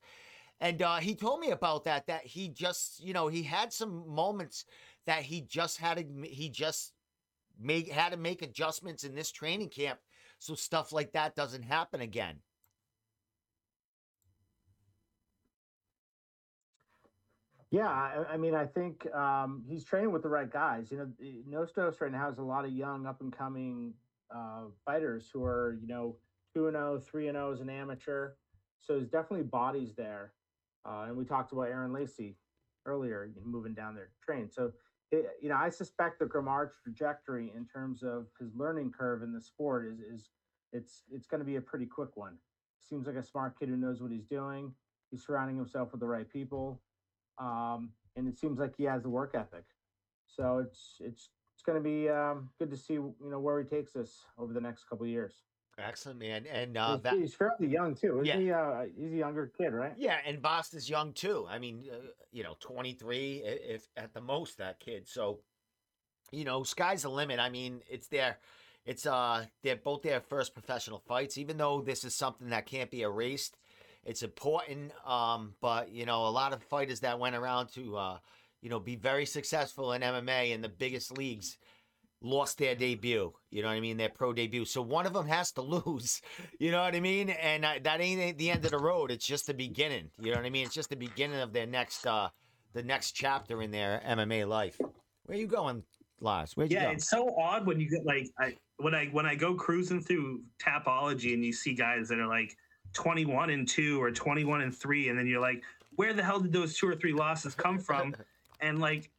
And 0.61 0.81
uh, 0.81 0.97
he 0.97 1.15
told 1.15 1.41
me 1.41 1.51
about 1.51 1.85
that, 1.85 2.07
that 2.07 2.25
he 2.25 2.49
just, 2.49 3.05
you 3.05 3.13
know, 3.13 3.29
he 3.29 3.43
had 3.43 3.73
some 3.73 4.09
moments 4.09 4.65
that 5.07 5.23
he 5.23 5.43
just 5.43 5.79
had 5.79 6.05
he 6.25 6.49
just 6.49 6.94
make 7.61 7.91
had 7.91 8.11
to 8.11 8.17
make 8.17 8.43
adjustments 8.43 9.05
in 9.05 9.15
this 9.15 9.31
training 9.31 9.69
camp 9.69 9.99
so 10.39 10.55
stuff 10.55 10.93
like 10.93 11.13
that 11.13 11.35
doesn't 11.35 11.63
happen 11.63 12.01
again. 12.01 12.37
Yeah, 17.71 17.89
I, 17.89 18.25
I 18.35 18.37
mean, 18.37 18.55
I 18.55 18.67
think 18.67 19.13
um, 19.13 19.65
he's 19.67 19.83
training 19.85 20.13
with 20.13 20.23
the 20.23 20.29
right 20.29 20.49
guys. 20.49 20.93
You 20.93 20.99
know, 20.99 21.67
Nostos 21.67 22.01
right 22.01 22.13
now 22.13 22.25
has 22.25 22.39
a 22.39 22.43
lot 22.43 22.65
of 22.65 22.71
young, 22.71 23.05
up 23.05 23.21
and 23.21 23.37
coming 23.37 23.95
uh, 24.33 24.67
fighters 24.85 25.29
who 25.33 25.43
are, 25.45 25.77
you 25.81 25.89
know, 25.89 26.15
2 26.55 26.69
and 26.69 26.77
0, 26.77 27.01
3 27.01 27.29
and 27.29 27.37
0 27.37 27.53
as 27.53 27.61
an 27.61 27.71
amateur. 27.71 28.35
So 28.81 28.93
there's 28.93 29.09
definitely 29.09 29.47
bodies 29.47 29.93
there. 29.97 30.35
Uh, 30.87 31.07
and 31.09 31.17
we 31.17 31.25
talked 31.25 31.51
about 31.51 31.63
Aaron 31.63 31.93
Lacey 31.93 32.37
earlier, 32.87 33.29
moving 33.45 33.75
down 33.75 33.95
to 33.95 34.03
train. 34.25 34.49
So, 34.49 34.71
you 35.43 35.49
know, 35.49 35.57
I 35.57 35.69
suspect 35.69 36.19
the 36.19 36.27
Grimard's 36.27 36.75
trajectory 36.83 37.53
in 37.57 37.67
terms 37.67 38.03
of 38.03 38.27
his 38.41 38.55
learning 38.55 38.93
curve 38.99 39.23
in 39.23 39.33
the 39.33 39.41
sport 39.41 39.87
is, 39.87 40.01
is 40.01 40.31
it's 40.73 41.03
it's 41.13 41.27
going 41.27 41.41
to 41.41 41.45
be 41.45 41.57
a 41.57 41.61
pretty 41.61 41.87
quick 41.87 42.17
one. 42.17 42.37
Seems 42.81 43.07
like 43.07 43.17
a 43.17 43.23
smart 43.23 43.59
kid 43.59 43.69
who 43.69 43.77
knows 43.77 44.03
what 44.03 44.11
he's 44.11 44.27
doing. 44.27 44.73
He's 45.11 45.25
surrounding 45.25 45.57
himself 45.57 45.93
with 45.93 46.01
the 46.01 46.07
right 46.07 46.29
people 46.29 46.81
um, 47.39 47.91
and 48.17 48.29
it 48.29 48.39
seems 48.39 48.59
like 48.59 48.75
he 48.77 48.85
has 48.85 49.03
the 49.03 49.09
work 49.09 49.35
ethic. 49.35 49.65
So 50.27 50.59
it's 50.59 50.97
it's 51.01 51.31
it's 51.55 51.63
going 51.65 51.83
to 51.83 51.83
be 51.83 52.09
um, 52.09 52.51
good 52.59 52.71
to 52.71 52.77
see 52.77 52.95
you 52.95 53.15
know 53.21 53.41
where 53.41 53.61
he 53.61 53.69
takes 53.69 53.97
us 53.97 54.25
over 54.39 54.53
the 54.53 54.61
next 54.61 54.85
couple 54.85 55.05
of 55.05 55.11
years. 55.11 55.35
Excellent, 55.79 56.21
man. 56.21 56.47
And 56.47 56.77
uh, 56.77 56.99
he's, 57.11 57.19
he's 57.21 57.35
fairly 57.35 57.67
young 57.67 57.95
too, 57.95 58.21
isn't 58.21 58.27
Yeah. 58.27 58.39
he? 58.39 58.51
Uh, 58.53 58.87
he's 58.97 59.13
a 59.13 59.17
younger 59.17 59.47
kid, 59.59 59.73
right? 59.73 59.95
yeah, 59.97 60.19
and 60.25 60.41
Bost 60.41 60.75
is 60.75 60.89
young 60.89 61.13
too. 61.13 61.47
I 61.49 61.59
mean, 61.59 61.85
uh, 61.91 61.97
you 62.31 62.43
know, 62.43 62.57
23 62.61 63.43
i- 63.43 63.47
if 63.47 63.89
at 63.97 64.13
the 64.15 64.21
most 64.21 64.59
that 64.59 64.81
kid. 64.81 65.09
So 65.09 65.41
you 66.31 66.45
know, 66.45 66.63
sky's 66.65 67.03
the 67.03 67.09
limit. 67.11 67.39
I 67.39 67.49
mean, 67.49 67.83
it's 67.89 68.09
their, 68.09 68.39
it's 68.85 69.07
uh, 69.07 69.47
they're 69.63 69.77
both 69.77 70.03
their 70.03 70.21
first 70.21 70.53
professional 70.53 70.99
fights. 70.99 71.39
Even 71.39 71.57
though 71.59 71.81
this 71.81 72.05
is 72.05 72.15
something 72.15 72.49
that 72.49 72.67
can't 72.67 72.91
be 72.91 73.03
erased, 73.03 73.57
it's 74.05 74.23
important. 74.23 74.93
Um, 75.07 75.55
but 75.61 75.91
you 75.91 76.07
know, 76.07 76.27
a 76.27 76.31
lot 76.31 76.53
of 76.53 76.63
fighters 76.63 77.01
that 77.01 77.19
went 77.19 77.37
around 77.37 77.69
to, 77.75 77.97
uh, 77.97 78.19
you 78.63 78.69
know, 78.71 78.81
be 78.81 78.97
very 78.97 79.27
successful 79.27 79.93
in 79.93 80.03
MMA 80.03 80.51
in 80.53 80.61
the 80.61 80.69
biggest 80.69 81.17
leagues 81.17 81.59
lost 82.25 82.59
their 82.59 82.75
debut. 82.75 83.33
You 83.51 83.63
know 83.63 83.69
what 83.69 83.75
I 83.75 83.81
mean? 83.81 83.97
Their 83.97 84.09
pro 84.09 84.33
debut. 84.33 84.65
So 84.65 84.83
one 84.83 85.07
of 85.07 85.13
them 85.13 85.27
has 85.27 85.53
to 85.53 85.63
lose. 85.63 86.21
You 86.59 86.71
know 86.71 86.83
what 86.83 86.95
I 86.95 87.01
mean? 87.01 87.31
And 87.31 87.65
uh, 87.65 87.75
that 87.83 88.01
ain't 88.01 88.39
the 88.39 88.51
end 88.51 88.65
of 88.65 88.71
the 88.71 88.79
road. 88.79 89.11
It's 89.11 89.27
just 89.27 89.47
the 89.47 89.55
beginning. 89.55 90.11
You 90.19 90.33
know 90.33 90.39
what 90.39 90.47
I 90.47 90.51
mean? 90.51 90.67
It's 90.67 90.75
just 90.75 90.91
the 90.91 90.97
beginning 90.97 91.41
of 91.41 91.53
their 91.53 91.67
next, 91.67 92.07
uh, 92.07 92.31
the 92.73 92.83
next 92.83 93.13
chapter 93.13 93.63
in 93.63 93.71
their 93.71 94.03
MMA 94.07 94.49
life. 94.49 94.81
Where 95.27 95.39
you 95.39 95.47
going, 95.47 95.85
Lars? 96.21 96.57
Where'd 96.57 96.71
you 96.71 96.79
yeah, 96.79 96.87
go? 96.87 96.91
it's 96.93 97.09
so 97.09 97.35
odd 97.39 97.67
when 97.67 97.79
you 97.79 97.89
get 97.89 98.05
like 98.05 98.29
I 98.39 98.55
when 98.79 98.95
I 98.95 99.07
when 99.07 99.27
I 99.27 99.35
go 99.35 99.55
cruising 99.55 100.03
through 100.03 100.43
Tapology 100.59 101.35
and 101.35 101.45
you 101.45 101.53
see 101.53 101.75
guys 101.75 102.09
that 102.09 102.19
are 102.19 102.27
like 102.27 102.57
21 102.93 103.51
and 103.51 103.69
2 103.69 104.03
or 104.03 104.11
21 104.11 104.63
and 104.63 104.75
3 104.75 105.09
and 105.09 105.19
then 105.19 105.27
you're 105.27 105.41
like 105.41 105.63
where 105.97 106.13
the 106.13 106.23
hell 106.23 106.41
did 106.41 106.53
those 106.53 106.77
two 106.77 106.89
or 106.89 106.95
three 106.95 107.13
losses 107.13 107.55
come 107.55 107.79
from 107.79 108.15
and 108.61 108.81
like 108.81 109.11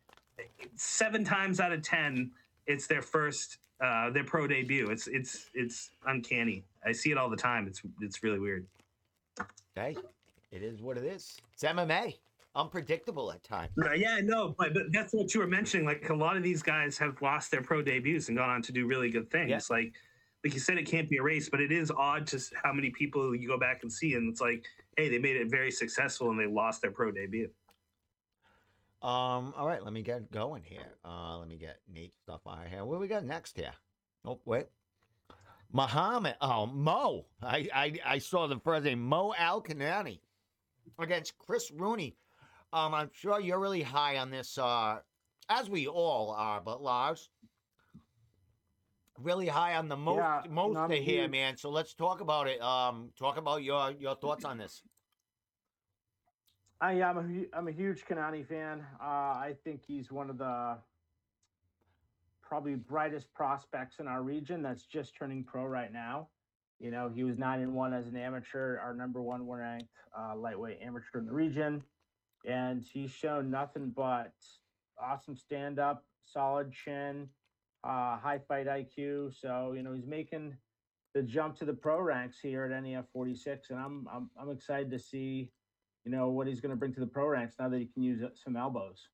7 0.76 1.24
times 1.24 1.60
out 1.60 1.72
of 1.72 1.82
10 1.82 2.32
it's 2.68 2.88
their 2.88 3.02
first 3.02 3.58
uh 3.82 4.10
their 4.10 4.24
pro 4.24 4.48
debut. 4.48 4.88
It's 4.88 5.08
it's 5.08 5.50
it's 5.54 5.92
uncanny. 6.06 6.64
I 6.86 6.92
see 6.92 7.12
it 7.12 7.18
all 7.18 7.30
the 7.30 7.38
time. 7.38 7.68
It's 7.68 7.82
it's 8.02 8.24
really 8.24 8.40
weird. 8.40 8.66
Hey, 9.76 9.98
it 10.52 10.64
is 10.64 10.82
what 10.82 10.98
it 10.98 11.04
is. 11.04 11.38
It's 11.54 11.64
MMA. 11.64 12.16
Unpredictable 12.56 13.34
at 13.34 13.44
times. 13.44 13.72
Uh, 13.84 13.92
yeah, 13.92 14.22
no, 14.24 14.56
but, 14.58 14.74
but 14.74 14.84
that's 14.94 15.14
what 15.14 15.34
you 15.34 15.42
were 15.42 15.48
mentioning. 15.48 15.86
Like 15.86 16.10
a 16.10 16.14
lot 16.14 16.38
of 16.38 16.44
these 16.44 16.64
guys 16.64 16.98
have 17.00 17.22
lost 17.22 17.52
their 17.52 17.62
pro 17.62 17.82
debuts 17.82 18.30
and 18.30 18.38
gone 18.38 18.50
on 18.50 18.62
to 18.62 18.72
do 18.72 18.88
really 18.88 19.10
good 19.10 19.30
things. 19.30 19.50
Yeah. 19.50 19.60
Like, 19.70 19.92
like 20.46 20.54
you 20.54 20.62
said, 20.62 20.78
it 20.78 20.86
can't 20.86 21.10
be 21.10 21.18
erased, 21.18 21.52
but 21.52 21.60
it 21.60 21.74
is 21.74 21.92
odd 21.92 22.26
to 22.28 22.38
s- 22.38 22.54
how 22.64 22.72
many 22.72 22.92
people 22.92 23.36
you 23.36 23.46
go 23.46 23.60
back 23.60 23.80
and 23.82 23.92
see, 23.92 24.14
and 24.14 24.32
it's 24.32 24.40
like, 24.40 24.64
hey, 24.96 25.10
they 25.10 25.18
made 25.18 25.36
it 25.36 25.52
very 25.52 25.70
successful 25.70 26.30
and 26.30 26.40
they 26.40 26.46
lost 26.48 26.82
their 26.82 26.92
pro 26.92 27.12
debut. 27.12 27.50
Um, 29.06 29.54
all 29.56 29.68
right, 29.68 29.84
let 29.84 29.94
me 29.94 30.02
get 30.02 30.32
going 30.32 30.64
here. 30.64 30.98
Uh, 31.06 31.38
let 31.38 31.48
me 31.48 31.58
get 31.58 31.78
neat 31.88 32.16
stuff 32.24 32.42
out 32.48 32.68
here. 32.68 32.84
What 32.84 33.00
we 33.00 33.08
got 33.08 33.24
next 33.24 33.56
here? 33.56 33.74
Oh, 34.26 34.40
wait. 34.46 34.66
Muhammad. 35.72 36.36
Oh, 36.42 36.66
Mo. 36.66 37.28
I, 37.40 37.70
I 37.72 37.94
I 38.04 38.18
saw 38.18 38.48
the 38.48 38.60
first 38.60 38.84
name, 38.86 39.00
Mo 39.04 39.36
Al 39.38 39.62
Kanani 39.62 40.22
against 40.98 41.38
Chris 41.38 41.70
Rooney. 41.70 42.16
Um, 42.74 42.96
I'm 42.96 43.12
sure 43.14 43.40
you're 43.40 43.60
really 43.60 43.84
high 43.84 44.18
on 44.18 44.32
this, 44.32 44.58
uh, 44.58 44.98
as 45.50 45.70
we 45.70 45.86
all 45.86 46.32
are, 46.32 46.60
but 46.60 46.82
Lars, 46.82 47.30
really 49.22 49.48
high 49.48 49.76
on 49.76 49.88
the 49.88 49.96
most 49.96 50.18
Yeah, 50.18 50.42
most 50.50 50.90
to 50.90 50.96
here, 50.96 51.28
man. 51.28 51.58
So 51.58 51.70
let's 51.70 51.94
talk 51.94 52.22
about 52.22 52.48
it. 52.48 52.60
Um, 52.60 53.12
talk 53.20 53.38
about 53.38 53.62
your 53.62 53.92
your 54.00 54.16
thoughts 54.16 54.46
on 54.46 54.58
this. 54.58 54.82
Yeah, 56.82 57.10
I'm 57.10 57.18
a, 57.18 57.58
I'm 57.58 57.68
a 57.68 57.72
huge 57.72 58.06
Kanani 58.06 58.46
fan. 58.48 58.86
Uh, 59.02 59.04
I 59.04 59.56
think 59.64 59.82
he's 59.86 60.12
one 60.12 60.30
of 60.30 60.38
the 60.38 60.78
probably 62.42 62.76
brightest 62.76 63.34
prospects 63.34 64.00
in 64.00 64.08
our 64.08 64.22
region 64.22 64.62
that's 64.62 64.86
just 64.86 65.16
turning 65.16 65.44
pro 65.44 65.66
right 65.66 65.92
now. 65.92 66.28
You 66.80 66.92
know, 66.92 67.10
he 67.14 67.24
was 67.24 67.38
nine 67.38 67.62
and 67.62 67.74
one 67.74 67.94
as 67.94 68.08
an 68.08 68.18
amateur, 68.18 68.78
our 68.80 68.94
number 68.94 69.22
one 69.22 69.48
ranked 69.48 69.90
uh, 70.18 70.36
lightweight 70.36 70.80
amateur 70.82 71.20
in 71.20 71.26
the 71.26 71.34
region, 71.34 71.82
and 72.46 72.84
he's 72.84 73.12
shown 73.12 73.50
nothing 73.50 73.92
but 73.96 74.34
awesome 75.02 75.36
stand 75.36 75.80
up, 75.80 76.04
solid 76.26 76.72
chin, 76.72 77.30
uh, 77.84 78.18
high 78.18 78.40
fight 78.48 78.68
IQ. 78.68 79.34
So 79.40 79.74
you 79.76 79.84
know, 79.84 79.94
he's 79.94 80.06
making 80.06 80.56
the 81.14 81.24
jump 81.24 81.58
to 81.60 81.66
the 81.66 81.74
pro 81.74 82.00
ranks 82.00 82.38
here 82.42 82.66
at 82.66 82.84
NEF 82.84 83.06
46, 83.14 83.70
and 83.70 83.80
I'm 83.80 84.08
I'm, 84.14 84.30
I'm 84.40 84.52
excited 84.52 84.92
to 84.92 85.00
see 85.00 85.50
you 86.06 86.12
know 86.12 86.30
what 86.30 86.48
he's 86.48 86.62
going 86.62 86.70
to 86.70 86.76
bring 86.76 86.94
to 86.94 87.00
the 87.00 87.08
pro 87.08 87.28
ranks 87.28 87.56
now 87.60 87.68
that 87.68 87.80
he 87.80 87.88
can 87.88 88.04
use 88.04 88.22
uh, 88.22 88.30
some 88.36 88.56
elbows. 88.56 89.10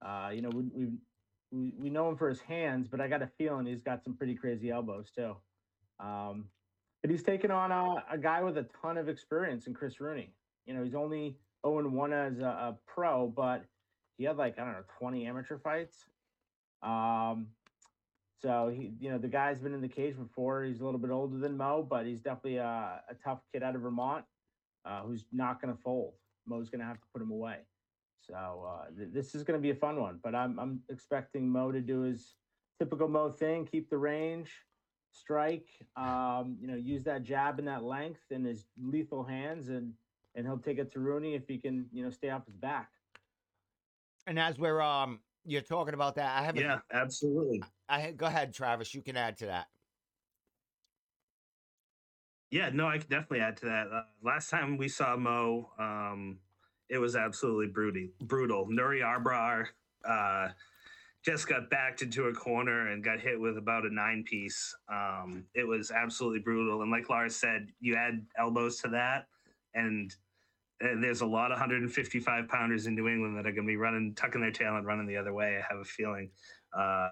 Uh, 0.00 0.30
you 0.32 0.40
know, 0.40 0.50
we, 0.50 0.88
we 1.52 1.72
we 1.78 1.90
know 1.90 2.08
him 2.08 2.16
for 2.16 2.28
his 2.28 2.40
hands, 2.40 2.88
but 2.88 3.00
I 3.00 3.08
got 3.08 3.20
a 3.20 3.30
feeling 3.36 3.66
he's 3.66 3.82
got 3.82 4.02
some 4.02 4.14
pretty 4.14 4.34
crazy 4.34 4.70
elbows 4.70 5.10
too. 5.14 5.36
Um, 6.00 6.46
but 7.02 7.10
he's 7.10 7.22
taken 7.22 7.50
on 7.50 7.70
a, 7.72 8.04
a 8.10 8.16
guy 8.16 8.42
with 8.42 8.56
a 8.56 8.66
ton 8.80 8.96
of 8.96 9.08
experience 9.08 9.66
in 9.66 9.74
Chris 9.74 10.00
Rooney. 10.00 10.32
You 10.66 10.74
know, 10.74 10.82
he's 10.82 10.94
only 10.94 11.36
0 11.66 11.80
and 11.80 11.92
1 11.92 12.12
as 12.12 12.38
a, 12.38 12.44
a 12.44 12.76
pro, 12.86 13.26
but 13.28 13.64
he 14.16 14.24
had 14.24 14.36
like 14.36 14.58
I 14.58 14.64
don't 14.64 14.72
know 14.72 14.84
20 14.98 15.26
amateur 15.26 15.58
fights. 15.58 16.06
Um, 16.82 17.48
so 18.40 18.72
he, 18.74 18.92
you 18.98 19.10
know, 19.10 19.18
the 19.18 19.28
guy's 19.28 19.58
been 19.58 19.74
in 19.74 19.80
the 19.80 19.88
cage 19.88 20.16
before. 20.16 20.64
He's 20.64 20.80
a 20.80 20.84
little 20.84 20.98
bit 20.98 21.10
older 21.10 21.38
than 21.38 21.56
Mo, 21.56 21.86
but 21.88 22.06
he's 22.06 22.20
definitely 22.20 22.56
a, 22.56 23.00
a 23.08 23.14
tough 23.22 23.40
kid 23.52 23.62
out 23.62 23.74
of 23.74 23.82
Vermont 23.82 24.24
uh, 24.84 25.02
who's 25.02 25.26
not 25.32 25.60
going 25.60 25.74
to 25.74 25.80
fold. 25.80 26.14
Mo's 26.46 26.70
going 26.70 26.80
to 26.80 26.86
have 26.86 27.00
to 27.00 27.06
put 27.12 27.22
him 27.22 27.30
away. 27.30 27.58
So 28.20 28.34
uh, 28.34 28.86
th- 28.96 29.10
this 29.12 29.34
is 29.34 29.44
going 29.44 29.58
to 29.58 29.62
be 29.62 29.70
a 29.70 29.74
fun 29.74 30.00
one. 30.00 30.20
But 30.22 30.34
I'm 30.34 30.58
I'm 30.58 30.80
expecting 30.88 31.48
Mo 31.48 31.72
to 31.72 31.80
do 31.80 32.00
his 32.00 32.34
typical 32.78 33.08
Mo 33.08 33.30
thing: 33.30 33.66
keep 33.66 33.90
the 33.90 33.98
range, 33.98 34.50
strike, 35.10 35.68
um, 35.96 36.56
you 36.60 36.68
know, 36.68 36.76
use 36.76 37.04
that 37.04 37.22
jab 37.22 37.58
and 37.58 37.68
that 37.68 37.82
length 37.82 38.20
in 38.30 38.44
his 38.44 38.66
lethal 38.80 39.24
hands, 39.24 39.68
and 39.68 39.92
and 40.34 40.46
he'll 40.46 40.58
take 40.58 40.78
it 40.78 40.92
to 40.92 41.00
Rooney 41.00 41.34
if 41.34 41.46
he 41.46 41.58
can, 41.58 41.86
you 41.92 42.02
know, 42.04 42.10
stay 42.10 42.30
off 42.30 42.46
his 42.46 42.56
back. 42.56 42.90
And 44.26 44.38
as 44.38 44.58
we're 44.58 44.80
um, 44.80 45.20
you're 45.44 45.62
talking 45.62 45.94
about 45.94 46.14
that, 46.16 46.38
I 46.38 46.44
have 46.44 46.56
a 46.56 46.60
Yeah, 46.60 46.78
absolutely. 46.92 47.62
I 47.88 48.12
go 48.12 48.26
ahead, 48.26 48.54
Travis. 48.54 48.94
You 48.94 49.02
can 49.02 49.16
add 49.16 49.36
to 49.38 49.46
that. 49.46 49.66
Yeah, 52.52 52.68
no, 52.70 52.86
I 52.86 52.98
could 52.98 53.08
definitely 53.08 53.40
add 53.40 53.56
to 53.56 53.64
that. 53.64 53.86
Uh, 53.90 54.02
last 54.22 54.50
time 54.50 54.76
we 54.76 54.86
saw 54.86 55.16
Mo, 55.16 55.70
um, 55.78 56.38
it 56.90 56.98
was 56.98 57.16
absolutely 57.16 57.68
brutal. 57.68 58.08
Brutal. 58.20 58.68
Nuri 58.68 59.00
Arbrar 59.00 59.68
uh, 60.06 60.48
just 61.24 61.48
got 61.48 61.70
backed 61.70 62.02
into 62.02 62.26
a 62.26 62.34
corner 62.34 62.88
and 62.88 63.02
got 63.02 63.20
hit 63.20 63.40
with 63.40 63.56
about 63.56 63.86
a 63.86 63.94
nine 63.94 64.22
piece. 64.28 64.76
Um, 64.92 65.46
it 65.54 65.66
was 65.66 65.90
absolutely 65.90 66.40
brutal. 66.40 66.82
And 66.82 66.90
like 66.90 67.08
Lars 67.08 67.34
said, 67.34 67.68
you 67.80 67.96
add 67.96 68.22
elbows 68.38 68.76
to 68.82 68.88
that, 68.88 69.28
and, 69.72 70.14
and 70.82 71.02
there's 71.02 71.22
a 71.22 71.26
lot 71.26 71.52
of 71.52 71.56
155 71.56 72.48
pounders 72.48 72.86
in 72.86 72.94
New 72.94 73.08
England 73.08 73.34
that 73.38 73.46
are 73.46 73.52
going 73.52 73.66
to 73.66 73.72
be 73.72 73.78
running, 73.78 74.14
tucking 74.14 74.42
their 74.42 74.50
tail 74.50 74.76
and 74.76 74.86
running 74.86 75.06
the 75.06 75.16
other 75.16 75.32
way. 75.32 75.56
I 75.56 75.72
have 75.72 75.80
a 75.80 75.84
feeling. 75.84 76.28
Uh, 76.76 77.08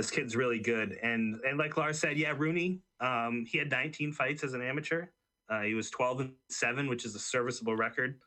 this 0.00 0.10
kid's 0.10 0.34
really 0.34 0.58
good, 0.58 0.98
and 1.02 1.38
and 1.46 1.58
like 1.58 1.76
Lars 1.76 1.98
said, 1.98 2.16
yeah, 2.16 2.32
Rooney. 2.34 2.80
Um, 3.00 3.44
he 3.46 3.58
had 3.58 3.70
19 3.70 4.12
fights 4.12 4.42
as 4.42 4.54
an 4.54 4.62
amateur. 4.62 5.06
Uh, 5.50 5.60
he 5.60 5.74
was 5.74 5.90
12 5.90 6.20
and 6.20 6.32
seven, 6.48 6.88
which 6.88 7.04
is 7.04 7.14
a 7.14 7.18
serviceable 7.18 7.76
record. 7.76 8.18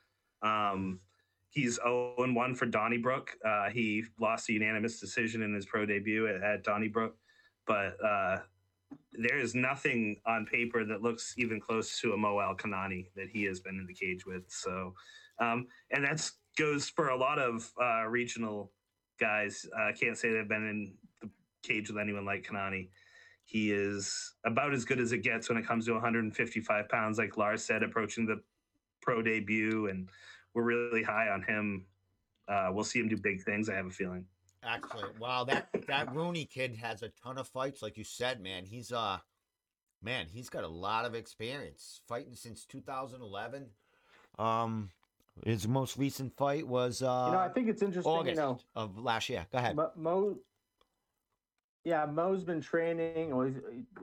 Um, 0.43 0.99
he's 1.49 1.75
0 1.75 2.13
and 2.19 2.35
one 2.35 2.53
for 2.53 2.67
Donnybrook. 2.67 3.31
Uh, 3.43 3.71
he 3.71 4.03
lost 4.19 4.49
a 4.49 4.53
unanimous 4.53 4.99
decision 4.99 5.41
in 5.41 5.51
his 5.51 5.65
pro 5.65 5.83
debut 5.83 6.27
at, 6.27 6.43
at 6.43 6.63
Donnybrook, 6.63 7.15
but 7.65 7.97
uh, 8.05 8.37
there 9.13 9.39
is 9.39 9.55
nothing 9.55 10.17
on 10.27 10.45
paper 10.45 10.85
that 10.85 11.01
looks 11.01 11.33
even 11.37 11.59
close 11.59 11.99
to 12.01 12.13
a 12.13 12.17
Mo 12.17 12.39
Al 12.39 12.55
Kanani 12.55 13.07
that 13.15 13.29
he 13.31 13.45
has 13.45 13.59
been 13.59 13.79
in 13.79 13.87
the 13.87 13.95
cage 13.95 14.27
with. 14.27 14.43
So, 14.47 14.93
um, 15.39 15.65
and 15.89 16.05
that's 16.05 16.33
goes 16.55 16.87
for 16.87 17.09
a 17.09 17.17
lot 17.17 17.39
of 17.39 17.71
uh, 17.81 18.03
regional 18.03 18.71
guys. 19.19 19.65
I 19.75 19.91
can't 19.91 20.17
say 20.17 20.31
they've 20.31 20.47
been 20.47 20.67
in 20.67 20.93
cage 21.63 21.89
with 21.89 21.97
anyone 21.99 22.25
like 22.25 22.45
Kanani. 22.47 22.89
He 23.45 23.71
is 23.71 24.33
about 24.45 24.73
as 24.73 24.85
good 24.85 24.99
as 24.99 25.11
it 25.11 25.19
gets 25.19 25.49
when 25.49 25.57
it 25.57 25.65
comes 25.65 25.85
to 25.85 25.93
155 25.93 26.89
pounds, 26.89 27.17
like 27.17 27.37
Lars 27.37 27.63
said, 27.63 27.83
approaching 27.83 28.25
the 28.25 28.41
pro 29.01 29.21
debut, 29.21 29.87
and 29.87 30.09
we're 30.53 30.63
really 30.63 31.03
high 31.03 31.29
on 31.29 31.41
him. 31.41 31.85
Uh, 32.47 32.69
we'll 32.71 32.83
see 32.83 32.99
him 32.99 33.09
do 33.09 33.17
big 33.17 33.41
things. 33.41 33.69
I 33.69 33.75
have 33.75 33.85
a 33.85 33.89
feeling. 33.89 34.25
Excellent. 34.65 35.19
Wow, 35.19 35.43
that 35.45 35.67
that 35.87 36.13
Rooney 36.15 36.45
kid 36.45 36.75
has 36.77 37.03
a 37.03 37.09
ton 37.09 37.37
of 37.37 37.47
fights, 37.47 37.81
like 37.81 37.97
you 37.97 38.03
said, 38.03 38.41
man. 38.41 38.65
He's 38.65 38.91
uh, 38.93 39.17
man, 40.01 40.27
he's 40.31 40.49
got 40.49 40.63
a 40.63 40.67
lot 40.67 41.05
of 41.05 41.15
experience 41.15 42.01
fighting 42.07 42.35
since 42.35 42.65
2011. 42.65 43.65
Um, 44.39 44.89
his 45.45 45.67
most 45.67 45.97
recent 45.97 46.35
fight 46.37 46.65
was 46.67 47.01
uh, 47.01 47.25
you 47.27 47.33
know, 47.33 47.39
I 47.39 47.49
think 47.49 47.67
it's 47.67 47.81
interesting. 47.81 48.11
August 48.11 48.35
You 48.35 48.41
know, 48.41 48.59
of 48.75 48.97
last 48.97 49.29
year. 49.29 49.45
Go 49.51 49.57
ahead. 49.57 49.75
Mo, 49.75 49.91
Mo 49.97 50.37
yeah, 51.83 52.05
Mo's 52.05 52.43
been 52.43 52.61
training. 52.61 53.35
Well, 53.35 53.51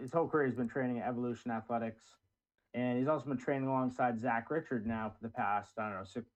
his 0.01 0.13
whole 0.13 0.29
career 0.29 0.47
he's 0.47 0.55
been 0.55 0.69
training 0.69 0.99
at 0.99 1.09
Evolution 1.09 1.51
Athletics, 1.51 2.05
and 2.75 2.99
he's 2.99 3.09
also 3.09 3.27
been 3.27 3.39
training 3.39 3.69
alongside 3.69 4.21
Zach 4.21 4.51
Richard 4.51 4.87
now 4.87 5.11
for 5.11 5.27
the 5.27 5.33
past 5.33 5.73
I 5.79 5.89
don't 5.89 5.99
know 5.99 6.05
six 6.05 6.27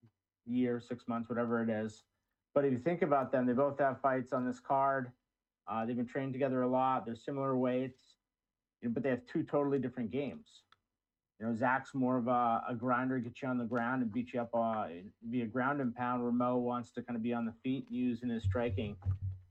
years, 0.47 0.86
six 0.88 1.07
months, 1.07 1.28
whatever 1.28 1.62
it 1.62 1.68
is. 1.68 2.05
But 2.55 2.64
if 2.64 2.72
you 2.72 2.78
think 2.78 3.03
about 3.03 3.32
them, 3.32 3.47
they 3.47 3.53
both 3.53 3.78
have 3.78 4.01
fights 4.01 4.32
on 4.32 4.47
this 4.47 4.61
card. 4.61 5.11
Uh, 5.66 5.84
they've 5.84 5.97
been 5.97 6.07
training 6.07 6.32
together 6.32 6.62
a 6.62 6.68
lot. 6.68 7.05
They're 7.05 7.16
similar 7.16 7.57
weights, 7.57 8.01
but 8.82 9.03
they 9.03 9.11
have 9.11 9.26
two 9.26 9.42
totally 9.42 9.78
different 9.78 10.11
games. 10.11 10.62
You 11.40 11.47
know, 11.47 11.55
Zach's 11.55 11.95
more 11.95 12.16
of 12.16 12.28
a, 12.28 12.62
a 12.68 12.74
grinder, 12.76 13.18
get 13.18 13.42
you 13.42 13.49
on 13.49 13.59
the 13.59 13.64
ground 13.64 14.03
and 14.03 14.12
beat 14.12 14.32
you 14.32 14.40
up, 14.40 14.51
uh, 14.55 14.86
be 15.30 15.42
a 15.42 15.47
ground 15.47 15.80
and 15.80 15.95
pound. 15.95 16.22
Where 16.22 16.30
Mo 16.30 16.59
wants 16.59 16.90
to 16.92 17.03
kind 17.03 17.16
of 17.16 17.22
be 17.22 17.34
on 17.34 17.45
the 17.45 17.55
feet, 17.62 17.86
using 17.90 18.30
his 18.30 18.45
striking 18.45 18.97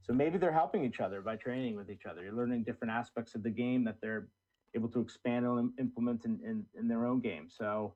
So 0.06 0.12
maybe 0.12 0.38
they're 0.38 0.52
helping 0.52 0.84
each 0.84 1.00
other 1.00 1.22
by 1.22 1.38
training 1.38 1.78
with 1.78 1.90
each 1.90 2.06
other. 2.06 2.24
You're 2.24 2.34
learning 2.34 2.64
different 2.64 2.92
aspects 2.92 3.36
of 3.36 3.44
the 3.44 3.50
game 3.50 3.86
that 3.86 3.98
they're 4.02 4.28
able 4.76 4.90
to 4.90 5.00
expand 5.00 5.46
and 5.46 5.72
implement 5.80 6.26
in, 6.26 6.40
in, 6.44 6.66
in 6.78 6.88
their 6.90 7.06
own 7.06 7.22
game. 7.22 7.48
So 7.50 7.96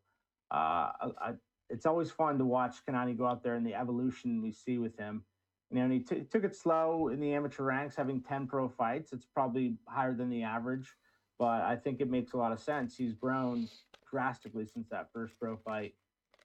uh, 0.52 0.92
I, 1.22 1.34
it's 1.70 1.86
always 1.86 2.10
fun 2.10 2.38
to 2.38 2.46
watch 2.46 2.78
Kanani 2.88 3.18
go 3.18 3.28
out 3.28 3.44
there 3.44 3.56
and 3.56 3.66
the 3.66 3.76
evolution 3.76 4.42
we 4.42 4.54
see 4.54 4.78
with 4.78 4.98
him. 4.98 5.24
You 5.70 5.80
know, 5.80 5.90
he 5.90 6.00
t- 6.00 6.26
took 6.32 6.46
it 6.46 6.56
slow 6.56 7.10
in 7.10 7.20
the 7.20 7.34
amateur 7.34 7.64
ranks, 7.64 7.96
having 7.98 8.22
10 8.22 8.48
pro 8.48 8.70
fights. 8.70 9.12
It's 9.12 9.26
probably 9.26 9.76
higher 9.90 10.14
than 10.14 10.30
the 10.30 10.44
average, 10.44 10.96
but 11.38 11.62
I 11.62 11.76
think 11.76 12.00
it 12.00 12.10
makes 12.10 12.32
a 12.32 12.38
lot 12.38 12.54
of 12.54 12.62
sense. 12.62 12.96
He's 12.96 13.14
grown 13.14 13.68
drastically 14.10 14.66
since 14.66 14.88
that 14.92 15.10
first 15.14 15.34
pro 15.38 15.58
fight. 15.58 15.94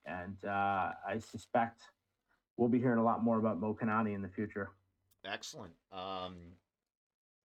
And 0.05 0.35
uh, 0.43 0.91
I 1.07 1.19
suspect 1.19 1.83
we'll 2.57 2.67
be 2.67 2.79
hearing 2.79 2.99
a 2.99 3.03
lot 3.03 3.23
more 3.23 3.39
about 3.39 3.61
Mo 3.61 3.77
Kanani 3.79 4.13
in 4.13 4.21
the 4.21 4.27
future. 4.27 4.71
Excellent. 5.25 5.73
Um, 5.91 6.35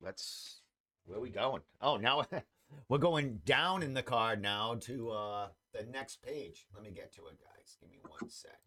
let's, 0.00 0.60
where 1.04 1.20
we 1.20 1.30
going? 1.30 1.62
Oh, 1.80 1.96
now 1.96 2.24
we're 2.88 2.98
going 2.98 3.40
down 3.44 3.82
in 3.82 3.94
the 3.94 4.02
card 4.02 4.42
now 4.42 4.74
to 4.82 5.10
uh, 5.10 5.46
the 5.72 5.84
next 5.90 6.22
page. 6.22 6.66
Let 6.74 6.82
me 6.82 6.90
get 6.90 7.12
to 7.14 7.26
it, 7.26 7.38
guys. 7.40 7.76
Give 7.80 7.90
me 7.90 7.98
one 8.06 8.28
sec. 8.30 8.58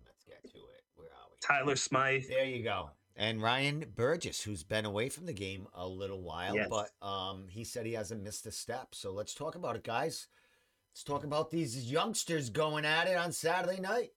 let's 0.05 0.25
get 0.25 0.43
to 0.53 0.59
it. 0.59 0.83
Where 0.97 1.09
are 1.09 1.29
we? 1.31 1.37
Tyler 1.41 1.77
Smythe. 1.77 2.25
There 2.29 2.45
you 2.45 2.63
go. 2.63 2.91
And 3.17 3.43
Ryan 3.43 3.85
Burgess, 3.95 4.43
who's 4.43 4.63
been 4.65 4.85
away 4.87 5.09
from 5.11 5.27
the 5.27 5.33
game 5.33 5.67
a 5.75 5.87
little 5.87 6.23
while, 6.23 6.55
Yes. 6.55 6.69
but 6.71 6.91
um, 7.07 7.47
he 7.51 7.65
said 7.65 7.85
he 7.85 7.93
hasn't 7.93 8.23
missed 8.23 8.47
a 8.47 8.53
step. 8.53 8.89
So 8.95 9.13
let's 9.13 9.35
talk 9.35 9.55
about 9.57 9.77
it, 9.77 9.85
guys. 9.85 10.27
Let's 10.93 11.05
talk 11.05 11.25
about 11.25 11.51
these 11.51 11.91
youngsters 11.91 12.51
going 12.51 12.85
at 12.85 13.07
it 13.07 13.17
on 13.17 13.33
Saturday 13.33 13.81
night. 13.81 14.11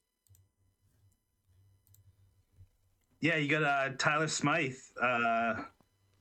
Yeah, 3.22 3.38
you 3.38 3.48
got 3.48 3.64
uh, 3.64 3.96
Tyler 3.98 4.28
Smythe. 4.28 4.76
Uh, 5.02 5.56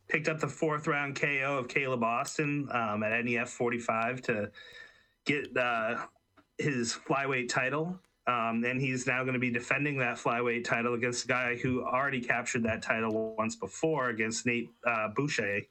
picked 0.09 0.29
up 0.29 0.39
the 0.39 0.47
fourth 0.47 0.87
round 0.87 1.19
KO 1.19 1.59
of 1.59 1.69
Caleb 1.69 2.05
Austin 2.05 2.69
um, 2.71 3.03
at 3.03 3.25
NEF 3.25 3.49
45 3.49 4.23
to 4.23 4.51
get 5.25 5.57
uh, 5.57 5.97
his 6.59 6.97
flyweight 7.09 7.49
title. 7.49 7.99
Um, 8.29 8.63
and 8.65 8.81
he's 8.81 9.07
now 9.07 9.23
going 9.23 9.33
to 9.33 9.41
be 9.41 9.51
defending 9.51 9.99
that 9.99 10.17
flyweight 10.17 10.65
title 10.65 10.95
against 10.95 11.25
a 11.25 11.29
guy 11.29 11.57
who 11.57 11.83
already 11.83 12.21
captured 12.21 12.63
that 12.65 12.83
title 12.83 13.35
once 13.37 13.57
before 13.57 14.11
against 14.11 14.47
Nate 14.47 14.71
uh, 14.87 15.09
Boucher. 15.17 15.63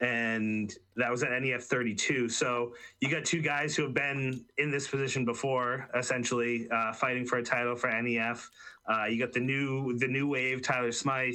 And 0.00 0.72
that 0.96 1.10
was 1.10 1.22
at 1.22 1.30
NEF 1.30 1.62
32. 1.62 2.28
So 2.28 2.74
you 3.00 3.10
got 3.10 3.24
two 3.24 3.40
guys 3.40 3.74
who 3.74 3.84
have 3.84 3.94
been 3.94 4.44
in 4.58 4.70
this 4.70 4.86
position 4.86 5.24
before, 5.24 5.88
essentially 5.94 6.68
uh, 6.70 6.92
fighting 6.92 7.24
for 7.24 7.38
a 7.38 7.42
title 7.42 7.74
for 7.76 7.88
NEF. 7.90 8.50
Uh, 8.86 9.06
you 9.06 9.18
got 9.18 9.32
the 9.32 9.40
new 9.40 9.96
the 9.98 10.06
new 10.06 10.28
wave 10.28 10.62
Tyler 10.62 10.92
Smythe. 10.92 11.34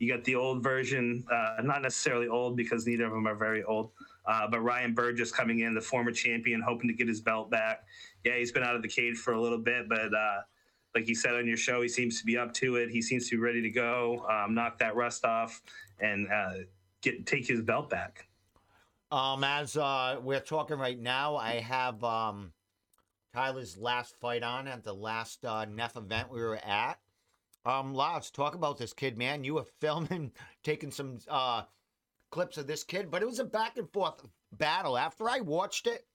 You 0.00 0.12
got 0.12 0.24
the 0.24 0.34
old 0.34 0.62
version, 0.62 1.24
uh, 1.30 1.62
not 1.62 1.82
necessarily 1.82 2.26
old 2.26 2.56
because 2.56 2.86
neither 2.86 3.04
of 3.04 3.12
them 3.12 3.28
are 3.28 3.34
very 3.34 3.62
old. 3.62 3.92
Uh, 4.26 4.48
but 4.48 4.60
Ryan 4.60 4.94
Burgess 4.94 5.30
coming 5.30 5.60
in, 5.60 5.74
the 5.74 5.80
former 5.80 6.10
champion, 6.10 6.60
hoping 6.60 6.88
to 6.88 6.94
get 6.94 7.06
his 7.06 7.20
belt 7.20 7.50
back. 7.50 7.84
Yeah, 8.24 8.36
he's 8.38 8.52
been 8.52 8.62
out 8.62 8.76
of 8.76 8.82
the 8.82 8.88
cage 8.88 9.16
for 9.16 9.34
a 9.34 9.40
little 9.40 9.58
bit, 9.58 9.88
but 9.88 10.14
uh, 10.14 10.40
like 10.94 11.08
you 11.08 11.14
said 11.14 11.34
on 11.34 11.46
your 11.46 11.56
show, 11.56 11.82
he 11.82 11.88
seems 11.88 12.18
to 12.20 12.26
be 12.26 12.36
up 12.36 12.52
to 12.54 12.76
it. 12.76 12.90
He 12.90 13.02
seems 13.02 13.28
to 13.28 13.36
be 13.36 13.42
ready 13.42 13.62
to 13.62 13.70
go, 13.70 14.26
um, 14.28 14.54
knock 14.54 14.78
that 14.78 14.94
rust 14.96 15.24
off, 15.24 15.62
and 16.00 16.28
uh, 16.30 16.52
get 17.02 17.26
take 17.26 17.46
his 17.46 17.62
belt 17.62 17.90
back. 17.90 18.28
Um, 19.10 19.42
as 19.42 19.76
uh, 19.76 20.18
we're 20.22 20.40
talking 20.40 20.78
right 20.78 20.98
now, 20.98 21.36
I 21.36 21.54
have 21.60 22.02
um, 22.04 22.52
Tyler's 23.34 23.76
last 23.76 24.14
fight 24.20 24.42
on 24.42 24.68
at 24.68 24.84
the 24.84 24.94
last 24.94 25.44
uh, 25.44 25.64
NEF 25.64 25.96
event 25.96 26.30
we 26.30 26.40
were 26.40 26.60
at. 26.64 26.98
Um, 27.64 27.92
Lars, 27.94 28.30
talk 28.30 28.54
about 28.54 28.78
this 28.78 28.92
kid, 28.92 29.18
man. 29.18 29.44
You 29.44 29.54
were 29.54 29.66
filming, 29.80 30.32
taking 30.62 30.90
some 30.90 31.18
uh, 31.28 31.62
clips 32.30 32.56
of 32.56 32.66
this 32.66 32.84
kid, 32.84 33.10
but 33.10 33.22
it 33.22 33.26
was 33.26 33.38
a 33.38 33.44
back 33.44 33.76
and 33.76 33.90
forth 33.92 34.24
battle. 34.52 34.96
After 34.96 35.28
I 35.28 35.40
watched 35.40 35.86
it, 35.86 36.06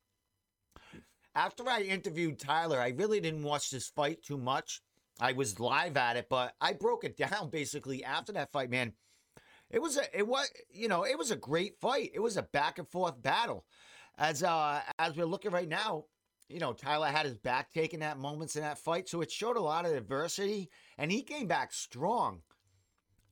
after 1.36 1.68
I 1.70 1.82
interviewed 1.82 2.40
Tyler, 2.40 2.80
I 2.80 2.90
really 2.90 3.20
didn't 3.20 3.44
watch 3.44 3.70
this 3.70 3.90
fight 3.90 4.24
too 4.24 4.38
much. 4.38 4.82
I 5.20 5.34
was 5.34 5.60
live 5.60 5.98
at 5.98 6.18
it, 6.18 6.28
but 6.30 6.56
I 6.60 6.74
broke 6.74 7.04
it 7.04 7.18
down 7.18 7.50
basically 7.52 8.04
after 8.04 8.32
that 8.34 8.52
fight, 8.52 8.70
man. 8.70 8.94
It 9.70 9.82
was 9.82 9.97
a 9.97 10.18
it 10.18 10.28
was 10.28 10.49
you 10.70 10.88
know, 10.88 11.03
it 11.03 11.18
was 11.18 11.32
a 11.32 11.36
great 11.36 11.80
fight. 11.80 12.11
It 12.13 12.20
was 12.20 12.38
a 12.38 12.43
back 12.43 12.80
and 12.80 12.88
forth 12.88 13.22
battle. 13.22 13.66
As 14.18 14.43
uh 14.43 14.82
as 14.99 15.16
we're 15.16 15.26
looking 15.26 15.51
right 15.51 15.68
now, 15.68 16.05
you 16.47 16.59
know, 16.59 16.74
Tyler 16.74 17.07
had 17.07 17.26
his 17.26 17.38
back 17.38 17.72
taken 17.72 18.01
at 18.01 18.20
moments 18.20 18.55
in 18.55 18.61
that 18.61 18.78
fight, 18.78 19.09
so 19.09 19.22
it 19.22 19.32
showed 19.32 19.57
a 19.57 19.61
lot 19.61 19.86
of 19.86 19.93
adversity, 19.93 20.70
and 20.97 21.11
he 21.11 21.24
came 21.24 21.47
back 21.47 21.74
strong 21.74 22.41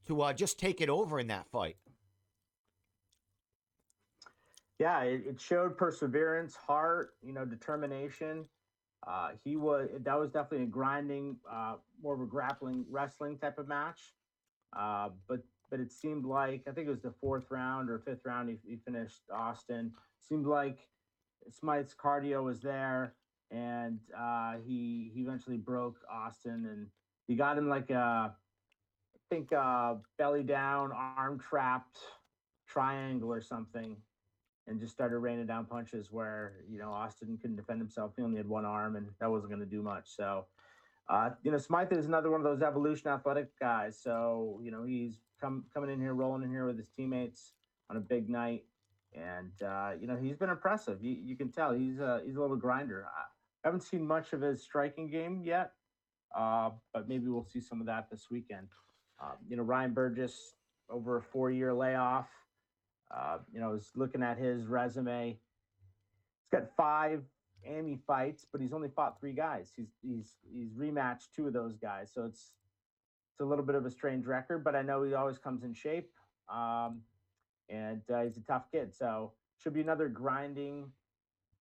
to 0.08 0.22
uh, 0.22 0.34
just 0.34 0.60
take 0.60 0.82
it 0.82 0.90
over 0.90 1.20
in 1.20 1.28
that 1.28 1.48
fight. 1.48 1.78
Yeah, 4.80 5.04
it, 5.04 5.24
it 5.26 5.40
showed 5.40 5.78
perseverance, 5.78 6.56
heart, 6.56 7.12
you 7.22 7.34
know, 7.34 7.46
determination. 7.46 8.46
Uh, 9.06 9.32
he 9.44 9.56
was 9.56 9.90
that 10.00 10.20
was 10.20 10.32
definitely 10.32 10.64
a 10.64 10.70
grinding, 10.70 11.38
uh, 11.50 11.76
more 12.02 12.16
of 12.16 12.22
a 12.22 12.26
grappling 12.26 12.86
wrestling 12.90 13.38
type 13.38 13.60
of 13.60 13.68
match. 13.68 14.14
Uh, 14.76 15.10
but 15.28 15.42
but 15.74 15.80
it 15.80 15.92
seemed 15.92 16.24
like 16.24 16.62
I 16.68 16.72
think 16.72 16.86
it 16.86 16.92
was 16.92 17.02
the 17.02 17.16
fourth 17.20 17.50
round 17.50 17.90
or 17.90 17.98
fifth 17.98 18.28
round 18.28 18.48
he, 18.48 18.60
he 18.64 18.78
finished 18.86 19.22
Austin. 19.34 19.92
Seemed 20.20 20.46
like 20.46 20.78
Smythe's 21.50 21.96
cardio 21.96 22.44
was 22.44 22.62
there, 22.62 23.16
and 23.50 23.98
uh, 24.16 24.58
he 24.64 25.10
he 25.16 25.22
eventually 25.22 25.58
broke 25.58 25.98
Austin, 26.08 26.68
and 26.72 26.86
he 27.26 27.34
got 27.34 27.58
him 27.58 27.70
like 27.70 27.90
a 27.90 28.36
I 28.36 29.20
think 29.32 29.52
uh, 29.52 29.96
belly 30.20 30.44
down, 30.44 30.92
arm 30.92 31.40
trapped 31.40 31.98
triangle 32.68 33.34
or 33.34 33.42
something, 33.42 33.98
and 34.68 34.80
just 34.80 34.94
started 34.94 35.18
raining 35.18 35.48
down 35.48 35.66
punches 35.66 36.12
where 36.12 36.54
you 36.70 36.78
know 36.78 36.92
Austin 36.92 37.36
couldn't 37.42 37.56
defend 37.56 37.80
himself. 37.80 38.12
He 38.16 38.22
only 38.22 38.38
had 38.38 38.48
one 38.48 38.64
arm, 38.64 38.96
and 38.96 39.08
that 39.20 39.32
wasn't 39.32 39.50
going 39.50 39.68
to 39.68 39.76
do 39.76 39.82
much. 39.82 40.16
So, 40.16 40.46
uh, 41.10 41.32
you 41.42 41.50
know, 41.50 41.58
Smythe 41.58 41.92
is 41.94 42.06
another 42.06 42.30
one 42.30 42.42
of 42.42 42.46
those 42.46 42.62
evolution 42.62 43.08
athletic 43.08 43.48
guys. 43.60 44.00
So, 44.00 44.62
you 44.64 44.70
know, 44.70 44.84
he's 44.84 45.18
come 45.40 45.66
coming 45.74 45.90
in 45.90 46.00
here, 46.00 46.14
rolling 46.14 46.44
in 46.44 46.50
here 46.50 46.66
with 46.66 46.78
his 46.78 46.90
teammates 46.90 47.54
on 47.90 47.98
a 47.98 48.00
big 48.00 48.30
night, 48.30 48.64
and 49.14 49.52
uh, 49.66 49.92
you 50.00 50.08
know 50.08 50.16
he's 50.16 50.38
been 50.38 50.50
impressive. 50.50 51.04
You, 51.04 51.16
you 51.24 51.36
can 51.36 51.52
tell 51.52 51.74
he's 51.74 52.00
a 52.00 52.22
he's 52.26 52.36
a 52.36 52.42
little 52.42 52.56
grinder. 52.56 53.06
I 53.06 53.68
haven't 53.68 53.82
seen 53.82 54.06
much 54.06 54.34
of 54.34 54.42
his 54.42 54.62
striking 54.62 55.10
game 55.10 55.42
yet, 55.44 55.72
uh, 56.38 56.72
but 56.94 57.08
maybe 57.08 57.28
we'll 57.28 57.46
see 57.46 57.62
some 57.62 57.80
of 57.80 57.88
that 57.88 58.10
this 58.12 58.28
weekend. 58.30 58.68
Uh, 59.22 59.34
you 59.48 59.56
know, 59.56 59.64
Ryan 59.64 59.94
Burgess 59.94 60.56
over 60.90 61.18
a 61.18 61.22
four 61.22 61.52
year 61.52 61.74
layoff. 61.74 62.28
Uh, 63.16 63.38
you 63.54 63.60
know, 63.60 63.74
is 63.74 63.92
looking 63.96 64.24
at 64.24 64.40
his 64.40 64.66
resume. 64.66 65.28
He's 65.30 66.60
got 66.60 66.76
five 66.76 67.22
AMI 67.68 68.00
fights, 68.08 68.46
but 68.52 68.60
he's 68.60 68.74
only 68.74 68.90
fought 68.90 69.20
three 69.20 69.34
guys. 69.34 69.72
He's 69.76 69.94
he's 70.02 70.38
he's 70.52 70.74
rematched 70.74 71.28
two 71.36 71.48
of 71.48 71.54
those 71.54 71.78
guys, 71.78 72.12
so 72.14 72.26
it's 72.26 72.54
it's 73.34 73.42
a 73.42 73.46
little 73.46 73.66
bit 73.66 73.76
of 73.76 73.86
a 73.86 73.92
strange 73.92 74.26
record. 74.26 74.64
But 74.64 74.76
I 74.76 74.84
know 74.84 75.04
he 75.04 75.14
always 75.14 75.40
comes 75.40 75.64
in 75.64 75.74
shape, 75.74 76.12
um, 76.50 77.02
and 77.70 78.02
uh, 78.14 78.22
he's 78.22 78.38
a 78.38 78.42
tough 78.42 78.72
kid. 78.72 78.94
So 78.94 79.32
should 79.58 79.74
be 79.74 79.82
another 79.82 80.08
grinding 80.08 80.92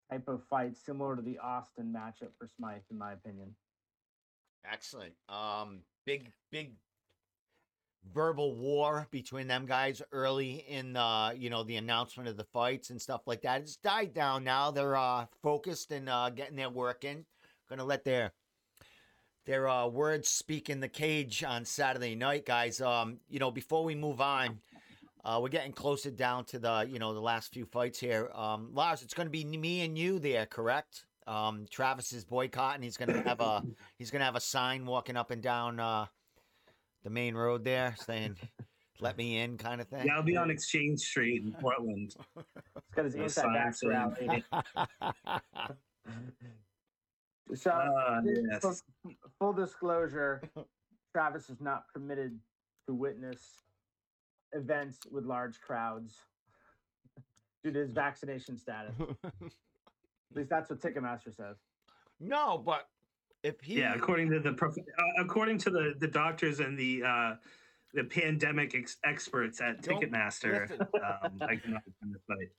type 0.10 0.28
of 0.28 0.44
fight, 0.50 0.76
similar 0.76 1.16
to 1.16 1.22
the 1.22 1.38
Austin 1.38 1.94
matchup 1.96 2.30
for 2.38 2.48
Smythe, 2.48 2.82
in 2.90 2.98
my 2.98 3.14
opinion. 3.14 3.54
Excellent. 4.70 5.14
Um, 5.30 5.82
big 6.06 6.32
big 6.52 6.74
verbal 8.14 8.56
war 8.56 9.08
between 9.12 9.48
them 9.48 9.66
guys 9.66 10.02
early 10.12 10.66
in 10.68 10.96
uh 10.96 11.32
you 11.36 11.50
know 11.50 11.64
the 11.64 11.76
announcement 11.76 12.30
of 12.30 12.38
the 12.38 12.46
fights 12.46 12.90
and 12.90 13.00
stuff 13.00 13.22
like 13.28 13.42
that 13.42 13.62
it's 13.62 13.76
died 13.76 14.14
down 14.14 14.42
now 14.44 14.72
they're 14.72 14.96
uh 14.96 15.26
focused 15.44 15.92
and 15.92 16.08
uh 16.08 16.30
getting 16.30 16.56
their 16.56 16.70
work 16.70 17.04
in 17.04 17.26
gonna 17.70 17.84
let 17.84 18.06
their 18.06 18.32
their 19.50 19.68
uh 19.68 19.88
words 19.88 20.30
speak 20.30 20.70
in 20.70 20.80
the 20.80 20.88
cage 20.88 21.44
on 21.44 21.66
saturday 21.66 22.14
night 22.14 22.46
guys. 22.46 22.80
Um 22.82 23.18
you 23.30 23.40
know 23.40 23.50
before 23.50 23.84
we 23.84 23.96
move 23.96 24.22
on 24.22 24.60
uh 25.26 25.40
we're 25.42 25.50
getting 25.50 25.74
closer 25.74 26.12
down 26.12 26.46
to 26.46 26.60
the 26.60 26.88
you 26.88 27.00
know 27.00 27.16
the 27.16 27.20
last 27.20 27.52
few 27.52 27.66
fights 27.66 28.00
here. 28.00 28.30
Um 28.36 28.70
lars 28.76 29.02
it's 29.02 29.16
gonna 29.16 29.32
be 29.32 29.44
me 29.44 29.82
and 29.82 29.98
you 29.98 30.20
there 30.20 30.46
correct? 30.46 31.06
Um 31.26 31.66
travis 31.72 32.14
is 32.14 32.24
boycotting. 32.24 32.84
He's 32.84 32.96
gonna 32.96 33.24
have 33.24 33.42
a 33.42 33.64
he's 33.98 34.12
gonna 34.12 34.26
have 34.26 34.36
a 34.36 34.40
sign 34.40 34.86
walking 34.86 35.18
up 35.18 35.32
and 35.32 35.42
down 35.42 35.80
uh 35.80 36.06
the 37.04 37.10
main 37.10 37.34
road 37.34 37.64
there 37.64 37.96
saying 38.06 38.36
let 39.00 39.18
me 39.18 39.40
in 39.40 39.58
kind 39.58 39.82
of 39.82 39.88
thing. 39.88 40.06
Yeah, 40.06 40.18
I'll 40.18 40.22
be 40.22 40.38
on 40.38 40.52
Exchange 40.52 41.00
Street 41.00 41.42
in 41.42 41.54
Portland. 41.54 42.14
He's 42.36 42.44
got 42.94 43.06
his 43.06 43.16
No 43.16 43.24
anti-vax 43.24 43.76
sign 43.78 43.90
rally. 43.90 44.44
So, 47.56 47.72
Full- 48.22 48.34
yes. 48.52 48.84
full 49.40 49.54
disclosure, 49.54 50.42
Travis 51.14 51.50
is 51.50 51.60
not 51.62 51.88
permitted 51.94 52.38
to 52.88 52.94
witness 52.94 53.64
events 54.54 55.00
with 55.12 55.26
large 55.26 55.60
crowds 55.62 56.16
due 57.64 57.72
to 57.72 57.80
his 57.80 57.92
vaccination 57.92 58.58
status. 58.58 58.96
At 59.24 59.32
least 60.36 60.50
that's 60.50 60.70
what 60.70 60.80
Ticketmaster 60.80 61.36
says. 61.36 61.58
no 62.20 62.58
but 62.58 62.88
if 63.44 63.60
he 63.62 63.80
Yeah, 63.80 63.94
according 63.96 64.30
to 64.32 64.40
the 64.40 64.54
prof- 64.54 64.78
uh, 64.78 65.04
according 65.24 65.58
to 65.60 65.70
the 65.72 65.96
the 65.98 66.08
doctors 66.08 66.60
and 66.60 66.78
the 66.78 67.04
uh, 67.04 67.36
the 67.94 68.04
pandemic 68.04 68.76
ex- 68.76 68.98
experts 69.04 69.60
at 69.62 69.82
Ticketmaster, 69.82 70.70
um, 70.82 71.38
I 71.42 71.56
cannot 71.56 71.82
attend 71.88 72.14
the 72.14 72.20
fight. 72.28 72.50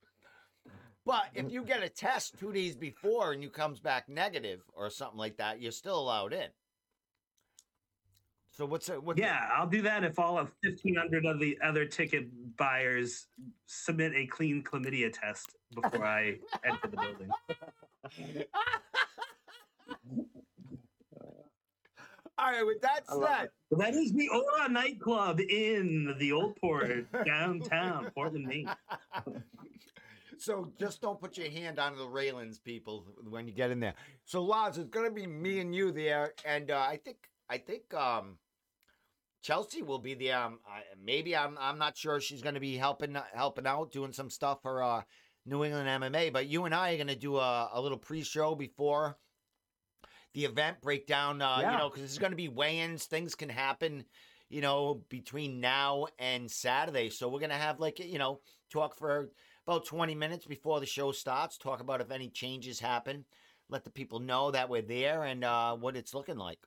But 1.06 1.26
if 1.34 1.46
mm-hmm. 1.46 1.54
you 1.54 1.64
get 1.64 1.82
a 1.82 1.88
test 1.88 2.38
two 2.38 2.52
days 2.52 2.76
before 2.76 3.32
and 3.32 3.42
you 3.42 3.50
comes 3.50 3.80
back 3.80 4.08
negative 4.08 4.60
or 4.74 4.90
something 4.90 5.18
like 5.18 5.38
that, 5.38 5.60
you're 5.60 5.72
still 5.72 5.98
allowed 5.98 6.32
in. 6.32 6.48
So 8.50 8.66
what's 8.66 8.90
uh, 8.90 8.94
it? 8.94 9.02
What's 9.02 9.18
it- 9.18 9.22
Yeah, 9.22 9.40
I'll 9.56 9.66
do 9.66 9.82
that 9.82 10.04
if 10.04 10.18
all 10.18 10.38
of 10.38 10.52
fifteen 10.62 10.96
hundred 10.96 11.24
of 11.24 11.40
the 11.40 11.58
other 11.64 11.86
ticket 11.86 12.28
buyers 12.56 13.26
submit 13.66 14.12
a 14.14 14.26
clean 14.26 14.62
chlamydia 14.62 15.10
test 15.12 15.56
before 15.74 16.04
I 16.04 16.38
enter 16.64 16.88
the 16.88 16.96
building. 16.96 17.30
All 22.38 22.50
right. 22.50 22.64
With 22.64 22.80
that 22.82 23.06
said. 23.06 23.50
Well, 23.70 23.80
that 23.80 23.94
is 23.94 24.12
the 24.12 24.28
Aura 24.28 24.68
nightclub 24.68 25.40
in 25.40 26.16
the 26.18 26.32
Old 26.32 26.56
Port 26.56 27.06
downtown 27.24 28.10
Portland, 28.14 28.46
Maine. 28.46 28.70
so 30.40 30.72
just 30.78 31.00
don't 31.00 31.20
put 31.20 31.36
your 31.36 31.50
hand 31.50 31.78
on 31.78 31.96
the 31.96 32.08
railings, 32.08 32.58
people, 32.58 33.06
when 33.28 33.46
you 33.46 33.52
get 33.52 33.70
in 33.70 33.80
there. 33.80 33.94
So 34.24 34.42
Lars, 34.42 34.78
it's 34.78 34.90
gonna 34.90 35.10
be 35.10 35.26
me 35.26 35.60
and 35.60 35.74
you 35.74 35.92
there, 35.92 36.34
and 36.44 36.70
uh, 36.70 36.78
I 36.78 36.96
think 36.96 37.16
I 37.48 37.58
think 37.58 37.92
um, 37.94 38.38
Chelsea 39.42 39.82
will 39.82 39.98
be 39.98 40.14
there. 40.14 40.38
Um, 40.38 40.60
I, 40.66 40.82
maybe 41.02 41.36
I'm 41.36 41.56
I'm 41.60 41.78
not 41.78 41.96
sure 41.96 42.20
she's 42.20 42.42
gonna 42.42 42.60
be 42.60 42.76
helping 42.76 43.16
helping 43.34 43.66
out, 43.66 43.92
doing 43.92 44.12
some 44.12 44.30
stuff 44.30 44.60
for 44.62 44.82
uh, 44.82 45.02
New 45.46 45.64
England 45.64 45.88
MMA. 45.88 46.32
But 46.32 46.46
you 46.46 46.64
and 46.64 46.74
I 46.74 46.94
are 46.94 46.98
gonna 46.98 47.16
do 47.16 47.36
a, 47.36 47.70
a 47.72 47.80
little 47.80 47.98
pre-show 47.98 48.54
before 48.54 49.16
the 50.34 50.44
event 50.44 50.80
breakdown. 50.80 51.40
Uh, 51.42 51.58
You 51.72 51.78
know, 51.78 51.88
because 51.88 52.02
there's 52.02 52.18
gonna 52.18 52.36
be 52.36 52.48
weigh-ins. 52.48 53.06
Things 53.06 53.34
can 53.34 53.48
happen. 53.48 54.04
You 54.48 54.60
know, 54.60 55.02
between 55.08 55.60
now 55.60 56.06
and 56.18 56.50
Saturday. 56.50 57.10
So 57.10 57.28
we're 57.28 57.40
gonna 57.40 57.54
have 57.54 57.78
like 57.78 57.98
you 57.98 58.18
know 58.18 58.40
talk 58.70 58.96
for 58.96 59.30
about 59.70 59.84
20 59.84 60.16
minutes 60.16 60.46
before 60.46 60.80
the 60.80 60.86
show 60.86 61.12
starts. 61.12 61.56
Talk 61.56 61.80
about 61.80 62.00
if 62.00 62.10
any 62.10 62.28
changes 62.28 62.80
happen. 62.80 63.24
Let 63.68 63.84
the 63.84 63.90
people 63.90 64.18
know 64.18 64.50
that 64.50 64.68
we're 64.68 64.82
there 64.82 65.22
and 65.22 65.44
uh, 65.44 65.76
what 65.76 65.96
it's 65.96 66.12
looking 66.12 66.36
like. 66.36 66.58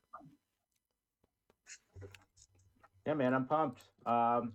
Yeah, 3.06 3.16
man, 3.16 3.34
I'm 3.34 3.46
pumped. 3.46 3.82
Um, 4.06 4.54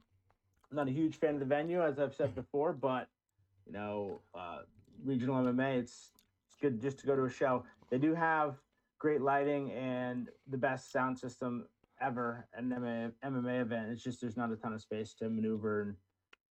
I'm 0.71 0.77
not 0.77 0.89
a 0.89 0.91
huge 0.91 1.17
fan 1.17 1.35
of 1.35 1.41
the 1.41 1.47
venue, 1.47 1.83
as 1.83 1.99
I've 1.99 2.15
said 2.15 2.35
before, 2.35 2.73
but 2.73 3.09
you 3.67 3.75
know, 3.75 4.23
uh, 4.35 4.61
regional 5.05 5.45
MMA, 5.45 5.81
it's 5.81 6.09
it's 6.47 6.57
good 6.59 6.81
just 6.81 6.99
to 7.01 7.07
go 7.07 7.15
to 7.15 7.25
a 7.25 7.31
show. 7.31 7.65
They 7.91 7.99
do 7.99 8.15
have 8.15 8.55
great 8.99 9.21
lighting 9.21 9.73
and 9.73 10.31
the 10.47 10.57
best 10.57 10.91
sound 10.91 11.19
system 11.19 11.67
ever 12.01 12.47
an 12.55 12.71
MMA, 12.71 13.13
MMA 13.23 13.61
event. 13.61 13.91
It's 13.91 14.03
just 14.03 14.23
there's 14.23 14.39
not 14.39 14.51
a 14.51 14.57
ton 14.57 14.73
of 14.73 14.81
space 14.81 15.13
to 15.19 15.29
maneuver 15.29 15.83
and 15.83 15.95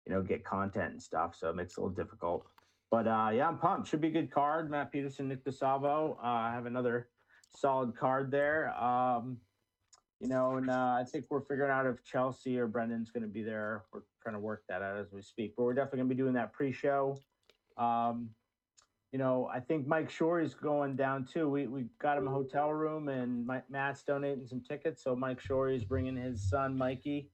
you 0.06 0.12
know 0.12 0.22
get 0.22 0.44
content 0.44 0.92
and 0.92 1.02
stuff, 1.02 1.34
so 1.36 1.50
it 1.50 1.56
makes 1.56 1.72
it 1.72 1.78
a 1.78 1.80
little 1.82 1.94
difficult. 1.94 2.46
But 2.90 3.06
uh, 3.06 3.30
yeah, 3.32 3.48
I'm 3.48 3.58
pumped. 3.58 3.88
Should 3.88 4.00
be 4.00 4.08
a 4.08 4.12
good 4.12 4.30
card. 4.30 4.70
Matt 4.70 4.92
Peterson, 4.92 5.28
Nick 5.28 5.44
DeSalvo. 5.44 6.16
Uh, 6.16 6.26
I 6.26 6.52
have 6.52 6.66
another 6.66 7.08
solid 7.56 7.96
card 7.96 8.30
there. 8.30 8.74
Um, 8.78 9.38
you 10.20 10.28
know, 10.28 10.56
and 10.56 10.70
uh, 10.70 10.96
I 11.00 11.04
think 11.10 11.24
we're 11.30 11.40
figuring 11.40 11.70
out 11.70 11.86
if 11.86 12.04
Chelsea 12.04 12.58
or 12.58 12.68
Brendan's 12.68 13.10
going 13.10 13.24
to 13.24 13.28
be 13.28 13.42
there. 13.42 13.84
We're 13.92 14.02
trying 14.22 14.34
to 14.34 14.40
work 14.40 14.62
that 14.68 14.82
out 14.82 14.96
as 14.96 15.10
we 15.12 15.20
speak, 15.20 15.54
but 15.56 15.64
we're 15.64 15.74
definitely 15.74 15.98
going 15.98 16.08
to 16.10 16.14
be 16.14 16.22
doing 16.22 16.34
that 16.34 16.52
pre-show. 16.52 17.18
Um, 17.76 18.28
you 19.10 19.18
know, 19.18 19.50
I 19.52 19.60
think 19.60 19.86
Mike 19.86 20.08
Shore 20.08 20.40
is 20.40 20.54
going 20.54 20.96
down 20.96 21.26
too. 21.26 21.48
We 21.48 21.66
we 21.66 21.84
got 22.00 22.16
him 22.16 22.28
a 22.28 22.30
hotel 22.30 22.72
room, 22.72 23.08
and 23.08 23.48
Matt's 23.68 24.02
donating 24.02 24.46
some 24.46 24.60
tickets. 24.60 25.02
So 25.02 25.14
Mike 25.14 25.40
Shore 25.40 25.68
is 25.68 25.84
bringing 25.84 26.16
his 26.16 26.48
son 26.48 26.76
Mikey. 26.76 27.28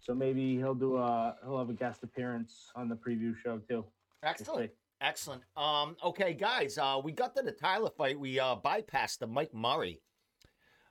So 0.00 0.14
maybe 0.14 0.56
he'll 0.56 0.74
do 0.74 0.96
a 0.96 1.36
he'll 1.44 1.58
have 1.58 1.70
a 1.70 1.74
guest 1.74 2.02
appearance 2.02 2.70
on 2.74 2.88
the 2.88 2.96
preview 2.96 3.34
show 3.42 3.58
too. 3.58 3.84
Excellent. 4.22 4.70
Excellent. 5.00 5.42
Um, 5.56 5.96
okay, 6.02 6.34
guys, 6.34 6.76
uh, 6.76 7.00
we 7.02 7.12
got 7.12 7.36
to 7.36 7.42
the 7.42 7.52
Tyler 7.52 7.90
fight. 7.96 8.18
We 8.18 8.40
uh, 8.40 8.56
bypassed 8.56 9.18
the 9.18 9.28
Mike 9.28 9.54
Murray 9.54 10.00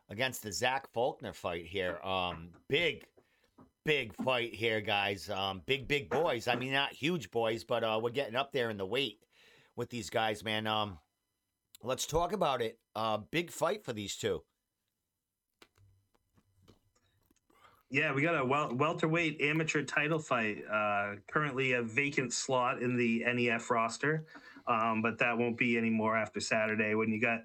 against 0.10 0.44
the 0.44 0.52
Zach 0.52 0.88
Faulkner 0.94 1.34
fight 1.34 1.66
here. 1.66 1.98
Um, 2.02 2.52
big, 2.70 3.06
big 3.86 4.16
fight 4.24 4.54
here, 4.54 4.80
guys. 4.80 5.30
Um, 5.30 5.62
big, 5.66 5.90
big 5.90 6.10
boys. 6.10 6.48
I 6.48 6.56
mean, 6.56 6.72
not 6.72 6.94
huge 6.94 7.32
boys, 7.32 7.66
but 7.66 7.84
uh, 7.84 8.00
we're 8.02 8.12
getting 8.12 8.36
up 8.36 8.54
there 8.54 8.70
in 8.70 8.78
the 8.78 8.86
weight 8.86 9.20
with 9.76 9.90
these 9.90 10.10
guys, 10.10 10.42
man. 10.42 10.68
Um, 10.68 11.00
let's 11.84 12.06
talk 12.06 12.32
about 12.32 12.62
it. 12.62 12.80
Uh, 12.96 13.18
big 13.32 13.52
fight 13.52 13.84
for 13.84 13.92
these 13.92 14.16
two. 14.16 14.42
Yeah, 17.90 18.14
we 18.14 18.22
got 18.22 18.36
a 18.36 18.44
wel- 18.44 18.76
welterweight 18.76 19.40
amateur 19.42 19.82
title 19.82 20.20
fight. 20.20 20.64
Uh, 20.70 21.16
currently 21.32 21.74
a 21.74 21.82
vacant 21.82 22.34
slot 22.34 22.82
in 22.82 22.98
the 22.98 23.24
NEF 23.26 23.70
roster, 23.70 24.26
um, 24.68 25.02
but 25.02 25.18
that 25.20 25.38
won't 25.38 25.58
be 25.58 25.78
anymore 25.78 26.18
after 26.18 26.42
Saturday 26.42 26.96
when 26.96 27.10
you 27.12 27.22
got 27.22 27.44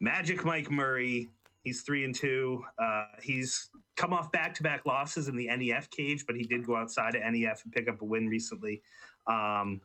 Magic 0.00 0.44
Mike 0.44 0.70
Murray. 0.70 1.28
He's 1.62 1.82
three 1.82 2.06
and 2.06 2.14
two. 2.14 2.64
Uh, 2.78 3.04
he's 3.22 3.68
come 3.96 4.14
off 4.14 4.32
back-to-back 4.32 4.86
losses 4.86 5.28
in 5.28 5.36
the 5.36 5.48
NEF 5.54 5.90
cage, 5.90 6.24
but 6.26 6.36
he 6.36 6.44
did 6.44 6.64
go 6.64 6.74
outside 6.74 7.14
of 7.14 7.22
NEF 7.22 7.62
and 7.64 7.72
pick 7.72 7.86
up 7.86 8.00
a 8.00 8.04
win 8.04 8.28
recently. 8.28 8.80
Um, 9.26 9.82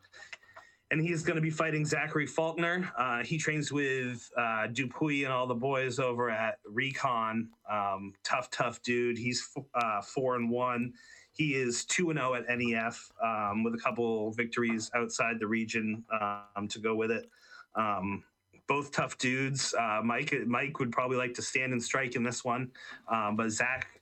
and 0.95 1.05
he's 1.05 1.23
going 1.23 1.35
to 1.35 1.41
be 1.41 1.49
fighting 1.49 1.85
Zachary 1.85 2.25
Faulkner. 2.25 2.89
Uh, 2.97 3.21
he 3.21 3.37
trains 3.37 3.69
with 3.69 4.31
uh, 4.37 4.67
Dupuy 4.67 5.25
and 5.25 5.33
all 5.33 5.45
the 5.45 5.53
boys 5.53 5.99
over 5.99 6.29
at 6.29 6.59
Recon. 6.65 7.49
Um, 7.69 8.13
tough, 8.23 8.49
tough 8.49 8.81
dude. 8.81 9.17
He's 9.17 9.45
f- 9.57 9.65
uh, 9.75 10.01
four 10.01 10.37
and 10.37 10.49
one. 10.49 10.93
He 11.33 11.55
is 11.55 11.83
two 11.83 12.11
and 12.11 12.17
zero 12.17 12.35
at 12.35 12.45
NEF 12.47 13.11
um, 13.21 13.65
with 13.65 13.73
a 13.73 13.77
couple 13.77 14.31
victories 14.31 14.89
outside 14.95 15.37
the 15.37 15.47
region 15.47 16.05
um, 16.21 16.69
to 16.69 16.79
go 16.79 16.95
with 16.95 17.11
it. 17.11 17.29
Um, 17.75 18.23
both 18.65 18.93
tough 18.93 19.17
dudes. 19.17 19.75
Uh, 19.77 19.99
Mike, 20.01 20.33
Mike 20.47 20.79
would 20.79 20.93
probably 20.93 21.17
like 21.17 21.33
to 21.33 21.41
stand 21.41 21.73
and 21.73 21.83
strike 21.83 22.15
in 22.15 22.23
this 22.23 22.45
one, 22.45 22.71
um, 23.11 23.35
but 23.35 23.51
Zach 23.51 23.99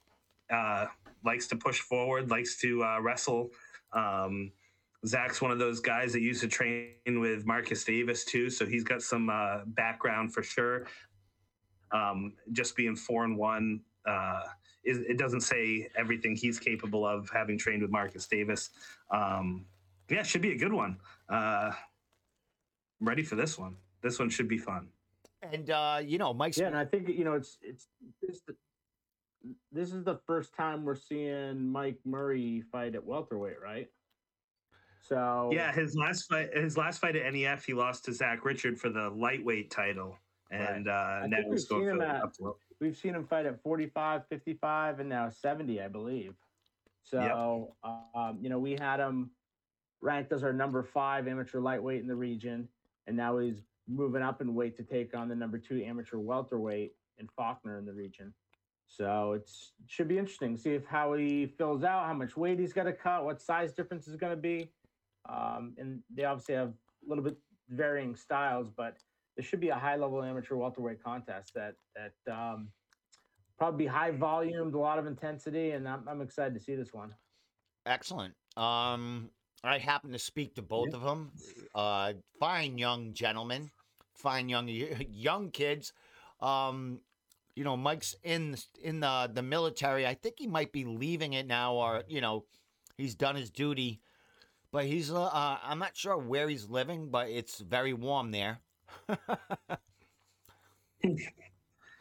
uh, 0.51 0.85
likes 1.25 1.47
to 1.47 1.55
push 1.55 1.79
forward, 1.79 2.29
likes 2.29 2.55
to 2.57 2.83
uh, 2.83 3.01
wrestle. 3.01 3.49
Um, 3.93 4.51
Zach's 5.05 5.41
one 5.41 5.51
of 5.51 5.59
those 5.59 5.79
guys 5.79 6.13
that 6.13 6.21
used 6.21 6.41
to 6.41 6.47
train 6.47 6.93
with 7.07 7.45
Marcus 7.45 7.83
Davis 7.83 8.23
too, 8.23 8.49
so 8.49 8.65
he's 8.65 8.83
got 8.83 9.01
some 9.01 9.29
uh, 9.29 9.59
background 9.65 10.33
for 10.33 10.43
sure. 10.43 10.85
Um, 11.91 12.33
just 12.51 12.75
being 12.75 12.95
four 12.95 13.25
and 13.25 13.37
one, 13.37 13.81
uh, 14.07 14.41
is, 14.83 14.99
it 14.99 15.17
doesn't 15.17 15.41
say 15.41 15.89
everything 15.97 16.35
he's 16.35 16.59
capable 16.59 17.05
of 17.05 17.29
having 17.33 17.57
trained 17.57 17.81
with 17.81 17.91
Marcus 17.91 18.27
Davis. 18.27 18.69
Um, 19.11 19.65
yeah, 20.09 20.23
should 20.23 20.41
be 20.41 20.51
a 20.51 20.57
good 20.57 20.73
one. 20.73 20.97
Uh, 21.29 21.71
I'm 22.99 23.07
ready 23.07 23.23
for 23.23 23.35
this 23.35 23.57
one. 23.57 23.75
This 24.01 24.19
one 24.19 24.29
should 24.29 24.47
be 24.47 24.57
fun. 24.57 24.87
And 25.51 25.69
uh, 25.69 25.99
you 26.03 26.17
know, 26.17 26.33
Mike's 26.33 26.57
Yeah, 26.57 26.67
and 26.67 26.77
I 26.77 26.85
think 26.85 27.09
you 27.09 27.25
know 27.25 27.33
it's 27.33 27.57
it's 27.61 27.87
this 28.21 28.41
the, 28.47 28.55
this 29.71 29.91
is 29.91 30.03
the 30.05 30.19
first 30.25 30.53
time 30.53 30.85
we're 30.85 30.95
seeing 30.95 31.67
Mike 31.67 31.99
Murray 32.05 32.63
fight 32.71 32.95
at 32.95 33.03
welterweight, 33.03 33.61
right? 33.61 33.89
So 35.03 35.49
Yeah, 35.51 35.71
his 35.73 35.95
last 35.95 36.23
fight, 36.29 36.55
his 36.55 36.77
last 36.77 36.99
fight 36.99 37.15
at 37.17 37.31
NEF, 37.33 37.65
he 37.65 37.73
lost 37.73 38.05
to 38.05 38.13
Zach 38.13 38.45
Richard 38.45 38.79
for 38.79 38.89
the 38.89 39.09
lightweight 39.09 39.69
title, 39.69 40.17
and 40.49 40.87
uh, 40.87 41.27
now 41.27 41.37
we've 41.49 41.59
seen 41.59 41.87
him 41.89 42.01
at- 42.01 42.21
we've 42.79 42.95
seen 42.97 43.15
him 43.15 43.25
fight 43.27 43.45
at 43.45 43.61
45, 43.61 44.25
55, 44.27 44.99
and 45.01 45.09
now 45.09 45.29
70, 45.29 45.81
I 45.81 45.87
believe. 45.89 46.35
So, 47.03 47.19
um, 47.83 48.37
you 48.41 48.49
know, 48.49 48.59
we 48.59 48.73
had 48.73 48.99
him 49.01 49.31
ranked 50.01 50.31
as 50.31 50.41
our 50.43 50.53
number 50.53 50.81
five 50.83 51.27
amateur 51.27 51.59
lightweight 51.59 52.01
in 52.01 52.07
the 52.07 52.15
region, 52.15 52.69
and 53.07 53.17
now 53.17 53.37
he's 53.39 53.61
moving 53.87 54.21
up 54.21 54.39
in 54.39 54.55
weight 54.55 54.77
to 54.77 54.83
take 54.83 55.13
on 55.15 55.27
the 55.27 55.35
number 55.35 55.57
two 55.57 55.83
amateur 55.83 56.17
welterweight 56.17 56.93
in 57.17 57.27
Faulkner 57.27 57.77
in 57.77 57.85
the 57.85 57.93
region. 57.93 58.33
So 58.87 59.33
it 59.33 59.49
should 59.87 60.07
be 60.07 60.17
interesting. 60.17 60.55
To 60.55 60.61
see 60.61 60.73
if 60.75 60.85
how 60.85 61.13
he 61.13 61.45
fills 61.45 61.83
out, 61.83 62.05
how 62.05 62.13
much 62.13 62.37
weight 62.37 62.59
he's 62.59 62.71
got 62.73 62.83
to 62.83 62.93
cut, 62.93 63.25
what 63.25 63.41
size 63.41 63.73
difference 63.73 64.07
is 64.07 64.15
going 64.15 64.31
to 64.31 64.41
be. 64.41 64.71
Um, 65.27 65.73
and 65.77 65.99
they 66.13 66.25
obviously 66.25 66.55
have 66.55 66.69
a 66.69 67.09
little 67.09 67.23
bit 67.23 67.37
varying 67.69 68.15
styles, 68.15 68.69
but 68.69 68.97
there 69.35 69.43
should 69.43 69.59
be 69.59 69.69
a 69.69 69.75
high 69.75 69.95
level 69.95 70.23
amateur 70.23 70.55
welterweight 70.55 71.03
contest 71.03 71.53
that 71.55 71.75
that 71.95 72.31
um, 72.31 72.69
probably 73.57 73.85
be 73.85 73.87
high 73.87 74.11
volume, 74.11 74.73
a 74.73 74.77
lot 74.77 74.99
of 74.99 75.07
intensity, 75.07 75.71
and 75.71 75.87
I'm, 75.87 76.07
I'm 76.07 76.21
excited 76.21 76.53
to 76.53 76.59
see 76.59 76.75
this 76.75 76.93
one. 76.93 77.13
Excellent. 77.85 78.33
Um, 78.57 79.29
I 79.63 79.77
happen 79.77 80.11
to 80.11 80.19
speak 80.19 80.55
to 80.55 80.61
both 80.61 80.93
of 80.93 81.01
them. 81.01 81.31
Uh, 81.73 82.13
fine 82.39 82.77
young 82.77 83.13
gentlemen, 83.13 83.71
fine 84.15 84.49
young 84.49 84.67
young 85.09 85.51
kids. 85.51 85.93
Um, 86.41 86.99
you 87.55 87.63
know, 87.63 87.77
Mike's 87.77 88.15
in 88.23 88.57
in 88.81 88.99
the 88.99 89.29
the 89.33 89.43
military. 89.43 90.05
I 90.05 90.13
think 90.13 90.35
he 90.39 90.47
might 90.47 90.71
be 90.71 90.85
leaving 90.85 91.33
it 91.33 91.47
now, 91.47 91.73
or 91.75 92.03
you 92.07 92.21
know, 92.21 92.45
he's 92.97 93.15
done 93.15 93.35
his 93.35 93.49
duty. 93.49 94.01
But 94.73 94.85
he's 94.85 95.11
uh, 95.11 95.23
uh, 95.23 95.59
I'm 95.63 95.77
not 95.77 95.95
sure 95.95 96.17
where 96.17 96.49
he's 96.49 96.67
living, 96.67 97.09
but 97.09 97.29
it's 97.29 97.59
very 97.59 97.93
warm 97.93 98.31
there. 98.31 98.59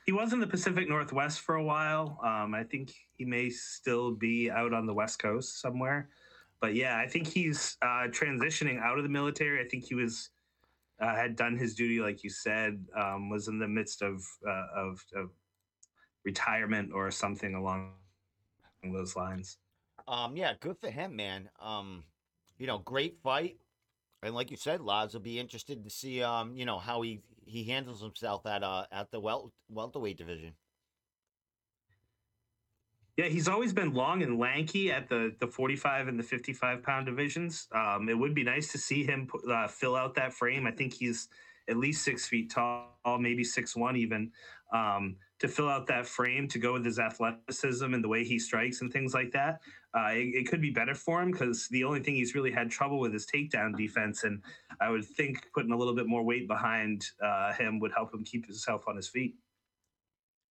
He 0.05 0.11
was 0.11 0.33
in 0.33 0.41
the 0.41 0.47
Pacific 0.47 0.89
Northwest 0.89 1.41
for 1.41 1.55
a 1.55 1.63
while. 1.63 2.19
Um, 2.25 2.55
I 2.55 2.65
think 2.65 2.93
he 3.17 3.25
may 3.25 3.51
still 3.51 4.11
be 4.11 4.51
out 4.51 4.73
on 4.73 4.85
the 4.87 4.95
West 4.95 5.21
Coast 5.21 5.61
somewhere. 5.61 6.09
But 6.61 6.75
yeah, 6.75 6.99
I 6.99 7.07
think 7.07 7.29
he's 7.29 7.77
uh, 7.83 8.09
transitioning 8.09 8.81
out 8.81 8.99
of 8.99 9.05
the 9.05 9.11
military. 9.11 9.65
I 9.65 9.69
think 9.69 9.85
he 9.85 9.95
was 9.95 10.31
uh, 11.01 11.15
had 11.15 11.37
done 11.37 11.57
his 11.57 11.75
duty, 11.75 12.01
like 12.01 12.25
you 12.25 12.31
said, 12.31 12.85
um, 12.97 13.31
was 13.31 13.47
in 13.49 13.59
the 13.59 13.69
midst 13.69 14.03
of, 14.03 14.25
uh, 14.47 14.67
of 14.75 15.05
of 15.15 15.31
retirement 16.25 16.91
or 16.93 17.11
something 17.11 17.55
along 17.55 17.93
those 18.93 19.15
lines. 19.15 19.59
Um, 20.09 20.37
yeah, 20.37 20.55
good 20.59 20.79
for 20.79 20.91
him, 20.91 21.15
man. 21.15 21.49
Um, 21.61 22.03
you 22.63 22.69
know, 22.69 22.79
great 22.79 23.19
fight, 23.25 23.57
and 24.23 24.37
like 24.37 24.53
you 24.53 24.57
said, 24.57 24.81
Laz 24.81 25.15
will 25.15 25.21
be 25.21 25.41
interested 25.41 25.83
to 25.83 25.91
see, 25.91 26.23
um, 26.23 26.55
you 26.55 26.65
know, 26.65 26.79
how 26.79 27.03
he 27.03 27.21
he 27.45 27.65
handles 27.65 28.01
himself 28.01 28.47
at 28.47 28.63
uh 28.63 28.85
at 28.93 29.11
the 29.11 29.19
wel- 29.19 29.53
welterweight 29.69 30.17
division. 30.17 30.53
Yeah, 33.17 33.25
he's 33.25 33.49
always 33.49 33.73
been 33.73 33.93
long 33.93 34.23
and 34.23 34.39
lanky 34.39 34.93
at 34.93 35.09
the 35.09 35.35
the 35.41 35.49
45 35.49 36.07
and 36.07 36.17
the 36.17 36.23
55 36.23 36.85
pound 36.85 37.07
divisions. 37.07 37.67
Um, 37.73 38.09
it 38.09 38.17
would 38.17 38.33
be 38.33 38.45
nice 38.45 38.71
to 38.71 38.79
see 38.79 39.03
him 39.03 39.29
uh, 39.51 39.67
fill 39.67 39.97
out 39.97 40.15
that 40.15 40.33
frame. 40.33 40.65
I 40.65 40.71
think 40.71 40.95
he's 40.95 41.29
at 41.69 41.77
least 41.77 42.05
six 42.05 42.29
feet 42.29 42.49
tall, 42.49 42.95
maybe 43.19 43.43
six 43.43 43.75
one 43.75 43.97
even. 43.97 44.31
Um, 44.73 45.17
to 45.41 45.49
fill 45.49 45.69
out 45.69 45.89
that 45.89 46.07
frame 46.07 46.47
to 46.47 46.61
go 46.61 46.75
with 46.75 46.85
his 46.85 47.01
athleticism 47.01 47.93
and 47.93 48.05
the 48.05 48.09
way 48.09 48.23
he 48.23 48.39
strikes 48.39 48.83
and 48.83 48.93
things 48.93 49.13
like 49.13 49.33
that, 49.33 49.61
uh, 49.95 50.11
it, 50.13 50.35
it, 50.35 50.49
could 50.49 50.61
be 50.61 50.71
better 50.71 50.95
for 50.95 51.21
him 51.21 51.31
because 51.31 51.69
the 51.69 51.85
only 51.85 52.01
thing 52.01 52.15
he's 52.15 52.35
really 52.35 52.51
had 52.51 52.71
trouble 52.71 52.99
with 52.99 53.15
is 53.15 53.27
takedown 53.27 53.77
defense. 53.77 54.25
And 54.25 54.43
I 54.81 54.89
would 54.89 55.05
think 55.05 55.49
putting 55.55 55.73
a 55.73 55.77
little 55.77 55.95
bit 55.95 56.07
more 56.07 56.23
weight 56.23 56.49
behind 56.49 57.07
uh, 57.23 57.53
him 57.53 57.79
would 57.81 57.93
help 57.93 58.13
him 58.15 58.25
keep 58.25 58.47
himself 58.47 58.85
on 58.89 58.97
his 58.97 59.09
feet. 59.09 59.35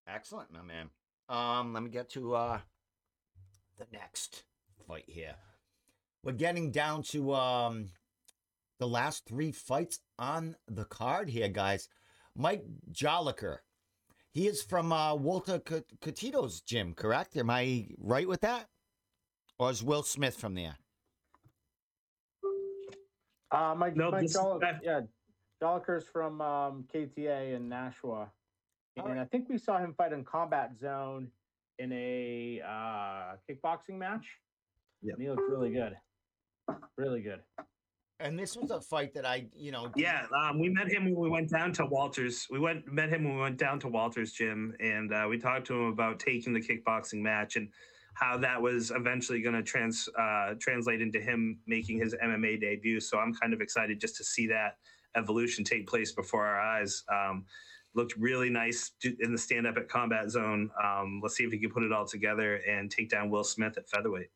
Excellent, 0.08 0.52
my 0.52 0.62
man. 0.62 0.90
Um, 1.30 1.74
let 1.74 1.84
me 1.84 1.90
get 1.90 2.10
to 2.12 2.36
uh 2.36 2.60
the 3.78 3.88
next 3.94 4.44
fight 4.88 5.06
here. 5.08 5.36
We're 6.24 6.34
getting 6.34 6.72
down 6.72 7.04
to 7.04 7.34
um 7.34 7.90
the 8.80 8.88
last 8.88 9.26
three 9.26 9.52
fights 9.52 10.00
on 10.20 10.56
the 10.68 10.86
card 10.86 11.30
here, 11.30 11.48
guys. 11.48 11.88
Mike 12.36 12.64
Jolicoeur. 12.92 13.60
He 14.34 14.48
is 14.48 14.64
from 14.64 14.92
uh, 14.94 15.14
Walter 15.16 15.60
Coutinho's 15.60 16.62
gym, 16.62 16.94
correct? 16.94 17.36
Am 17.36 17.50
I 17.50 17.88
right 17.98 18.28
with 18.28 18.42
that? 18.42 18.70
Or 19.62 19.70
is 19.70 19.84
Will 19.84 20.02
Smith 20.02 20.36
from 20.38 20.56
there? 20.56 20.76
Uh, 23.52 23.76
Mike, 23.78 23.96
no, 23.96 24.10
Mike 24.10 24.26
Jolicoeur, 24.26 24.80
yeah, 24.82 25.02
Jolicoeur's 25.62 26.08
from 26.12 26.42
um, 26.42 26.86
KTA 26.92 27.56
in 27.56 27.70
Nashua. 27.70 28.32
And 28.98 29.06
right. 29.06 29.18
I 29.20 29.26
think 29.26 29.50
we 29.50 29.60
saw 29.60 29.78
him 29.78 29.94
fight 29.96 30.14
in 30.14 30.24
Combat 30.24 30.72
Zone 30.82 31.28
in 31.78 31.92
a 31.92 32.60
uh, 32.68 33.36
kickboxing 33.48 34.00
match. 34.00 34.26
Yeah, 35.04 35.14
he 35.20 35.30
looked 35.30 35.48
really 35.48 35.70
good, 35.70 35.96
really 36.98 37.22
good. 37.22 37.42
And 38.20 38.40
this 38.40 38.58
was 38.58 38.72
a 38.72 38.82
fight 38.82 39.14
that 39.14 39.28
I, 39.28 39.46
you 39.56 39.72
know. 39.72 39.92
Yeah, 39.96 40.26
um, 40.36 40.60
we 40.60 40.70
met 40.70 40.92
him 40.92 41.06
when 41.06 41.16
we 41.16 41.30
went 41.30 41.52
down 41.52 41.72
to 41.74 41.86
Walters. 41.86 42.48
We 42.50 42.58
went 42.58 42.92
met 42.92 43.10
him 43.10 43.26
when 43.26 43.36
we 43.36 43.42
went 43.42 43.58
down 43.58 43.80
to 43.82 43.90
Walters 43.90 44.32
gym, 44.32 44.74
and 44.80 45.14
uh, 45.14 45.28
we 45.30 45.38
talked 45.38 45.68
to 45.68 45.76
him 45.76 45.88
about 45.90 46.20
taking 46.20 46.52
the 46.52 46.62
kickboxing 46.62 47.22
match 47.22 47.58
and 47.58 47.70
how 48.14 48.38
that 48.38 48.62
was 48.62 48.92
eventually 48.92 49.42
going 49.42 49.56
to 49.56 49.64
trans 49.64 50.08
uh, 50.20 50.54
translate 50.60 51.02
into 51.02 51.20
him 51.20 51.60
making 51.68 52.00
his 52.00 52.16
MMA 52.24 52.60
debut. 52.60 53.00
So 53.00 53.18
I'm 53.18 53.34
kind 53.34 53.54
of 53.54 53.62
excited 53.62 54.00
just 54.00 54.16
to 54.18 54.24
see 54.24 54.48
that 54.48 54.78
evolution 55.16 55.64
take 55.64 55.88
place 55.88 56.12
before 56.12 56.46
our 56.46 56.60
eyes. 56.60 57.04
Um, 57.12 57.46
looked 57.94 58.16
really 58.18 58.50
nice 58.50 58.92
in 59.04 59.32
the 59.32 59.38
stand 59.38 59.68
up 59.68 59.78
at 59.78 59.90
Combat 59.90 60.30
Zone. 60.30 60.70
Um, 60.82 61.20
let's 61.22 61.36
see 61.36 61.44
if 61.44 61.52
he 61.52 61.60
can 61.60 61.72
put 61.72 61.84
it 61.84 61.92
all 61.92 62.06
together 62.06 62.56
and 62.68 62.90
take 62.90 63.10
down 63.10 63.30
Will 63.30 63.44
Smith 63.44 63.78
at 63.78 63.90
featherweight. 63.90 64.30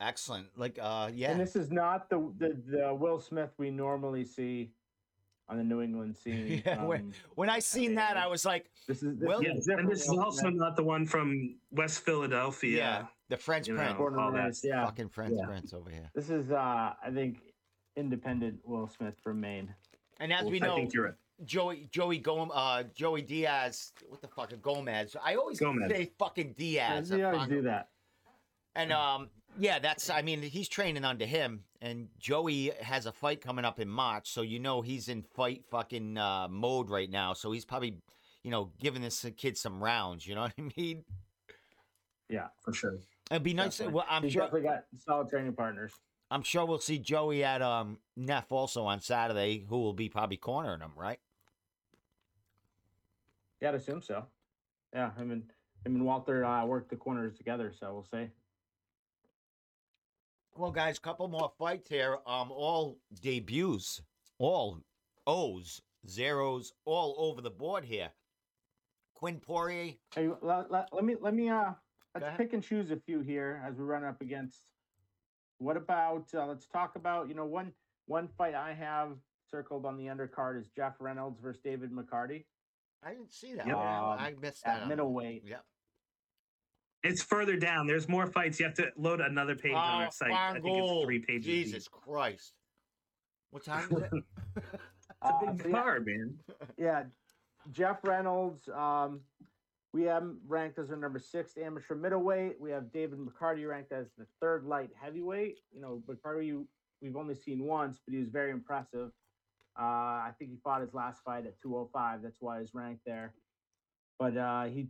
Excellent. 0.00 0.48
Like, 0.56 0.78
uh, 0.80 1.10
yeah. 1.14 1.30
And 1.30 1.40
this 1.40 1.56
is 1.56 1.70
not 1.70 2.10
the, 2.10 2.32
the, 2.38 2.60
the 2.66 2.94
Will 2.94 3.20
Smith 3.20 3.50
we 3.56 3.70
normally 3.70 4.24
see 4.24 4.72
on 5.48 5.58
the 5.58 5.64
New 5.64 5.80
England 5.80 6.16
scene. 6.16 6.62
yeah, 6.66 6.80
um, 6.80 6.86
when, 6.86 7.14
when 7.34 7.50
I 7.50 7.58
seen 7.58 7.94
that, 7.94 8.16
I 8.16 8.26
was 8.26 8.44
like, 8.44 8.70
"This 8.86 9.02
is 9.02 9.18
this 9.18 9.26
well, 9.26 9.42
yeah, 9.42 9.52
and 9.76 9.90
this 9.90 10.02
is 10.02 10.10
also 10.10 10.50
not 10.50 10.76
the 10.76 10.84
one 10.84 11.06
from 11.06 11.56
West 11.70 12.00
Philadelphia." 12.00 12.76
Yeah, 12.76 13.06
the 13.28 13.36
French 13.36 13.68
Prince, 13.68 13.96
all 13.98 14.32
that, 14.32 14.54
yeah, 14.62 14.84
fucking 14.84 15.08
French 15.08 15.34
yeah. 15.36 15.46
Prince 15.46 15.72
over 15.72 15.90
here. 15.90 16.10
This 16.14 16.30
is, 16.30 16.50
uh, 16.50 16.92
I 17.02 17.10
think, 17.12 17.38
independent 17.96 18.58
Will 18.64 18.88
Smith 18.88 19.14
from 19.22 19.40
Maine. 19.40 19.74
And 20.20 20.32
as 20.32 20.42
well, 20.42 20.52
we 20.52 20.60
know, 20.60 20.72
I 20.72 20.76
think 20.76 20.94
you're 20.94 21.04
right. 21.04 21.14
Joey 21.44 21.88
Joey 21.90 22.18
Gom 22.18 22.50
uh 22.52 22.84
Joey 22.94 23.20
Diaz 23.20 23.92
what 24.08 24.22
the 24.22 24.28
fuck 24.28 24.52
Gomez 24.62 25.16
I 25.22 25.34
always 25.34 25.60
Gomez. 25.60 25.90
say 25.90 26.10
fucking 26.18 26.54
Diaz. 26.56 27.10
Yeah, 27.10 27.32
always 27.32 27.48
do 27.48 27.62
that. 27.62 27.90
And 28.74 28.90
um 28.90 29.28
yeah, 29.58 29.78
that's 29.78 30.10
I 30.10 30.22
mean 30.22 30.42
he's 30.42 30.68
training 30.68 31.04
under 31.04 31.26
him 31.26 31.64
and 31.80 32.08
Joey 32.18 32.72
has 32.80 33.06
a 33.06 33.12
fight 33.12 33.40
coming 33.40 33.64
up 33.64 33.80
in 33.80 33.88
March, 33.88 34.30
so 34.30 34.42
you 34.42 34.58
know 34.58 34.82
he's 34.82 35.08
in 35.08 35.22
fight 35.22 35.64
fucking 35.70 36.18
uh, 36.18 36.48
mode 36.50 36.90
right 36.90 37.10
now. 37.10 37.32
So 37.32 37.52
he's 37.52 37.64
probably 37.64 37.98
you 38.42 38.50
know 38.50 38.72
giving 38.80 39.02
this 39.02 39.24
kid 39.36 39.56
some 39.56 39.82
rounds. 39.82 40.26
You 40.26 40.34
know 40.34 40.42
what 40.42 40.54
I 40.58 40.68
mean? 40.76 41.04
Yeah, 42.28 42.48
for 42.62 42.72
sure. 42.72 42.98
It'd 43.30 43.42
be 43.42 43.54
nice. 43.54 43.78
Definitely. 43.78 43.94
Well, 43.94 44.06
I'm 44.08 44.22
he's 44.22 44.32
sure 44.32 44.42
definitely 44.42 44.68
got 44.68 44.84
solid 44.96 45.28
training 45.28 45.52
partners. 45.52 45.92
I'm 46.30 46.42
sure 46.42 46.66
we'll 46.66 46.78
see 46.78 46.98
Joey 46.98 47.44
at 47.44 47.62
um 47.62 47.98
NEF 48.16 48.50
also 48.50 48.84
on 48.84 49.00
Saturday, 49.00 49.64
who 49.68 49.78
will 49.78 49.94
be 49.94 50.08
probably 50.08 50.36
cornering 50.36 50.80
him, 50.80 50.92
right? 50.96 51.20
Yeah, 53.60 53.70
I'd 53.70 53.76
assume 53.76 54.02
so. 54.02 54.24
Yeah, 54.92 55.14
him 55.14 55.30
and 55.30 55.42
him 55.84 55.94
and 55.94 56.04
Walter 56.04 56.44
uh, 56.44 56.64
worked 56.66 56.90
the 56.90 56.96
corners 56.96 57.36
together, 57.36 57.72
so 57.78 57.92
we'll 57.92 58.04
see. 58.04 58.28
Well, 60.58 60.70
guys, 60.70 60.98
couple 60.98 61.28
more 61.28 61.52
fights 61.58 61.90
here. 61.90 62.18
Um, 62.26 62.50
all 62.50 62.98
debuts, 63.20 64.00
all 64.38 64.80
O's, 65.26 65.82
zeros, 66.08 66.72
all 66.86 67.14
over 67.18 67.42
the 67.42 67.50
board 67.50 67.84
here. 67.84 68.10
Quinn 69.14 69.38
Poirier. 69.38 69.94
Hey, 70.14 70.30
let, 70.40 70.70
let, 70.70 70.88
let 70.92 71.04
me 71.04 71.16
let 71.20 71.34
me 71.34 71.50
uh 71.50 71.72
let's 72.14 72.36
pick 72.38 72.52
and 72.54 72.62
choose 72.62 72.90
a 72.90 72.96
few 72.96 73.20
here 73.20 73.62
as 73.66 73.76
we 73.76 73.84
run 73.84 74.04
up 74.04 74.20
against. 74.22 74.62
What 75.58 75.76
about 75.76 76.26
uh, 76.34 76.46
let's 76.46 76.66
talk 76.66 76.96
about 76.96 77.28
you 77.28 77.34
know 77.34 77.44
one 77.44 77.72
one 78.06 78.28
fight 78.38 78.54
I 78.54 78.72
have 78.72 79.12
circled 79.50 79.84
on 79.84 79.96
the 79.96 80.04
undercard 80.06 80.58
is 80.58 80.68
Jeff 80.74 80.94
Reynolds 81.00 81.38
versus 81.40 81.60
David 81.62 81.92
McCarty. 81.92 82.44
I 83.04 83.10
didn't 83.10 83.32
see 83.32 83.54
that. 83.54 83.66
Yep. 83.66 83.76
Um, 83.76 83.82
I 83.82 84.34
missed 84.40 84.64
that. 84.64 84.82
At 84.82 84.88
middleweight. 84.88 85.44
Yep. 85.46 85.64
It's 87.06 87.22
further 87.22 87.56
down. 87.56 87.86
There's 87.86 88.08
more 88.08 88.26
fights. 88.26 88.58
You 88.58 88.66
have 88.66 88.74
to 88.74 88.90
load 88.96 89.20
another 89.20 89.54
page 89.54 89.72
oh, 89.74 89.78
on 89.78 90.02
our 90.02 90.10
site. 90.10 90.32
I 90.32 90.52
think 90.60 90.66
it's 90.66 91.04
three 91.04 91.18
pages. 91.20 91.44
Jesus 91.44 91.84
deep. 91.84 91.92
Christ. 91.92 92.52
What 93.50 93.64
time 93.64 93.88
is 93.90 94.02
it? 94.02 94.10
it's 94.56 94.66
a 95.24 95.52
big 95.52 95.74
uh, 95.74 95.78
card, 95.78 96.06
yeah. 96.06 96.16
man. 96.16 96.38
Yeah. 96.76 97.02
Jeff 97.72 97.98
Reynolds, 98.04 98.68
um, 98.68 99.20
we 99.92 100.02
have 100.02 100.24
ranked 100.46 100.78
as 100.78 100.90
our 100.90 100.96
number 100.96 101.18
six 101.18 101.56
amateur 101.56 101.94
middleweight. 101.94 102.60
We 102.60 102.70
have 102.70 102.92
David 102.92 103.18
McCarty 103.18 103.68
ranked 103.68 103.92
as 103.92 104.06
the 104.18 104.26
third 104.40 104.64
light 104.64 104.90
heavyweight. 105.00 105.58
You 105.72 105.80
know, 105.80 106.02
McCarty, 106.08 106.64
we've 107.00 107.16
only 107.16 107.34
seen 107.34 107.64
once, 107.64 108.00
but 108.04 108.14
he 108.14 108.20
was 108.20 108.28
very 108.28 108.50
impressive. 108.50 109.10
Uh, 109.78 109.82
I 109.82 110.30
think 110.38 110.50
he 110.50 110.56
fought 110.62 110.80
his 110.80 110.94
last 110.94 111.22
fight 111.24 111.46
at 111.46 111.60
205. 111.60 112.22
That's 112.22 112.38
why 112.40 112.60
he's 112.60 112.74
ranked 112.74 113.02
there. 113.04 113.34
But 114.18 114.36
uh, 114.36 114.64
he 114.64 114.88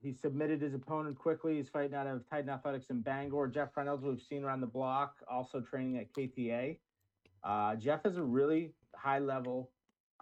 he 0.00 0.12
submitted 0.12 0.62
his 0.62 0.74
opponent 0.74 1.18
quickly. 1.18 1.56
He's 1.56 1.68
fighting 1.68 1.94
out 1.94 2.06
of 2.06 2.28
Titan 2.28 2.50
Athletics 2.50 2.86
in 2.90 3.00
Bangor. 3.00 3.48
Jeff 3.48 3.76
Reynolds, 3.76 4.04
we've 4.04 4.22
seen 4.22 4.44
around 4.44 4.60
the 4.60 4.66
block, 4.66 5.16
also 5.28 5.60
training 5.60 5.98
at 5.98 6.12
KTA. 6.12 6.78
Uh, 7.42 7.74
Jeff 7.76 8.06
is 8.06 8.16
a 8.16 8.22
really 8.22 8.72
high 8.94 9.18
level 9.18 9.70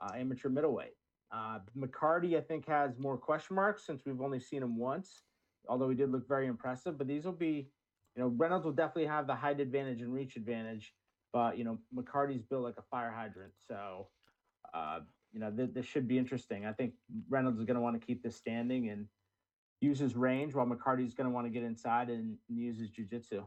uh, 0.00 0.12
amateur 0.16 0.48
middleweight. 0.48 0.94
Uh, 1.30 1.58
McCarty, 1.76 2.36
I 2.36 2.40
think, 2.40 2.66
has 2.66 2.98
more 2.98 3.18
question 3.18 3.56
marks 3.56 3.84
since 3.84 4.02
we've 4.06 4.20
only 4.20 4.40
seen 4.40 4.62
him 4.62 4.78
once, 4.78 5.22
although 5.68 5.88
he 5.88 5.96
did 5.96 6.10
look 6.10 6.26
very 6.26 6.46
impressive. 6.46 6.96
But 6.96 7.08
these 7.08 7.24
will 7.24 7.32
be, 7.32 7.68
you 8.14 8.22
know, 8.22 8.28
Reynolds 8.28 8.64
will 8.64 8.72
definitely 8.72 9.06
have 9.06 9.26
the 9.26 9.34
height 9.34 9.60
advantage 9.60 10.00
and 10.00 10.12
reach 10.12 10.36
advantage. 10.36 10.94
But 11.32 11.58
you 11.58 11.64
know, 11.64 11.78
McCarty's 11.94 12.42
built 12.42 12.62
like 12.62 12.78
a 12.78 12.82
fire 12.90 13.12
hydrant, 13.14 13.52
so 13.68 14.08
uh, 14.72 15.00
you 15.32 15.40
know 15.40 15.50
th- 15.50 15.70
this 15.74 15.84
should 15.84 16.08
be 16.08 16.16
interesting. 16.16 16.64
I 16.64 16.72
think 16.72 16.94
Reynolds 17.28 17.58
is 17.58 17.66
going 17.66 17.74
to 17.74 17.80
want 17.80 18.00
to 18.00 18.06
keep 18.06 18.22
this 18.22 18.36
standing 18.36 18.88
and 18.88 19.06
use 19.80 19.98
his 19.98 20.16
range, 20.16 20.54
while 20.54 20.66
McCarty's 20.66 21.14
going 21.14 21.28
to 21.28 21.34
want 21.34 21.46
to 21.46 21.50
get 21.50 21.62
inside 21.62 22.08
and, 22.08 22.36
and 22.48 22.58
use 22.58 22.78
his 22.78 22.90
jujitsu. 22.90 23.44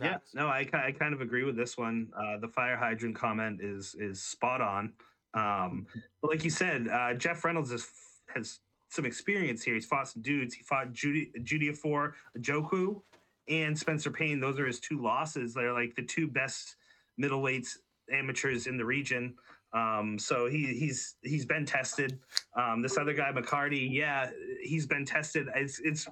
Yeah, 0.00 0.18
no, 0.34 0.46
I, 0.46 0.66
I 0.74 0.92
kind 0.92 1.14
of 1.14 1.20
agree 1.20 1.44
with 1.44 1.56
this 1.56 1.78
one. 1.78 2.08
Uh, 2.16 2.38
the 2.38 2.48
fire 2.48 2.76
hydrant 2.76 3.16
comment 3.16 3.60
is 3.62 3.94
is 3.98 4.22
spot 4.22 4.60
on. 4.60 4.92
Um, 5.34 5.86
but 6.22 6.30
like 6.30 6.44
you 6.44 6.50
said, 6.50 6.88
uh, 6.88 7.14
Jeff 7.14 7.44
Reynolds 7.44 7.70
has 7.70 7.88
has 8.34 8.60
some 8.90 9.06
experience 9.06 9.62
here. 9.62 9.74
He's 9.74 9.86
fought 9.86 10.08
some 10.08 10.22
dudes. 10.22 10.54
He 10.54 10.62
fought 10.62 10.92
Judy 10.92 11.32
Judy 11.42 11.72
for 11.72 12.14
Joku, 12.40 13.00
and 13.48 13.78
Spencer 13.78 14.10
Payne. 14.10 14.40
Those 14.40 14.58
are 14.58 14.66
his 14.66 14.80
two 14.80 15.00
losses. 15.02 15.54
They're 15.54 15.72
like 15.72 15.94
the 15.94 16.02
two 16.02 16.26
best 16.28 16.76
middleweights 17.20 17.78
amateurs 18.12 18.66
in 18.66 18.76
the 18.76 18.84
region. 18.84 19.34
Um, 19.76 20.18
so 20.18 20.46
he 20.46 20.74
he's 20.78 21.16
he's 21.22 21.44
been 21.44 21.66
tested. 21.66 22.18
Um, 22.56 22.82
this 22.82 22.96
other 22.96 23.12
guy, 23.12 23.30
McCarty, 23.32 23.86
yeah, 23.92 24.30
he's 24.62 24.86
been 24.86 25.04
tested. 25.04 25.48
It's 25.54 25.80
it's 25.80 26.08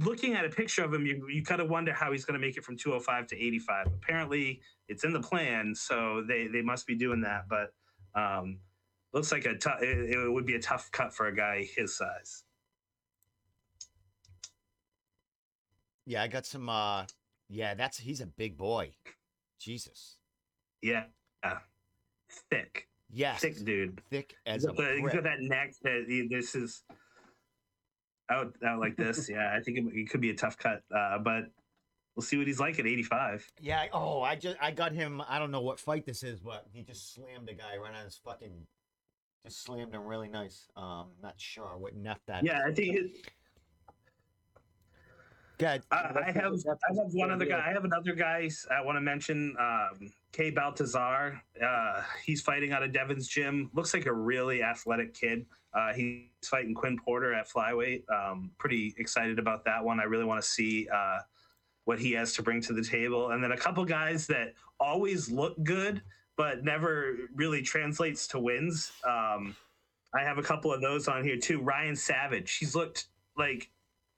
looking 0.00 0.34
at 0.34 0.44
a 0.44 0.48
picture 0.48 0.84
of 0.84 0.92
him, 0.92 1.06
you 1.06 1.28
you 1.28 1.44
kind 1.44 1.60
of 1.60 1.70
wonder 1.70 1.92
how 1.92 2.12
he's 2.12 2.24
going 2.24 2.40
to 2.40 2.44
make 2.44 2.56
it 2.56 2.64
from 2.64 2.76
205 2.76 3.28
to 3.28 3.36
85. 3.36 3.86
Apparently, 3.88 4.60
it's 4.88 5.04
in 5.04 5.12
the 5.12 5.20
plan, 5.20 5.74
so 5.74 6.24
they 6.26 6.48
they 6.48 6.62
must 6.62 6.86
be 6.86 6.96
doing 6.96 7.20
that. 7.22 7.48
But 7.48 7.72
um, 8.20 8.58
looks 9.12 9.30
like 9.32 9.44
a 9.46 9.54
tough. 9.56 9.82
It, 9.82 10.10
it 10.10 10.32
would 10.32 10.46
be 10.46 10.54
a 10.54 10.60
tough 10.60 10.90
cut 10.90 11.14
for 11.14 11.26
a 11.26 11.34
guy 11.34 11.64
his 11.76 11.96
size. 11.96 12.44
Yeah, 16.06 16.22
I 16.22 16.28
got 16.28 16.46
some. 16.46 16.68
uh 16.68 17.06
Yeah, 17.48 17.74
that's 17.74 17.98
he's 17.98 18.20
a 18.20 18.26
big 18.26 18.56
boy. 18.56 18.94
Jesus. 19.60 20.18
Yeah, 20.82 21.04
yeah. 21.44 21.60
Thick, 22.50 22.88
Yes. 23.10 23.40
thick 23.40 23.62
dude. 23.64 24.00
Thick 24.10 24.34
as 24.46 24.64
a 24.64 24.72
the- 24.72 24.98
he's 25.00 25.12
got 25.12 25.24
that 25.24 25.40
neck 25.40 25.74
that 25.82 26.04
he- 26.08 26.28
this 26.28 26.54
is 26.54 26.82
out 28.30 28.54
out 28.64 28.78
like 28.80 28.96
this. 28.96 29.28
yeah, 29.30 29.54
I 29.56 29.60
think 29.60 29.78
it, 29.78 29.84
it 29.94 30.10
could 30.10 30.20
be 30.20 30.30
a 30.30 30.34
tough 30.34 30.56
cut, 30.56 30.82
uh, 30.94 31.18
but 31.18 31.44
we'll 32.16 32.22
see 32.22 32.36
what 32.38 32.46
he's 32.46 32.60
like 32.60 32.78
at 32.78 32.86
85. 32.86 33.46
Yeah. 33.60 33.86
Oh, 33.92 34.22
I 34.22 34.36
just 34.36 34.56
I 34.60 34.70
got 34.70 34.92
him. 34.92 35.22
I 35.28 35.38
don't 35.38 35.50
know 35.50 35.62
what 35.62 35.78
fight 35.80 36.04
this 36.06 36.22
is, 36.22 36.40
but 36.40 36.66
he 36.72 36.82
just 36.82 37.14
slammed 37.14 37.48
a 37.48 37.54
guy 37.54 37.76
right 37.76 37.94
on 37.94 38.04
his 38.04 38.16
fucking. 38.24 38.66
Just 39.44 39.64
slammed 39.64 39.92
him 39.92 40.04
really 40.06 40.28
nice. 40.28 40.68
Um, 40.76 41.08
not 41.20 41.34
sure 41.36 41.76
what 41.76 41.96
neck 41.96 42.20
that. 42.28 42.44
Yeah, 42.44 42.62
I 42.64 42.72
think 42.72 42.94
it, 42.96 43.10
Good. 45.62 45.82
I, 45.92 46.10
I 46.26 46.32
have 46.32 46.54
I 46.66 46.94
have 46.96 47.12
one 47.12 47.30
other 47.30 47.44
guy. 47.44 47.64
I 47.64 47.72
have 47.72 47.84
another 47.84 48.14
guy 48.14 48.50
I 48.68 48.84
want 48.84 48.96
to 48.96 49.00
mention. 49.00 49.54
Um, 49.60 50.12
Kay 50.32 50.50
Baltazar. 50.50 51.40
Uh, 51.64 52.02
he's 52.24 52.40
fighting 52.40 52.72
out 52.72 52.82
of 52.82 52.92
Devin's 52.92 53.28
gym. 53.28 53.70
Looks 53.72 53.94
like 53.94 54.06
a 54.06 54.12
really 54.12 54.64
athletic 54.64 55.14
kid. 55.14 55.46
Uh, 55.72 55.92
he's 55.92 56.24
fighting 56.44 56.74
Quinn 56.74 56.98
Porter 56.98 57.32
at 57.32 57.48
flyweight. 57.48 58.02
Um, 58.10 58.50
pretty 58.58 58.92
excited 58.98 59.38
about 59.38 59.64
that 59.64 59.84
one. 59.84 60.00
I 60.00 60.02
really 60.02 60.24
want 60.24 60.42
to 60.42 60.48
see 60.48 60.88
uh, 60.92 61.18
what 61.84 62.00
he 62.00 62.10
has 62.10 62.32
to 62.32 62.42
bring 62.42 62.60
to 62.62 62.72
the 62.72 62.82
table. 62.82 63.30
And 63.30 63.44
then 63.44 63.52
a 63.52 63.56
couple 63.56 63.84
guys 63.84 64.26
that 64.26 64.54
always 64.80 65.30
look 65.30 65.62
good 65.62 66.02
but 66.36 66.64
never 66.64 67.18
really 67.36 67.62
translates 67.62 68.26
to 68.26 68.40
wins. 68.40 68.90
Um, 69.06 69.54
I 70.12 70.24
have 70.24 70.38
a 70.38 70.42
couple 70.42 70.72
of 70.72 70.80
those 70.80 71.06
on 71.06 71.22
here 71.22 71.36
too. 71.36 71.60
Ryan 71.60 71.94
Savage. 71.94 72.56
He's 72.56 72.74
looked 72.74 73.06
like 73.36 73.70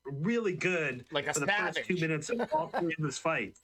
really 0.06 0.54
good 0.54 1.04
Like 1.12 1.26
a 1.26 1.34
for 1.34 1.40
the 1.40 1.46
first 1.46 1.84
two 1.84 1.96
minutes 1.96 2.30
of 2.30 2.40
all 2.52 2.68
three 2.68 2.94
of 2.98 3.04
his 3.04 3.18
fights. 3.18 3.60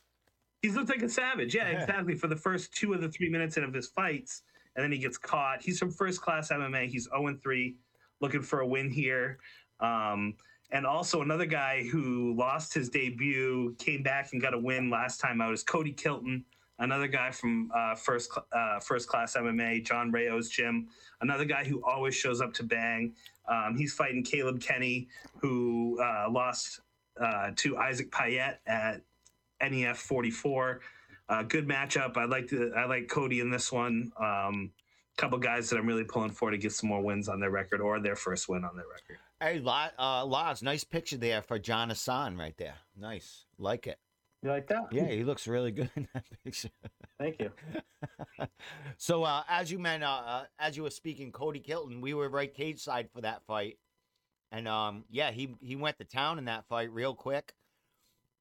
He's 0.62 0.76
looked 0.76 0.91
like 0.91 1.03
a 1.03 1.09
savage. 1.09 1.55
Yeah, 1.55 1.68
exactly. 1.68 2.14
For 2.14 2.26
the 2.26 2.36
first 2.36 2.74
two 2.74 2.93
of 2.93 3.01
the 3.01 3.09
three 3.09 3.30
minutes 3.30 3.57
of 3.57 3.72
his 3.72 3.88
fights, 3.88 4.43
and 4.76 4.84
then 4.84 4.93
he 4.93 4.99
gets 4.99 5.16
caught. 5.16 5.62
He's 5.62 5.78
from 5.78 5.91
first 5.91 6.20
class 6.20 6.51
MMA. 6.51 6.86
He's 6.86 7.09
0 7.16 7.36
3, 7.43 7.76
looking 8.20 8.43
for 8.43 8.61
a 8.61 8.66
win 8.66 8.91
here. 8.91 9.38
Um, 9.80 10.34
and 10.72 10.86
also 10.86 11.22
another 11.22 11.47
guy 11.47 11.82
who 11.84 12.34
lost 12.36 12.72
his 12.74 12.88
debut, 12.88 13.74
came 13.78 14.03
back 14.03 14.32
and 14.32 14.41
got 14.41 14.55
a 14.55 14.59
win 14.59 14.91
last 14.91 15.18
time 15.18 15.41
out 15.41 15.53
is 15.53 15.62
Cody 15.62 15.93
Kilton. 15.93 16.45
Another 16.78 17.09
guy 17.09 17.30
from 17.30 17.70
uh, 17.76 17.95
first 17.95 18.32
cl- 18.32 18.47
uh, 18.53 18.80
first 18.80 19.09
class 19.09 19.36
MMA, 19.36 19.84
John 19.84 20.11
Rayo's 20.11 20.49
gym. 20.49 20.88
Another 21.20 21.45
guy 21.45 21.64
who 21.64 21.82
always 21.84 22.14
shows 22.14 22.41
up 22.41 22.55
to 22.55 22.62
bang. 22.62 23.14
Um, 23.51 23.77
he's 23.77 23.93
fighting 23.93 24.23
Caleb 24.23 24.61
Kenny, 24.61 25.09
who 25.41 25.99
uh, 26.01 26.31
lost 26.31 26.81
uh, 27.21 27.51
to 27.57 27.77
Isaac 27.77 28.11
Payette 28.11 28.61
at 28.67 29.03
NEF 29.61 29.99
44. 29.99 30.81
Uh, 31.29 31.43
good 31.43 31.69
matchup. 31.69 32.17
I 32.17 32.25
like 32.25 32.49
the 32.49 32.73
I 32.77 32.87
like 32.87 33.09
Cody 33.09 33.41
in 33.41 33.51
this 33.51 33.71
one. 33.71 34.13
Um, 34.19 34.73
couple 35.17 35.39
guys 35.39 35.69
that 35.69 35.77
I'm 35.79 35.87
really 35.87 36.05
pulling 36.05 36.31
for 36.31 36.51
to 36.51 36.57
get 36.57 36.73
some 36.73 36.89
more 36.89 37.03
wins 37.03 37.29
on 37.29 37.41
their 37.41 37.51
record 37.51 37.83
or 37.83 38.01
their 38.01 38.17
first 38.17 38.49
win 38.49 38.65
on 38.65 38.75
their 38.75 38.87
record. 38.87 39.19
Hey, 39.39 39.59
La- 39.59 39.91
uh, 39.99 40.55
nice 40.63 40.83
picture 40.83 41.19
there 41.19 41.43
for 41.43 41.59
John 41.59 41.91
Hassan 41.91 42.39
right 42.39 42.57
there. 42.57 42.77
Nice, 42.97 43.45
like 43.59 43.87
it. 43.87 43.99
You 44.43 44.51
like 44.51 44.68
that? 44.68 44.84
Yeah, 44.91 45.07
he 45.07 45.22
looks 45.22 45.47
really 45.47 45.70
good 45.70 45.91
in 45.97 46.09
that 46.14 46.24
picture. 46.45 46.70
Thank 47.18 47.41
you. 47.41 47.53
so, 48.97 49.24
uh, 49.24 49.43
as 49.49 49.70
you 49.70 49.78
meant, 49.78 50.03
uh, 50.03 50.22
uh, 50.26 50.45
as 50.59 50.76
you 50.76 50.82
were 50.82 50.91
speaking, 50.91 51.30
Cody 51.30 51.61
Kilton, 51.61 52.01
we 52.01 52.14
were 52.14 52.28
right 52.30 52.53
cage 52.53 52.80
side 52.80 53.11
for 53.12 53.20
that 53.20 53.43
fight, 53.47 53.76
and 54.51 54.66
um, 54.66 55.05
yeah, 55.11 55.30
he 55.30 55.55
he 55.61 55.76
went 55.76 55.99
to 55.99 56.05
town 56.05 56.38
in 56.38 56.47
that 56.47 56.64
fight 56.66 56.91
real 56.91 57.14
quick. 57.14 57.53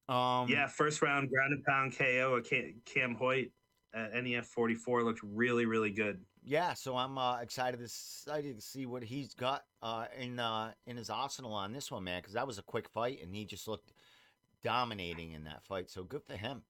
Um, 0.07 0.47
yeah, 0.47 0.67
first 0.67 1.01
round 1.01 1.29
ground 1.29 1.53
and 1.53 1.63
pound 1.65 1.97
KO 1.97 2.35
of 2.35 2.49
Cam, 2.49 2.75
Cam 2.85 3.15
Hoyt 3.15 3.51
at 3.93 4.13
NEF 4.23 4.45
44 4.45 5.03
looked 5.03 5.21
really 5.23 5.65
really 5.65 5.91
good. 5.91 6.21
yeah. 6.43 6.73
So 6.75 6.95
I'm 6.95 7.17
uh, 7.17 7.41
excited 7.41 7.77
to 7.77 7.83
excited 7.83 8.55
to 8.55 8.61
see 8.61 8.85
what 8.85 9.03
he's 9.03 9.33
got 9.33 9.63
uh, 9.81 10.05
in 10.17 10.39
uh, 10.39 10.71
in 10.87 10.95
his 10.95 11.09
arsenal 11.09 11.53
on 11.53 11.73
this 11.73 11.91
one, 11.91 12.05
man, 12.05 12.21
because 12.21 12.35
that 12.35 12.47
was 12.47 12.57
a 12.57 12.63
quick 12.63 12.87
fight, 12.87 13.19
and 13.21 13.35
he 13.35 13.43
just 13.43 13.67
looked 13.67 13.91
dominating 14.64 15.32
in 15.32 15.45
that 15.45 15.64
fight. 15.64 15.89
So 15.89 16.03
good 16.03 16.24
for 16.24 16.36
him. 16.36 16.64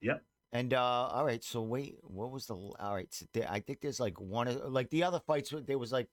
Yep. 0.00 0.22
And 0.52 0.74
uh, 0.74 0.80
all 0.80 1.24
right, 1.24 1.42
so 1.42 1.60
wait, 1.62 1.96
what 2.02 2.30
was 2.30 2.46
the 2.46 2.54
all 2.54 2.94
right? 2.94 3.12
So 3.12 3.26
there, 3.32 3.46
I 3.50 3.60
think 3.60 3.80
there's 3.80 4.00
like 4.00 4.20
one 4.20 4.48
of 4.48 4.72
like 4.72 4.88
the 4.90 5.02
other 5.02 5.20
fights. 5.20 5.52
There 5.66 5.78
was 5.78 5.92
like 5.92 6.08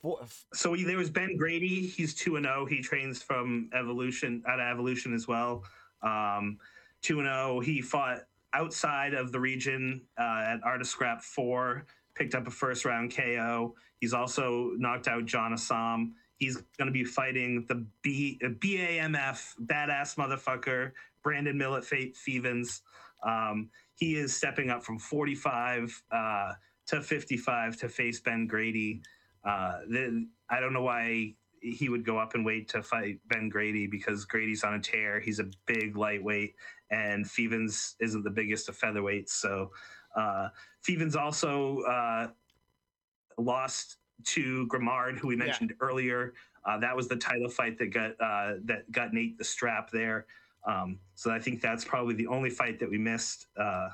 four. 0.00 0.20
So 0.54 0.74
there 0.74 0.96
was 0.96 1.10
Ben 1.10 1.36
Grady. 1.36 1.86
He's 1.86 2.14
two 2.14 2.36
and 2.36 2.46
zero. 2.46 2.66
He 2.66 2.80
trains 2.80 3.22
from 3.22 3.70
Evolution 3.74 4.42
out 4.48 4.58
of 4.58 4.66
Evolution 4.66 5.14
as 5.14 5.28
well. 5.28 5.64
Um, 6.02 6.58
two 7.02 7.20
and 7.20 7.28
zero. 7.28 7.60
He 7.60 7.82
fought 7.82 8.20
outside 8.52 9.14
of 9.14 9.32
the 9.32 9.38
region 9.38 10.02
uh, 10.18 10.44
at 10.46 10.60
Art 10.64 10.80
of 10.80 10.86
Scrap 10.86 11.22
four. 11.22 11.84
Picked 12.14 12.34
up 12.34 12.46
a 12.46 12.50
first 12.50 12.84
round 12.84 13.14
KO. 13.14 13.74
He's 14.00 14.14
also 14.14 14.72
knocked 14.76 15.08
out 15.08 15.26
John 15.26 15.52
Assam. 15.52 16.14
He's 16.40 16.56
going 16.78 16.86
to 16.86 16.90
be 16.90 17.04
fighting 17.04 17.66
the 17.68 17.86
B, 18.00 18.40
BAMF 18.42 19.54
badass 19.66 20.16
motherfucker 20.16 20.92
Brandon 21.22 21.56
Millet 21.56 21.84
Fe- 21.84 22.14
Fevens. 22.14 22.80
Um, 23.22 23.68
he 23.96 24.16
is 24.16 24.34
stepping 24.34 24.70
up 24.70 24.82
from 24.82 24.98
45 24.98 26.02
uh, 26.10 26.52
to 26.86 27.02
55 27.02 27.76
to 27.76 27.88
face 27.90 28.20
Ben 28.20 28.46
Grady. 28.46 29.02
Uh, 29.44 29.80
the, 29.90 30.26
I 30.48 30.60
don't 30.60 30.72
know 30.72 30.82
why 30.82 31.34
he 31.60 31.90
would 31.90 32.06
go 32.06 32.16
up 32.16 32.34
and 32.34 32.42
wait 32.42 32.70
to 32.70 32.82
fight 32.82 33.18
Ben 33.28 33.50
Grady 33.50 33.86
because 33.86 34.24
Grady's 34.24 34.64
on 34.64 34.72
a 34.72 34.80
tear. 34.80 35.20
He's 35.20 35.40
a 35.40 35.50
big 35.66 35.94
lightweight, 35.94 36.54
and 36.90 37.30
Fevens 37.30 37.96
isn't 38.00 38.24
the 38.24 38.30
biggest 38.30 38.70
of 38.70 38.78
featherweights. 38.78 39.28
So 39.28 39.72
uh, 40.16 40.48
Fevens 40.80 41.16
also 41.16 41.80
uh, 41.80 42.28
lost 43.36 43.98
to 44.24 44.66
Grimard, 44.68 45.18
who 45.18 45.28
we 45.28 45.34
Yeah. 45.36 45.44
mentioned 45.44 45.74
earlier. 45.80 46.34
Uh, 46.64 46.78
that 46.78 46.94
was 46.94 47.08
the 47.08 47.16
title 47.16 47.48
fight 47.48 47.78
that 47.78 47.86
got 47.88 48.12
uh, 48.20 48.54
that 48.64 48.90
got 48.92 49.12
Nate 49.14 49.38
the 49.38 49.44
strap 49.44 49.90
there. 49.90 50.26
Um, 50.66 50.98
so 51.14 51.30
I 51.30 51.38
think 51.38 51.60
that's 51.62 51.84
probably 51.84 52.14
the 52.14 52.26
only 52.26 52.50
fight 52.50 52.78
that 52.80 52.90
we 52.90 52.98
missed. 52.98 53.46
Uh, 53.56 53.88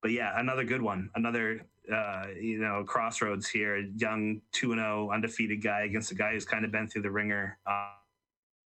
but 0.00 0.12
yeah, 0.12 0.38
another 0.38 0.64
good 0.64 0.82
one. 0.82 1.10
Another 1.16 1.66
uh, 1.92 2.26
you 2.40 2.58
know 2.58 2.84
crossroads 2.84 3.48
here. 3.48 3.78
Young 3.96 4.40
two 4.52 4.72
and 4.72 4.80
zero 4.80 5.10
undefeated 5.10 5.62
guy 5.62 5.82
against 5.82 6.12
a 6.12 6.14
guy 6.14 6.32
who's 6.32 6.44
kind 6.44 6.64
of 6.64 6.70
been 6.70 6.86
through 6.88 7.02
the 7.02 7.10
ringer. 7.10 7.58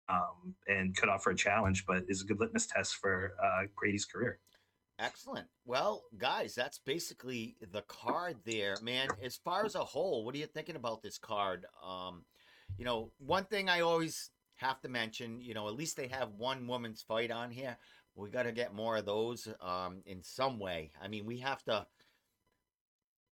Um, 0.06 0.54
and 0.68 0.94
could 0.94 1.08
offer 1.08 1.30
a 1.30 1.34
challenge, 1.34 1.86
but 1.86 2.04
is 2.08 2.20
a 2.20 2.26
good 2.26 2.38
litmus 2.38 2.66
test 2.66 2.96
for 2.96 3.32
uh, 3.42 3.62
Grady's 3.74 4.04
career. 4.04 4.38
Excellent. 4.98 5.46
Well, 5.64 6.04
guys, 6.18 6.54
that's 6.54 6.78
basically 6.78 7.56
the 7.72 7.82
card 7.82 8.36
there, 8.44 8.76
man. 8.80 9.08
As 9.22 9.36
far 9.36 9.64
as 9.64 9.74
a 9.74 9.84
whole, 9.84 10.24
what 10.24 10.34
are 10.34 10.38
you 10.38 10.46
thinking 10.46 10.76
about 10.76 11.02
this 11.02 11.18
card? 11.18 11.66
Um, 11.84 12.24
you 12.78 12.84
know, 12.84 13.10
one 13.18 13.44
thing 13.44 13.68
I 13.68 13.80
always 13.80 14.30
have 14.56 14.80
to 14.82 14.88
mention, 14.88 15.40
you 15.40 15.52
know, 15.52 15.66
at 15.66 15.74
least 15.74 15.96
they 15.96 16.06
have 16.08 16.30
one 16.36 16.66
woman's 16.68 17.02
fight 17.02 17.32
on 17.32 17.50
here. 17.50 17.76
We 18.14 18.30
got 18.30 18.44
to 18.44 18.52
get 18.52 18.72
more 18.72 18.96
of 18.96 19.06
those 19.06 19.48
um, 19.60 20.02
in 20.06 20.22
some 20.22 20.60
way. 20.60 20.92
I 21.02 21.08
mean, 21.08 21.26
we 21.26 21.38
have 21.38 21.62
to. 21.64 21.86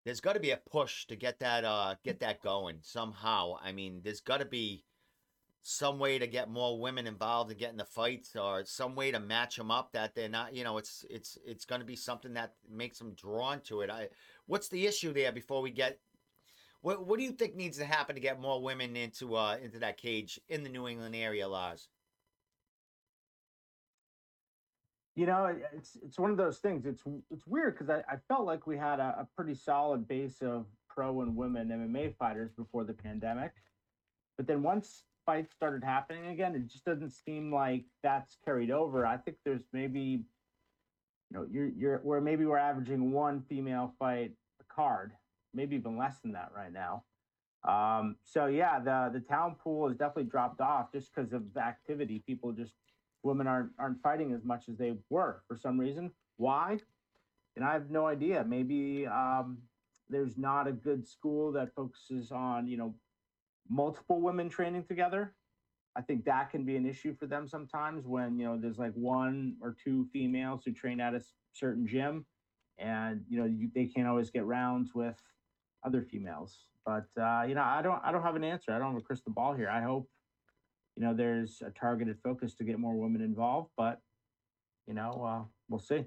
There's 0.04 0.20
got 0.20 0.32
to 0.32 0.40
be 0.40 0.50
a 0.50 0.56
push 0.56 1.06
to 1.06 1.14
get 1.14 1.38
that 1.38 1.64
uh 1.64 1.94
get 2.02 2.18
that 2.20 2.42
going 2.42 2.78
somehow. 2.82 3.54
I 3.62 3.70
mean, 3.70 4.00
there's 4.02 4.20
got 4.20 4.38
to 4.38 4.44
be 4.44 4.82
some 5.62 6.00
way 6.00 6.18
to 6.18 6.26
get 6.26 6.50
more 6.50 6.78
women 6.78 7.06
involved 7.06 7.50
and 7.50 7.58
get 7.58 7.70
in 7.70 7.76
the 7.76 7.84
fights 7.84 8.34
or 8.34 8.64
some 8.64 8.96
way 8.96 9.12
to 9.12 9.20
match 9.20 9.56
them 9.56 9.70
up 9.70 9.92
that 9.92 10.14
they're 10.14 10.28
not 10.28 10.54
you 10.54 10.64
know 10.64 10.76
it's 10.76 11.04
it's 11.08 11.38
it's 11.46 11.64
going 11.64 11.80
to 11.80 11.86
be 11.86 11.94
something 11.94 12.34
that 12.34 12.54
makes 12.68 12.98
them 12.98 13.14
drawn 13.14 13.60
to 13.60 13.80
it 13.80 13.88
i 13.88 14.08
what's 14.46 14.68
the 14.68 14.86
issue 14.86 15.12
there 15.12 15.30
before 15.30 15.62
we 15.62 15.70
get 15.70 16.00
what 16.80 17.06
what 17.06 17.16
do 17.16 17.24
you 17.24 17.30
think 17.30 17.54
needs 17.54 17.78
to 17.78 17.84
happen 17.84 18.16
to 18.16 18.20
get 18.20 18.40
more 18.40 18.60
women 18.60 18.96
into 18.96 19.36
uh 19.36 19.56
into 19.62 19.78
that 19.78 19.96
cage 19.96 20.40
in 20.48 20.64
the 20.64 20.68
new 20.68 20.88
england 20.88 21.14
area 21.14 21.48
Lars? 21.48 21.88
You 25.14 25.26
know, 25.26 25.54
it's 25.74 25.98
it's 26.02 26.18
one 26.18 26.30
of 26.30 26.38
those 26.38 26.56
things. 26.56 26.86
It's 26.86 27.02
it's 27.30 27.46
weird 27.46 27.74
because 27.74 27.90
I, 27.90 27.98
I 28.10 28.16
felt 28.28 28.46
like 28.46 28.66
we 28.66 28.78
had 28.78 28.98
a, 28.98 29.14
a 29.18 29.28
pretty 29.36 29.54
solid 29.54 30.08
base 30.08 30.40
of 30.40 30.64
pro 30.88 31.20
and 31.20 31.36
women 31.36 31.68
MMA 31.68 32.16
fighters 32.16 32.50
before 32.50 32.84
the 32.84 32.94
pandemic, 32.94 33.52
but 34.38 34.46
then 34.46 34.62
once 34.62 35.04
fights 35.24 35.52
started 35.52 35.84
happening 35.84 36.26
again, 36.26 36.54
it 36.54 36.66
just 36.66 36.84
doesn't 36.84 37.10
seem 37.10 37.52
like 37.52 37.84
that's 38.02 38.36
carried 38.44 38.70
over. 38.70 39.06
I 39.06 39.16
think 39.16 39.38
there's 39.44 39.62
maybe, 39.72 40.24
you 41.30 41.32
know, 41.32 41.46
you're 41.50 41.68
you're 41.68 41.98
where 41.98 42.20
maybe 42.20 42.44
we're 42.44 42.58
averaging 42.58 43.12
one 43.12 43.42
female 43.48 43.94
fight 43.98 44.32
a 44.60 44.74
card, 44.74 45.12
maybe 45.54 45.76
even 45.76 45.96
less 45.96 46.20
than 46.20 46.32
that 46.32 46.52
right 46.54 46.72
now. 46.72 47.04
Um, 47.64 48.16
so 48.24 48.46
yeah, 48.46 48.80
the 48.80 49.10
the 49.12 49.20
town 49.20 49.56
pool 49.62 49.88
has 49.88 49.96
definitely 49.96 50.30
dropped 50.30 50.60
off 50.60 50.92
just 50.92 51.14
because 51.14 51.32
of 51.32 51.54
the 51.54 51.60
activity. 51.60 52.22
People 52.26 52.52
just 52.52 52.74
women 53.22 53.46
aren't 53.46 53.70
aren't 53.78 54.02
fighting 54.02 54.32
as 54.32 54.44
much 54.44 54.68
as 54.68 54.76
they 54.76 54.94
were 55.10 55.42
for 55.46 55.56
some 55.56 55.78
reason. 55.78 56.10
Why? 56.36 56.78
And 57.54 57.64
I 57.64 57.74
have 57.74 57.90
no 57.90 58.06
idea. 58.06 58.44
Maybe 58.48 59.06
um, 59.06 59.58
there's 60.08 60.38
not 60.38 60.66
a 60.66 60.72
good 60.72 61.06
school 61.06 61.52
that 61.52 61.74
focuses 61.74 62.32
on 62.32 62.66
you 62.66 62.76
know 62.76 62.94
multiple 63.72 64.20
women 64.20 64.48
training 64.48 64.84
together. 64.84 65.34
I 65.96 66.02
think 66.02 66.24
that 66.24 66.50
can 66.50 66.64
be 66.64 66.76
an 66.76 66.86
issue 66.86 67.14
for 67.14 67.26
them 67.26 67.46
sometimes 67.48 68.06
when 68.06 68.38
you 68.38 68.46
know 68.46 68.58
there's 68.58 68.78
like 68.78 68.92
one 68.92 69.56
or 69.60 69.74
two 69.82 70.06
females 70.12 70.62
who 70.64 70.72
train 70.72 71.00
at 71.00 71.14
a 71.14 71.20
certain 71.52 71.86
gym, 71.86 72.24
and 72.78 73.22
you 73.28 73.38
know 73.38 73.44
you, 73.44 73.70
they 73.74 73.86
can't 73.86 74.08
always 74.08 74.30
get 74.30 74.44
rounds 74.44 74.94
with 74.94 75.16
other 75.84 76.02
females. 76.02 76.58
But 76.86 77.06
uh, 77.20 77.44
you 77.46 77.54
know, 77.54 77.62
I 77.62 77.82
don't 77.82 78.00
I 78.04 78.12
don't 78.12 78.22
have 78.22 78.36
an 78.36 78.44
answer. 78.44 78.72
I 78.72 78.78
don't 78.78 78.92
have 78.92 79.02
a 79.02 79.04
crystal 79.04 79.32
ball 79.32 79.54
here. 79.54 79.68
I 79.68 79.82
hope 79.82 80.08
you 80.96 81.04
know 81.04 81.14
there's 81.14 81.62
a 81.64 81.70
targeted 81.70 82.16
focus 82.22 82.54
to 82.54 82.64
get 82.64 82.78
more 82.78 82.94
women 82.94 83.20
involved, 83.20 83.70
but 83.76 84.00
you 84.86 84.94
know 84.94 85.24
uh, 85.24 85.44
we'll 85.68 85.80
see. 85.80 86.04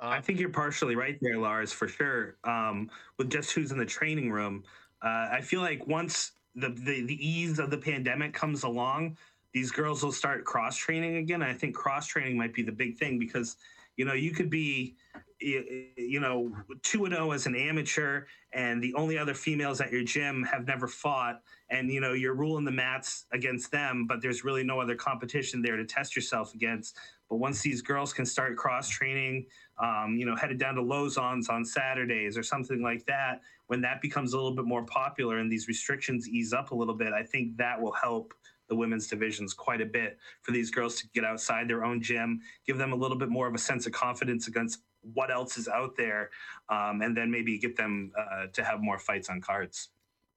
I 0.00 0.20
think 0.20 0.38
you're 0.38 0.50
partially 0.50 0.94
right 0.94 1.18
there, 1.22 1.38
Lars, 1.38 1.72
for 1.72 1.88
sure. 1.88 2.36
Um, 2.44 2.90
with 3.18 3.30
just 3.30 3.52
who's 3.52 3.72
in 3.72 3.78
the 3.78 3.86
training 3.86 4.30
room, 4.30 4.62
uh, 5.02 5.28
I 5.32 5.40
feel 5.40 5.62
like 5.62 5.86
once 5.86 6.32
the, 6.56 6.70
the 6.70 7.02
the 7.02 7.28
ease 7.28 7.58
of 7.58 7.70
the 7.70 7.78
pandemic 7.78 8.32
comes 8.32 8.62
along, 8.64 9.16
these 9.52 9.70
girls 9.70 10.02
will 10.02 10.12
start 10.12 10.44
cross 10.44 10.76
training 10.76 11.16
again. 11.16 11.42
I 11.42 11.52
think 11.52 11.74
cross 11.74 12.06
training 12.06 12.36
might 12.36 12.54
be 12.54 12.62
the 12.62 12.72
big 12.72 12.96
thing 12.96 13.18
because 13.18 13.56
you 13.96 14.04
know 14.04 14.14
you 14.14 14.30
could 14.30 14.50
be 14.50 14.96
you 15.38 16.18
know 16.20 16.50
two 16.82 17.04
and 17.04 17.14
zero 17.14 17.28
oh 17.28 17.32
as 17.32 17.46
an 17.46 17.54
amateur, 17.54 18.24
and 18.52 18.82
the 18.82 18.94
only 18.94 19.18
other 19.18 19.34
females 19.34 19.80
at 19.80 19.92
your 19.92 20.02
gym 20.02 20.42
have 20.44 20.66
never 20.66 20.86
fought, 20.86 21.42
and 21.70 21.90
you 21.90 22.00
know 22.00 22.12
you're 22.12 22.34
ruling 22.34 22.64
the 22.64 22.70
mats 22.70 23.26
against 23.32 23.70
them, 23.70 24.06
but 24.06 24.22
there's 24.22 24.44
really 24.44 24.64
no 24.64 24.80
other 24.80 24.94
competition 24.94 25.60
there 25.60 25.76
to 25.76 25.84
test 25.84 26.16
yourself 26.16 26.54
against. 26.54 26.98
But 27.28 27.36
once 27.36 27.60
these 27.60 27.82
girls 27.82 28.12
can 28.12 28.24
start 28.24 28.56
cross 28.56 28.88
training, 28.88 29.46
um, 29.82 30.16
you 30.16 30.24
know, 30.24 30.36
headed 30.36 30.58
down 30.58 30.76
to 30.76 30.82
Lauzon's 30.82 31.48
on 31.48 31.64
Saturdays 31.64 32.38
or 32.38 32.42
something 32.42 32.82
like 32.82 33.04
that, 33.06 33.40
when 33.66 33.80
that 33.80 34.00
becomes 34.00 34.32
a 34.32 34.36
little 34.36 34.54
bit 34.54 34.64
more 34.64 34.84
popular 34.84 35.38
and 35.38 35.50
these 35.50 35.66
restrictions 35.66 36.28
ease 36.28 36.52
up 36.52 36.70
a 36.70 36.74
little 36.74 36.94
bit, 36.94 37.12
I 37.12 37.24
think 37.24 37.56
that 37.56 37.80
will 37.80 37.92
help 37.92 38.32
the 38.68 38.76
women's 38.76 39.06
divisions 39.06 39.54
quite 39.54 39.80
a 39.80 39.86
bit 39.86 40.18
for 40.42 40.52
these 40.52 40.70
girls 40.70 40.96
to 40.96 41.08
get 41.14 41.24
outside 41.24 41.68
their 41.68 41.84
own 41.84 42.02
gym, 42.02 42.40
give 42.66 42.78
them 42.78 42.92
a 42.92 42.96
little 42.96 43.16
bit 43.16 43.28
more 43.28 43.46
of 43.46 43.54
a 43.54 43.58
sense 43.58 43.86
of 43.86 43.92
confidence 43.92 44.48
against 44.48 44.80
what 45.14 45.30
else 45.30 45.56
is 45.56 45.68
out 45.68 45.96
there, 45.96 46.30
um, 46.68 47.00
and 47.02 47.16
then 47.16 47.30
maybe 47.30 47.58
get 47.58 47.76
them 47.76 48.12
uh, 48.18 48.46
to 48.52 48.64
have 48.64 48.80
more 48.80 48.98
fights 48.98 49.30
on 49.30 49.40
cards. 49.40 49.90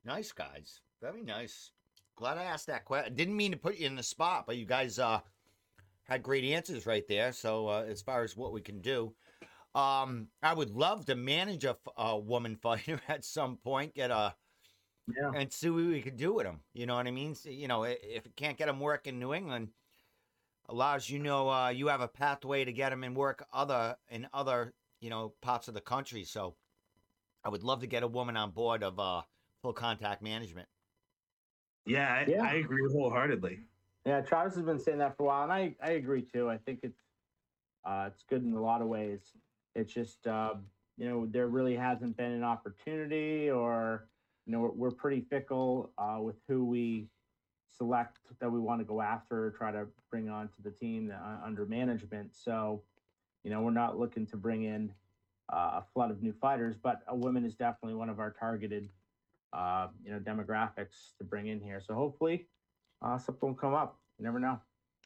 Nice 0.05 0.31
guys, 0.31 0.81
very 1.01 1.23
nice. 1.23 1.71
Glad 2.15 2.37
I 2.37 2.43
asked 2.43 2.67
that 2.67 2.85
question. 2.85 3.15
Didn't 3.15 3.35
mean 3.35 3.51
to 3.51 3.57
put 3.57 3.77
you 3.77 3.87
in 3.87 3.95
the 3.95 4.03
spot, 4.03 4.43
but 4.45 4.57
you 4.57 4.65
guys 4.65 4.99
uh, 4.99 5.21
had 6.03 6.21
great 6.21 6.43
answers 6.43 6.85
right 6.85 7.07
there. 7.07 7.31
So 7.31 7.67
uh, 7.67 7.85
as 7.87 8.01
far 8.01 8.23
as 8.23 8.35
what 8.35 8.51
we 8.51 8.61
can 8.61 8.81
do, 8.81 9.13
um, 9.73 10.27
I 10.43 10.53
would 10.53 10.71
love 10.71 11.05
to 11.05 11.15
manage 11.15 11.63
a, 11.63 11.77
a 11.97 12.17
woman 12.17 12.55
fighter 12.61 12.99
at 13.07 13.23
some 13.23 13.57
point. 13.57 13.95
Get 13.95 14.11
a 14.11 14.35
yeah. 15.17 15.31
and 15.35 15.51
see 15.51 15.69
what 15.69 15.85
we 15.85 16.01
could 16.01 16.17
do 16.17 16.33
with 16.33 16.45
them. 16.45 16.59
You 16.73 16.85
know 16.85 16.95
what 16.95 17.07
I 17.07 17.11
mean? 17.11 17.35
So, 17.35 17.49
you 17.49 17.67
know, 17.67 17.83
if 17.83 18.25
it 18.25 18.35
can't 18.35 18.57
get 18.57 18.67
them 18.67 18.79
work 18.79 19.07
in 19.07 19.19
New 19.19 19.33
England, 19.33 19.69
allows 20.69 21.09
you 21.09 21.19
know 21.19 21.49
uh, 21.49 21.69
you 21.69 21.87
have 21.87 22.01
a 22.01 22.07
pathway 22.07 22.63
to 22.63 22.71
get 22.71 22.89
them 22.89 23.03
in 23.03 23.13
work 23.13 23.45
other 23.51 23.95
in 24.09 24.27
other 24.33 24.73
you 24.99 25.09
know 25.09 25.33
parts 25.41 25.67
of 25.67 25.73
the 25.73 25.81
country. 25.81 26.23
So 26.23 26.55
I 27.43 27.49
would 27.49 27.63
love 27.63 27.81
to 27.81 27.87
get 27.87 28.03
a 28.03 28.07
woman 28.07 28.37
on 28.37 28.51
board 28.51 28.83
of 28.83 28.99
uh, 28.99 29.21
full 29.61 29.73
contact 29.73 30.21
management. 30.21 30.67
Yeah, 31.85 32.13
I, 32.13 32.25
yeah. 32.27 32.43
I 32.43 32.53
agree 32.55 32.87
wholeheartedly. 32.91 33.59
Yeah, 34.05 34.21
Travis 34.21 34.55
has 34.55 34.63
been 34.63 34.79
saying 34.79 34.99
that 34.99 35.17
for 35.17 35.23
a 35.23 35.25
while, 35.27 35.43
and 35.43 35.51
I, 35.51 35.75
I 35.83 35.91
agree 35.91 36.21
too. 36.21 36.49
I 36.49 36.57
think 36.57 36.79
it's 36.83 36.99
uh, 37.85 38.09
it's 38.11 38.23
good 38.29 38.43
in 38.43 38.53
a 38.53 38.61
lot 38.61 38.81
of 38.81 38.87
ways. 38.87 39.21
It's 39.75 39.93
just 39.93 40.27
uh, 40.27 40.55
you 40.97 41.09
know 41.09 41.25
there 41.25 41.47
really 41.47 41.75
hasn't 41.75 42.15
been 42.17 42.31
an 42.31 42.43
opportunity, 42.43 43.49
or 43.49 44.08
you 44.49 44.55
know 44.55 44.61
we're, 44.61 44.71
we're 44.71 44.91
pretty 44.91 45.21
fickle 45.29 45.91
uh, 45.99 46.17
with 46.19 46.37
who 46.47 46.65
we 46.65 47.05
select 47.67 48.17
that 48.41 48.51
we 48.51 48.59
want 48.59 48.81
to 48.81 48.83
go 48.83 48.99
after, 48.99 49.51
try 49.51 49.71
to 49.71 49.85
bring 50.09 50.27
on 50.27 50.47
to 50.47 50.61
the 50.63 50.71
team 50.71 51.13
uh, 51.15 51.45
under 51.45 51.67
management. 51.67 52.33
So 52.33 52.81
you 53.43 53.51
know 53.51 53.61
we're 53.61 53.69
not 53.69 53.99
looking 53.99 54.25
to 54.25 54.37
bring 54.37 54.63
in 54.63 54.91
uh, 55.53 55.81
a 55.81 55.83
flood 55.93 56.09
of 56.09 56.23
new 56.23 56.33
fighters, 56.33 56.75
but 56.81 57.03
a 57.07 57.15
woman 57.15 57.45
is 57.45 57.53
definitely 57.53 57.93
one 57.93 58.09
of 58.09 58.17
our 58.19 58.31
targeted 58.31 58.89
uh, 59.53 59.89
you 60.03 60.11
know 60.11 60.17
demographics 60.17 61.15
to 61.19 61.23
bring 61.23 61.45
in 61.45 61.61
here. 61.61 61.79
So 61.85 61.93
hopefully 61.93 62.47
uh, 63.03 63.19
something 63.19 63.49
will 63.49 63.55
come 63.55 63.75
up. 63.75 63.99
You 64.17 64.25
never 64.25 64.39
know. 64.39 64.59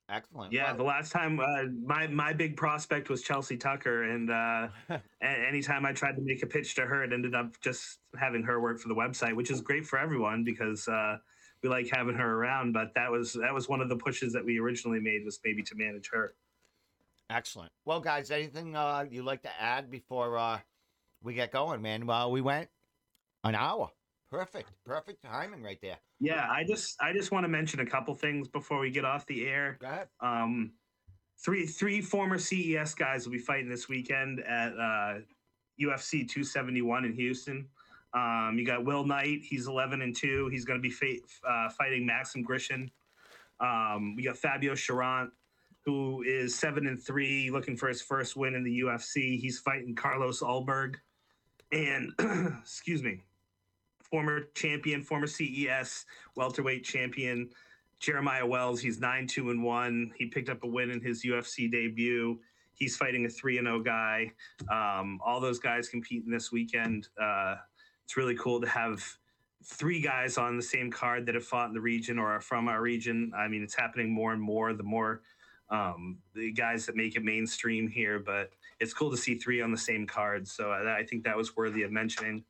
Excellent. 0.09 0.51
Yeah, 0.51 0.67
well, 0.67 0.77
the 0.77 0.83
last 0.83 1.11
time 1.11 1.39
uh, 1.39 1.63
my 1.85 2.07
my 2.07 2.33
big 2.33 2.57
prospect 2.57 3.09
was 3.09 3.21
Chelsea 3.21 3.55
Tucker, 3.55 4.03
and 4.03 4.29
uh, 4.29 4.67
anytime 5.21 5.85
I 5.85 5.93
tried 5.93 6.15
to 6.17 6.21
make 6.21 6.43
a 6.43 6.45
pitch 6.45 6.75
to 6.75 6.81
her, 6.81 7.03
it 7.03 7.13
ended 7.13 7.33
up 7.33 7.59
just 7.61 7.99
having 8.19 8.43
her 8.43 8.59
work 8.59 8.79
for 8.79 8.89
the 8.89 8.95
website, 8.95 9.33
which 9.33 9.49
is 9.49 9.61
great 9.61 9.85
for 9.85 9.97
everyone 9.97 10.43
because 10.43 10.87
uh, 10.89 11.17
we 11.61 11.69
like 11.69 11.89
having 11.89 12.15
her 12.15 12.35
around. 12.35 12.73
But 12.73 12.93
that 12.95 13.09
was 13.09 13.33
that 13.33 13.53
was 13.53 13.69
one 13.69 13.79
of 13.79 13.87
the 13.87 13.95
pushes 13.95 14.33
that 14.33 14.43
we 14.43 14.59
originally 14.59 14.99
made 14.99 15.23
was 15.23 15.39
maybe 15.43 15.63
to 15.63 15.75
manage 15.75 16.09
her. 16.11 16.35
Excellent. 17.29 17.71
Well, 17.85 18.01
guys, 18.01 18.29
anything 18.29 18.75
uh, 18.75 19.05
you'd 19.09 19.23
like 19.23 19.41
to 19.43 19.61
add 19.61 19.89
before 19.89 20.37
uh, 20.37 20.59
we 21.23 21.33
get 21.33 21.51
going, 21.51 21.81
man? 21.81 22.05
Well, 22.05 22.29
we 22.29 22.41
went 22.41 22.67
an 23.45 23.55
hour. 23.55 23.89
Perfect. 24.33 24.71
Perfect 24.83 25.23
timing 25.23 25.61
right 25.61 25.77
there. 25.79 25.97
Yeah, 26.19 26.47
I 26.49 26.63
just 26.63 26.99
I 26.99 27.13
just 27.13 27.31
want 27.31 27.43
to 27.43 27.47
mention 27.47 27.81
a 27.81 27.85
couple 27.85 28.15
things 28.15 28.47
before 28.47 28.79
we 28.79 28.89
get 28.89 29.05
off 29.05 29.27
the 29.27 29.45
air. 29.45 29.77
Go 29.79 29.87
ahead. 29.87 30.07
Um, 30.21 30.71
three 31.45 31.67
three 31.67 32.01
former 32.01 32.39
CES 32.39 32.95
guys 32.95 33.27
will 33.27 33.33
be 33.33 33.37
fighting 33.37 33.69
this 33.69 33.87
weekend 33.87 34.39
at 34.39 34.69
uh, 34.73 35.19
UFC 35.79 36.27
271 36.27 37.05
in 37.05 37.13
Houston. 37.13 37.67
Um, 38.15 38.55
you 38.57 38.65
got 38.65 38.83
Will 38.83 39.05
Knight. 39.05 39.41
He's 39.43 39.67
11 39.67 40.01
and 40.01 40.15
two. 40.15 40.49
He's 40.51 40.65
going 40.65 40.81
to 40.81 40.81
be 40.81 40.89
fa- 40.89 41.47
uh, 41.47 41.69
fighting 41.69 42.03
Maxim 42.03 42.43
Grishin. 42.43 42.89
Um, 43.59 44.15
we 44.15 44.23
got 44.23 44.35
Fabio 44.35 44.73
Cherant, 44.73 45.29
who 45.85 46.23
is 46.23 46.55
seven 46.55 46.87
and 46.87 46.99
three, 46.99 47.51
looking 47.51 47.77
for 47.77 47.87
his 47.87 48.01
first 48.01 48.35
win 48.35 48.55
in 48.55 48.63
the 48.63 48.81
UFC. 48.81 49.39
He's 49.39 49.59
fighting 49.59 49.93
Carlos 49.93 50.41
Ulberg. 50.41 50.95
And 51.71 52.13
excuse 52.61 53.03
me, 53.03 53.21
former 54.13 54.41
champion, 54.53 55.01
former 55.01 55.25
CES 55.25 56.05
welterweight 56.35 56.83
champion 56.83 57.49
Jeremiah 57.99 58.45
Wells. 58.45 58.79
He's 58.79 58.99
nine 58.99 59.25
two 59.25 59.49
and 59.49 59.63
one. 59.63 60.11
He 60.15 60.27
picked 60.27 60.49
up 60.49 60.63
a 60.63 60.67
win 60.67 60.91
in 60.91 61.01
his 61.01 61.23
UFC 61.23 61.71
debut. 61.71 62.39
He's 62.75 62.95
fighting 62.95 63.25
a 63.25 63.29
three 63.29 63.57
and 63.57 63.65
zero 63.65 63.79
oh 63.79 63.81
guy. 63.81 64.31
Um, 64.69 65.19
all 65.25 65.41
those 65.41 65.57
guys 65.57 65.89
competing 65.89 66.29
this 66.29 66.51
weekend. 66.51 67.07
Uh, 67.19 67.55
it's 68.03 68.15
really 68.15 68.35
cool 68.35 68.61
to 68.61 68.67
have 68.67 69.03
three 69.63 69.99
guys 69.99 70.37
on 70.37 70.57
the 70.57 70.61
same 70.61 70.91
card 70.91 71.25
that 71.25 71.33
have 71.33 71.45
fought 71.45 71.69
in 71.69 71.73
the 71.73 71.81
region 71.81 72.19
or 72.19 72.33
are 72.33 72.41
from 72.41 72.67
our 72.67 72.83
region. 72.83 73.31
I 73.35 73.47
mean, 73.47 73.63
it's 73.63 73.75
happening 73.75 74.13
more 74.13 74.31
and 74.31 74.41
more. 74.41 74.73
The 74.73 74.83
more 74.83 75.23
um, 75.71 76.19
the 76.35 76.51
guys 76.51 76.85
that 76.85 76.95
make 76.95 77.15
it 77.15 77.23
mainstream 77.23 77.87
here, 77.87 78.19
but 78.19 78.51
it's 78.79 78.93
cool 78.93 79.09
to 79.09 79.17
see 79.17 79.39
three 79.39 79.59
on 79.59 79.71
the 79.71 79.77
same 79.77 80.05
card. 80.05 80.47
So 80.47 80.69
I, 80.69 80.99
I 80.99 81.03
think 81.03 81.23
that 81.23 81.35
was 81.35 81.55
worthy 81.57 81.81
of 81.81 81.91
mentioning. 81.91 82.43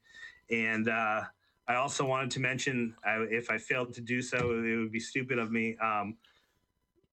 And 0.49 0.89
uh, 0.89 1.21
I 1.67 1.75
also 1.75 2.05
wanted 2.05 2.31
to 2.31 2.39
mention, 2.39 2.93
if 3.31 3.49
I 3.49 3.57
failed 3.57 3.93
to 3.93 4.01
do 4.01 4.21
so, 4.21 4.37
it 4.37 4.77
would 4.77 4.91
be 4.91 4.99
stupid 4.99 5.39
of 5.39 5.51
me. 5.51 5.77
Um, 5.81 6.17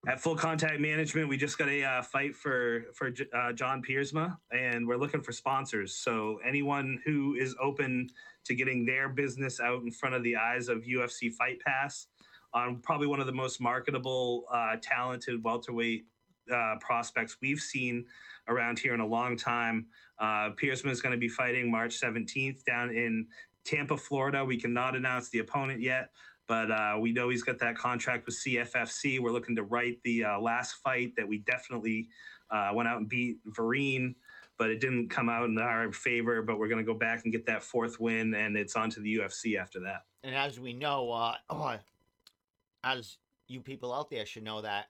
at 0.09 0.19
Full 0.19 0.35
Contact 0.35 0.81
Management, 0.81 1.29
we 1.29 1.37
just 1.37 1.59
got 1.59 1.69
a 1.69 1.85
uh, 1.85 2.03
fight 2.03 2.35
for 2.35 2.87
for 2.95 3.13
uh, 3.35 3.53
John 3.53 3.83
Piersma, 3.83 4.37
and 4.51 4.89
we're 4.89 4.97
looking 4.97 5.21
for 5.21 5.33
sponsors. 5.33 5.95
So 5.95 6.41
anyone 6.47 6.99
who 7.05 7.35
is 7.35 7.55
open 7.61 8.09
to 8.45 8.55
getting 8.55 8.87
their 8.87 9.11
business 9.11 9.61
out 9.61 9.83
in 9.83 9.91
front 9.91 10.15
of 10.15 10.23
the 10.23 10.37
eyes 10.37 10.69
of 10.69 10.85
UFC 10.85 11.31
Fight 11.31 11.61
Pass 11.61 12.07
on 12.55 12.79
probably 12.79 13.07
one 13.07 13.21
of 13.21 13.27
the 13.27 13.33
most 13.33 13.61
marketable, 13.61 14.45
uh, 14.53 14.77
talented 14.81 15.45
welterweight 15.45 16.07
uh, 16.53 16.77
prospects 16.81 17.37
we've 17.43 17.61
seen 17.61 18.07
around 18.49 18.79
here 18.79 18.95
in 18.95 19.01
a 19.01 19.07
long 19.07 19.37
time. 19.37 19.87
Uh, 20.19 20.51
is 20.63 21.01
going 21.01 21.13
to 21.13 21.19
be 21.19 21.29
fighting 21.29 21.71
March 21.71 21.99
17th 22.01 22.65
down 22.65 22.91
in 22.91 23.27
Tampa, 23.71 23.97
Florida. 23.97 24.45
We 24.45 24.57
cannot 24.57 24.97
announce 24.97 25.29
the 25.29 25.39
opponent 25.39 25.81
yet, 25.81 26.11
but 26.49 26.73
uh, 26.73 26.97
we 26.99 27.12
know 27.12 27.29
he's 27.29 27.45
got 27.45 27.61
that 27.61 27.77
contract 27.77 28.27
with 28.27 28.37
CFFC. 28.45 29.21
We're 29.21 29.31
looking 29.31 29.55
to 29.57 29.62
write 29.62 30.03
the 30.03 30.25
uh, 30.25 30.41
last 30.41 30.75
fight 30.83 31.14
that 31.16 31.29
we 31.29 31.39
definitely 31.39 32.09
uh, 32.51 32.71
went 32.75 32.89
out 32.89 32.99
and 32.99 33.09
beat 33.09 33.39
Vereen, 33.49 34.16
but 34.59 34.71
it 34.71 34.81
didn't 34.81 35.09
come 35.09 35.29
out 35.29 35.45
in 35.45 35.57
our 35.59 35.93
favor. 35.93 36.43
But 36.43 36.59
we're 36.59 36.66
going 36.66 36.85
to 36.85 36.93
go 36.93 36.99
back 36.99 37.21
and 37.23 37.33
get 37.33 37.47
that 37.47 37.62
fourth 37.62 38.01
win, 38.01 38.35
and 38.35 38.57
it's 38.57 38.75
on 38.75 38.91
to 38.91 39.01
the 39.01 39.18
UFC 39.18 39.57
after 39.57 39.79
that. 39.81 40.03
And 40.25 40.35
as 40.35 40.59
we 40.59 40.73
know, 40.73 41.12
uh, 41.12 41.79
as 42.85 43.18
you 43.47 43.61
people 43.61 43.95
out 43.95 44.11
there 44.11 44.27
should 44.27 44.43
know 44.43 44.62
that 44.62 44.87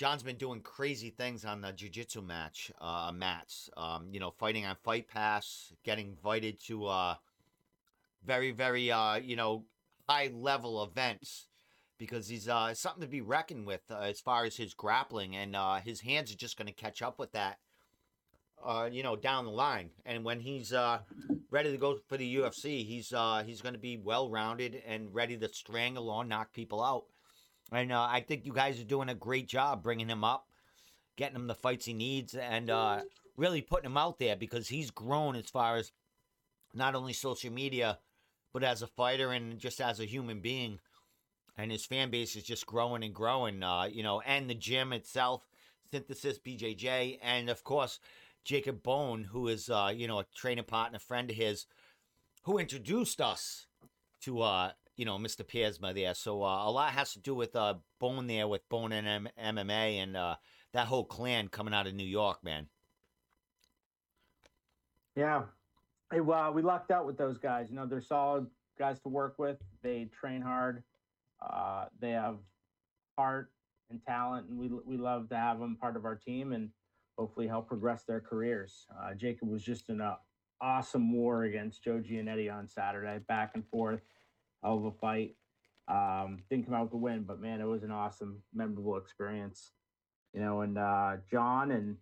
John's 0.00 0.22
been 0.22 0.36
doing 0.36 0.62
crazy 0.62 1.10
things 1.10 1.44
on 1.44 1.60
the 1.60 1.72
jiu-jitsu 1.72 2.22
match 2.22 2.72
uh, 2.80 3.12
mats. 3.14 3.68
Um, 3.76 4.08
you 4.10 4.18
know, 4.18 4.30
fighting 4.30 4.64
on 4.64 4.76
Fight 4.82 5.08
Pass, 5.08 5.74
getting 5.84 6.06
invited 6.06 6.58
to 6.68 6.86
uh, 6.86 7.14
very, 8.24 8.50
very, 8.50 8.90
uh, 8.90 9.16
you 9.16 9.36
know, 9.36 9.66
high 10.08 10.30
level 10.32 10.82
events 10.82 11.48
because 11.98 12.28
he's 12.28 12.48
uh, 12.48 12.72
something 12.72 13.02
to 13.02 13.08
be 13.08 13.20
reckoned 13.20 13.66
with 13.66 13.82
uh, 13.90 13.98
as 13.98 14.20
far 14.20 14.46
as 14.46 14.56
his 14.56 14.72
grappling, 14.72 15.36
and 15.36 15.54
uh, 15.54 15.74
his 15.74 16.00
hands 16.00 16.32
are 16.32 16.36
just 16.36 16.56
going 16.56 16.66
to 16.66 16.72
catch 16.72 17.02
up 17.02 17.18
with 17.18 17.32
that. 17.32 17.58
You 18.90 19.02
know, 19.02 19.16
down 19.16 19.44
the 19.44 19.50
line, 19.50 19.90
and 20.06 20.24
when 20.24 20.40
he's 20.40 20.72
ready 21.50 21.72
to 21.72 21.76
go 21.76 21.98
for 22.08 22.16
the 22.16 22.36
UFC, 22.36 22.86
he's 22.86 23.12
he's 23.44 23.60
going 23.60 23.74
to 23.74 23.78
be 23.78 23.98
well 23.98 24.30
rounded 24.30 24.82
and 24.86 25.14
ready 25.14 25.36
to 25.36 25.48
strangle 25.52 26.08
or 26.08 26.24
knock 26.24 26.54
people 26.54 26.82
out. 26.82 27.04
And 27.72 27.92
uh, 27.92 28.08
I 28.10 28.20
think 28.20 28.46
you 28.46 28.52
guys 28.52 28.80
are 28.80 28.84
doing 28.84 29.08
a 29.08 29.14
great 29.14 29.48
job 29.48 29.82
bringing 29.82 30.08
him 30.08 30.24
up, 30.24 30.46
getting 31.16 31.36
him 31.36 31.46
the 31.46 31.54
fights 31.54 31.86
he 31.86 31.92
needs, 31.92 32.34
and 32.34 32.70
uh, 32.70 33.00
really 33.36 33.62
putting 33.62 33.90
him 33.90 33.96
out 33.96 34.18
there 34.18 34.36
because 34.36 34.68
he's 34.68 34.90
grown 34.90 35.36
as 35.36 35.48
far 35.48 35.76
as 35.76 35.92
not 36.74 36.94
only 36.94 37.12
social 37.12 37.52
media, 37.52 37.98
but 38.52 38.64
as 38.64 38.82
a 38.82 38.86
fighter 38.86 39.30
and 39.32 39.58
just 39.58 39.80
as 39.80 40.00
a 40.00 40.04
human 40.04 40.40
being. 40.40 40.78
And 41.56 41.70
his 41.70 41.84
fan 41.84 42.10
base 42.10 42.36
is 42.36 42.42
just 42.42 42.66
growing 42.66 43.04
and 43.04 43.14
growing, 43.14 43.62
uh, 43.62 43.84
you 43.84 44.02
know, 44.02 44.20
and 44.22 44.48
the 44.48 44.54
gym 44.54 44.92
itself, 44.92 45.46
Synthesis 45.90 46.38
BJJ, 46.38 47.18
and 47.22 47.50
of 47.50 47.64
course, 47.64 48.00
Jacob 48.44 48.82
Bone, 48.82 49.24
who 49.24 49.48
is, 49.48 49.68
uh, 49.68 49.92
you 49.94 50.08
know, 50.08 50.20
a 50.20 50.26
training 50.34 50.64
partner, 50.64 50.98
friend 50.98 51.28
of 51.30 51.36
his, 51.36 51.66
who 52.44 52.58
introduced 52.58 53.20
us 53.20 53.66
to, 54.22 54.40
uh, 54.40 54.72
you 55.00 55.06
know, 55.06 55.16
Mr. 55.16 55.42
Piersma 55.42 55.94
there. 55.94 56.14
So 56.14 56.42
uh, 56.42 56.66
a 56.66 56.70
lot 56.70 56.92
has 56.92 57.14
to 57.14 57.20
do 57.20 57.34
with 57.34 57.56
uh, 57.56 57.76
Bone 57.98 58.26
there, 58.26 58.46
with 58.46 58.68
Bone 58.68 58.92
and 58.92 59.06
M- 59.06 59.56
MMA, 59.56 60.02
and 60.02 60.14
uh, 60.14 60.36
that 60.74 60.88
whole 60.88 61.06
clan 61.06 61.48
coming 61.48 61.72
out 61.72 61.86
of 61.86 61.94
New 61.94 62.04
York, 62.06 62.44
man. 62.44 62.68
Yeah. 65.16 65.44
Hey, 66.12 66.20
well, 66.20 66.52
we 66.52 66.60
lucked 66.60 66.90
out 66.90 67.06
with 67.06 67.16
those 67.16 67.38
guys. 67.38 67.70
You 67.70 67.76
know, 67.76 67.86
they're 67.86 68.02
solid 68.02 68.46
guys 68.78 69.00
to 69.00 69.08
work 69.08 69.38
with. 69.38 69.56
They 69.82 70.10
train 70.12 70.42
hard. 70.42 70.82
Uh, 71.40 71.86
they 71.98 72.10
have 72.10 72.36
heart 73.16 73.50
and 73.88 74.04
talent, 74.04 74.50
and 74.50 74.58
we 74.58 74.68
we 74.84 74.98
love 74.98 75.30
to 75.30 75.36
have 75.36 75.60
them 75.60 75.78
part 75.80 75.96
of 75.96 76.04
our 76.04 76.14
team 76.14 76.52
and 76.52 76.68
hopefully 77.16 77.46
help 77.48 77.68
progress 77.68 78.02
their 78.02 78.20
careers. 78.20 78.84
Uh, 79.00 79.14
Jacob 79.14 79.48
was 79.48 79.62
just 79.62 79.88
in 79.88 80.02
a 80.02 80.18
awesome 80.60 81.10
war 81.10 81.44
against 81.44 81.82
Joe 81.82 82.02
Giannetti 82.06 82.52
on 82.54 82.68
Saturday, 82.68 83.18
back 83.26 83.52
and 83.54 83.66
forth, 83.66 84.02
hell 84.62 84.78
of 84.78 84.84
a 84.84 84.92
fight. 84.92 85.36
Um, 85.88 86.42
didn't 86.48 86.66
come 86.66 86.74
out 86.74 86.84
with 86.84 86.94
a 86.94 86.96
win, 86.96 87.24
but 87.24 87.40
man, 87.40 87.60
it 87.60 87.64
was 87.64 87.82
an 87.82 87.90
awesome, 87.90 88.42
memorable 88.54 88.96
experience. 88.96 89.72
You 90.32 90.40
know, 90.40 90.60
and 90.60 90.78
uh, 90.78 91.16
John 91.30 91.72
and 91.72 91.96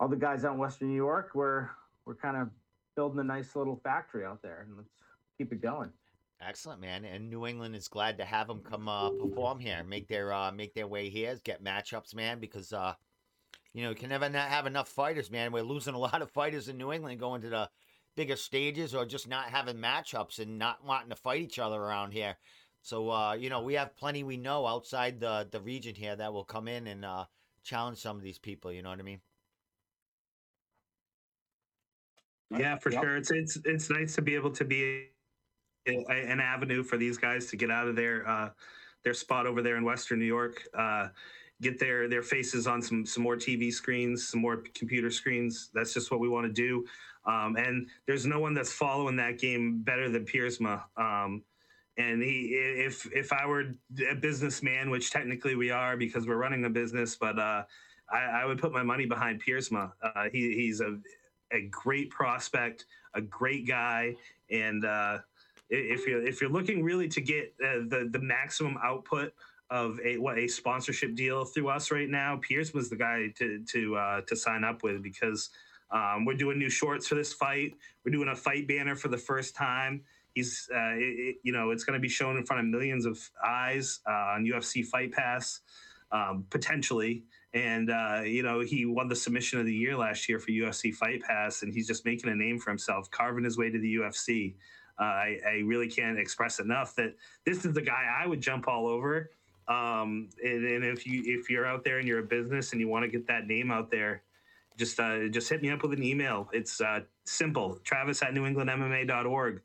all 0.00 0.08
the 0.08 0.16
guys 0.16 0.44
out 0.44 0.54
in 0.54 0.58
Western 0.58 0.88
New 0.88 0.96
York 0.96 1.34
were 1.34 1.70
we're 2.06 2.14
kind 2.14 2.36
of 2.36 2.48
building 2.96 3.20
a 3.20 3.24
nice 3.24 3.54
little 3.54 3.80
factory 3.84 4.24
out 4.24 4.40
there, 4.42 4.64
and 4.66 4.76
let's 4.76 4.88
keep 5.36 5.52
it 5.52 5.60
going. 5.60 5.90
Excellent, 6.40 6.80
man. 6.80 7.04
And 7.04 7.28
New 7.28 7.46
England 7.46 7.74
is 7.74 7.88
glad 7.88 8.16
to 8.18 8.24
have 8.24 8.46
them 8.46 8.60
come 8.60 8.88
uh, 8.88 9.10
perform 9.10 9.58
here, 9.58 9.82
make 9.84 10.08
their 10.08 10.32
uh, 10.32 10.52
make 10.52 10.72
their 10.72 10.86
way 10.86 11.10
here, 11.10 11.36
get 11.44 11.62
matchups, 11.62 12.14
man. 12.14 12.38
Because 12.38 12.72
uh, 12.72 12.94
you 13.74 13.82
know 13.82 13.90
you 13.90 13.96
can 13.96 14.08
never 14.08 14.28
not 14.28 14.48
have 14.48 14.66
enough 14.66 14.88
fighters, 14.88 15.30
man. 15.30 15.52
We're 15.52 15.62
losing 15.62 15.94
a 15.94 15.98
lot 15.98 16.22
of 16.22 16.30
fighters 16.30 16.68
in 16.68 16.78
New 16.78 16.92
England 16.92 17.20
going 17.20 17.42
to 17.42 17.50
the 17.50 17.68
bigger 18.18 18.34
stages 18.34 18.96
or 18.96 19.06
just 19.06 19.28
not 19.28 19.44
having 19.48 19.76
matchups 19.76 20.40
and 20.40 20.58
not 20.58 20.84
wanting 20.84 21.08
to 21.08 21.14
fight 21.14 21.40
each 21.40 21.60
other 21.60 21.80
around 21.80 22.12
here. 22.12 22.36
So 22.82 23.10
uh, 23.10 23.34
you 23.34 23.48
know 23.48 23.62
we 23.62 23.74
have 23.74 23.94
plenty 23.96 24.24
we 24.24 24.36
know 24.36 24.66
outside 24.66 25.20
the 25.20 25.46
the 25.48 25.60
region 25.60 25.94
here 25.94 26.16
that 26.16 26.32
will 26.32 26.44
come 26.44 26.66
in 26.66 26.88
and 26.88 27.04
uh, 27.04 27.26
challenge 27.62 27.98
some 27.98 28.16
of 28.16 28.24
these 28.24 28.38
people. 28.40 28.72
You 28.72 28.82
know 28.82 28.90
what 28.90 28.98
I 28.98 29.02
mean? 29.02 29.20
Yeah, 32.50 32.76
for 32.76 32.90
Yep. 32.90 33.02
sure. 33.02 33.16
It's 33.16 33.30
it's 33.30 33.56
it's 33.64 33.88
nice 33.88 34.16
to 34.16 34.22
be 34.22 34.34
able 34.34 34.50
to 34.50 34.64
be 34.64 35.10
a, 35.86 36.04
an 36.10 36.40
avenue 36.40 36.82
for 36.82 36.96
these 36.96 37.18
guys 37.18 37.46
to 37.46 37.56
get 37.56 37.70
out 37.70 37.86
of 37.86 37.94
their 37.94 38.28
uh, 38.28 38.50
their 39.04 39.14
spot 39.14 39.46
over 39.46 39.62
there 39.62 39.76
in 39.76 39.84
Western 39.84 40.18
New 40.18 40.24
York, 40.24 40.66
uh, 40.74 41.08
get 41.60 41.78
their 41.78 42.08
their 42.08 42.22
faces 42.22 42.66
on 42.66 42.82
some 42.82 43.06
some 43.06 43.22
more 43.22 43.36
TV 43.36 43.72
screens, 43.72 44.26
some 44.28 44.40
more 44.40 44.64
computer 44.74 45.10
screens. 45.10 45.70
That's 45.72 45.94
just 45.94 46.10
what 46.10 46.20
we 46.20 46.28
want 46.28 46.46
to 46.46 46.52
do. 46.52 46.84
Um, 47.26 47.56
and 47.56 47.88
there's 48.06 48.26
no 48.26 48.40
one 48.40 48.54
that's 48.54 48.72
following 48.72 49.16
that 49.16 49.38
game 49.38 49.82
better 49.82 50.08
than 50.08 50.24
Piersma. 50.24 50.82
Um, 50.96 51.42
and 51.98 52.22
he, 52.22 52.54
if 52.54 53.06
if 53.12 53.32
I 53.32 53.46
were 53.46 53.74
a 54.10 54.14
businessman, 54.14 54.88
which 54.90 55.10
technically 55.10 55.56
we 55.56 55.70
are 55.70 55.96
because 55.96 56.26
we're 56.26 56.36
running 56.36 56.64
a 56.64 56.70
business, 56.70 57.16
but 57.16 57.38
uh, 57.38 57.64
I, 58.10 58.42
I 58.42 58.44
would 58.44 58.58
put 58.58 58.72
my 58.72 58.82
money 58.84 59.04
behind 59.04 59.42
Piersma. 59.42 59.92
Uh, 60.02 60.28
he, 60.32 60.54
he's 60.54 60.80
a 60.80 60.98
a 61.52 61.62
great 61.70 62.10
prospect, 62.10 62.86
a 63.14 63.20
great 63.20 63.66
guy, 63.66 64.14
and 64.50 64.84
uh, 64.84 65.18
if 65.70 66.06
you're 66.06 66.24
if 66.24 66.40
you're 66.40 66.50
looking 66.50 66.82
really 66.82 67.08
to 67.08 67.20
get 67.20 67.52
uh, 67.62 67.80
the 67.88 68.08
the 68.12 68.20
maximum 68.20 68.78
output 68.82 69.32
of 69.70 69.98
a 70.04 70.18
what 70.18 70.38
a 70.38 70.46
sponsorship 70.48 71.14
deal 71.14 71.44
through 71.44 71.68
us 71.68 71.90
right 71.90 72.08
now, 72.08 72.38
Pierce 72.40 72.72
was 72.72 72.88
the 72.88 72.96
guy 72.96 73.32
to 73.36 73.64
to 73.64 73.96
uh, 73.96 74.20
to 74.22 74.36
sign 74.36 74.64
up 74.64 74.82
with 74.82 75.02
because 75.02 75.50
um, 75.90 76.24
we're 76.24 76.34
doing 76.36 76.58
new 76.58 76.70
shorts 76.70 77.06
for 77.08 77.14
this 77.14 77.32
fight. 77.32 77.72
We're 78.04 78.12
doing 78.12 78.28
a 78.28 78.36
fight 78.36 78.68
banner 78.68 78.96
for 78.96 79.08
the 79.08 79.16
first 79.18 79.54
time. 79.56 80.02
He's 80.34 80.68
uh, 80.74 80.94
it, 80.94 81.02
it- 81.18 81.36
you 81.42 81.52
know 81.52 81.70
it's 81.70 81.84
going 81.84 81.98
to 81.98 82.00
be 82.02 82.08
shown 82.08 82.36
in 82.36 82.44
front 82.44 82.60
of 82.60 82.66
millions 82.66 83.06
of 83.06 83.18
eyes 83.44 84.00
uh, 84.06 84.34
on 84.34 84.44
UFC 84.44 84.84
Fight 84.84 85.12
Pass 85.12 85.60
um, 86.12 86.44
potentially. 86.50 87.24
And 87.54 87.90
uh, 87.90 88.20
you 88.24 88.42
know 88.42 88.60
he 88.60 88.84
won 88.84 89.08
the 89.08 89.16
submission 89.16 89.58
of 89.58 89.66
the 89.66 89.74
year 89.74 89.96
last 89.96 90.28
year 90.28 90.38
for 90.38 90.50
UFC 90.50 90.94
Fight 90.94 91.22
Pass, 91.22 91.62
and 91.62 91.72
he's 91.72 91.86
just 91.86 92.04
making 92.04 92.30
a 92.30 92.34
name 92.34 92.58
for 92.58 92.70
himself, 92.70 93.10
carving 93.10 93.44
his 93.44 93.56
way 93.56 93.70
to 93.70 93.78
the 93.78 93.96
UFC. 93.96 94.54
Uh, 95.00 95.04
I, 95.04 95.38
I 95.46 95.52
really 95.64 95.88
can't 95.88 96.18
express 96.18 96.58
enough 96.58 96.94
that 96.96 97.14
this 97.46 97.64
is 97.64 97.72
the 97.72 97.80
guy 97.80 98.04
I 98.20 98.26
would 98.26 98.40
jump 98.40 98.66
all 98.68 98.86
over. 98.88 99.30
Um, 99.68 100.28
and, 100.42 100.64
and 100.64 100.84
if 100.84 101.06
you 101.06 101.22
if 101.24 101.48
you're 101.50 101.66
out 101.66 101.84
there 101.84 101.98
and 101.98 102.08
you're 102.08 102.18
a 102.20 102.26
business 102.26 102.72
and 102.72 102.80
you 102.80 102.88
want 102.88 103.04
to 103.04 103.08
get 103.10 103.26
that 103.28 103.46
name 103.46 103.70
out 103.70 103.90
there, 103.90 104.22
just 104.78 104.98
uh, 105.00 105.28
just 105.28 105.48
hit 105.48 105.60
me 105.60 105.70
up 105.70 105.82
with 105.82 105.92
an 105.92 106.02
email. 106.02 106.48
It's 106.52 106.80
uh, 106.80 107.00
simple. 107.26 107.78
Travis 107.84 108.22
at 108.22 108.32
NewEnglandMMA.org. 108.32 109.60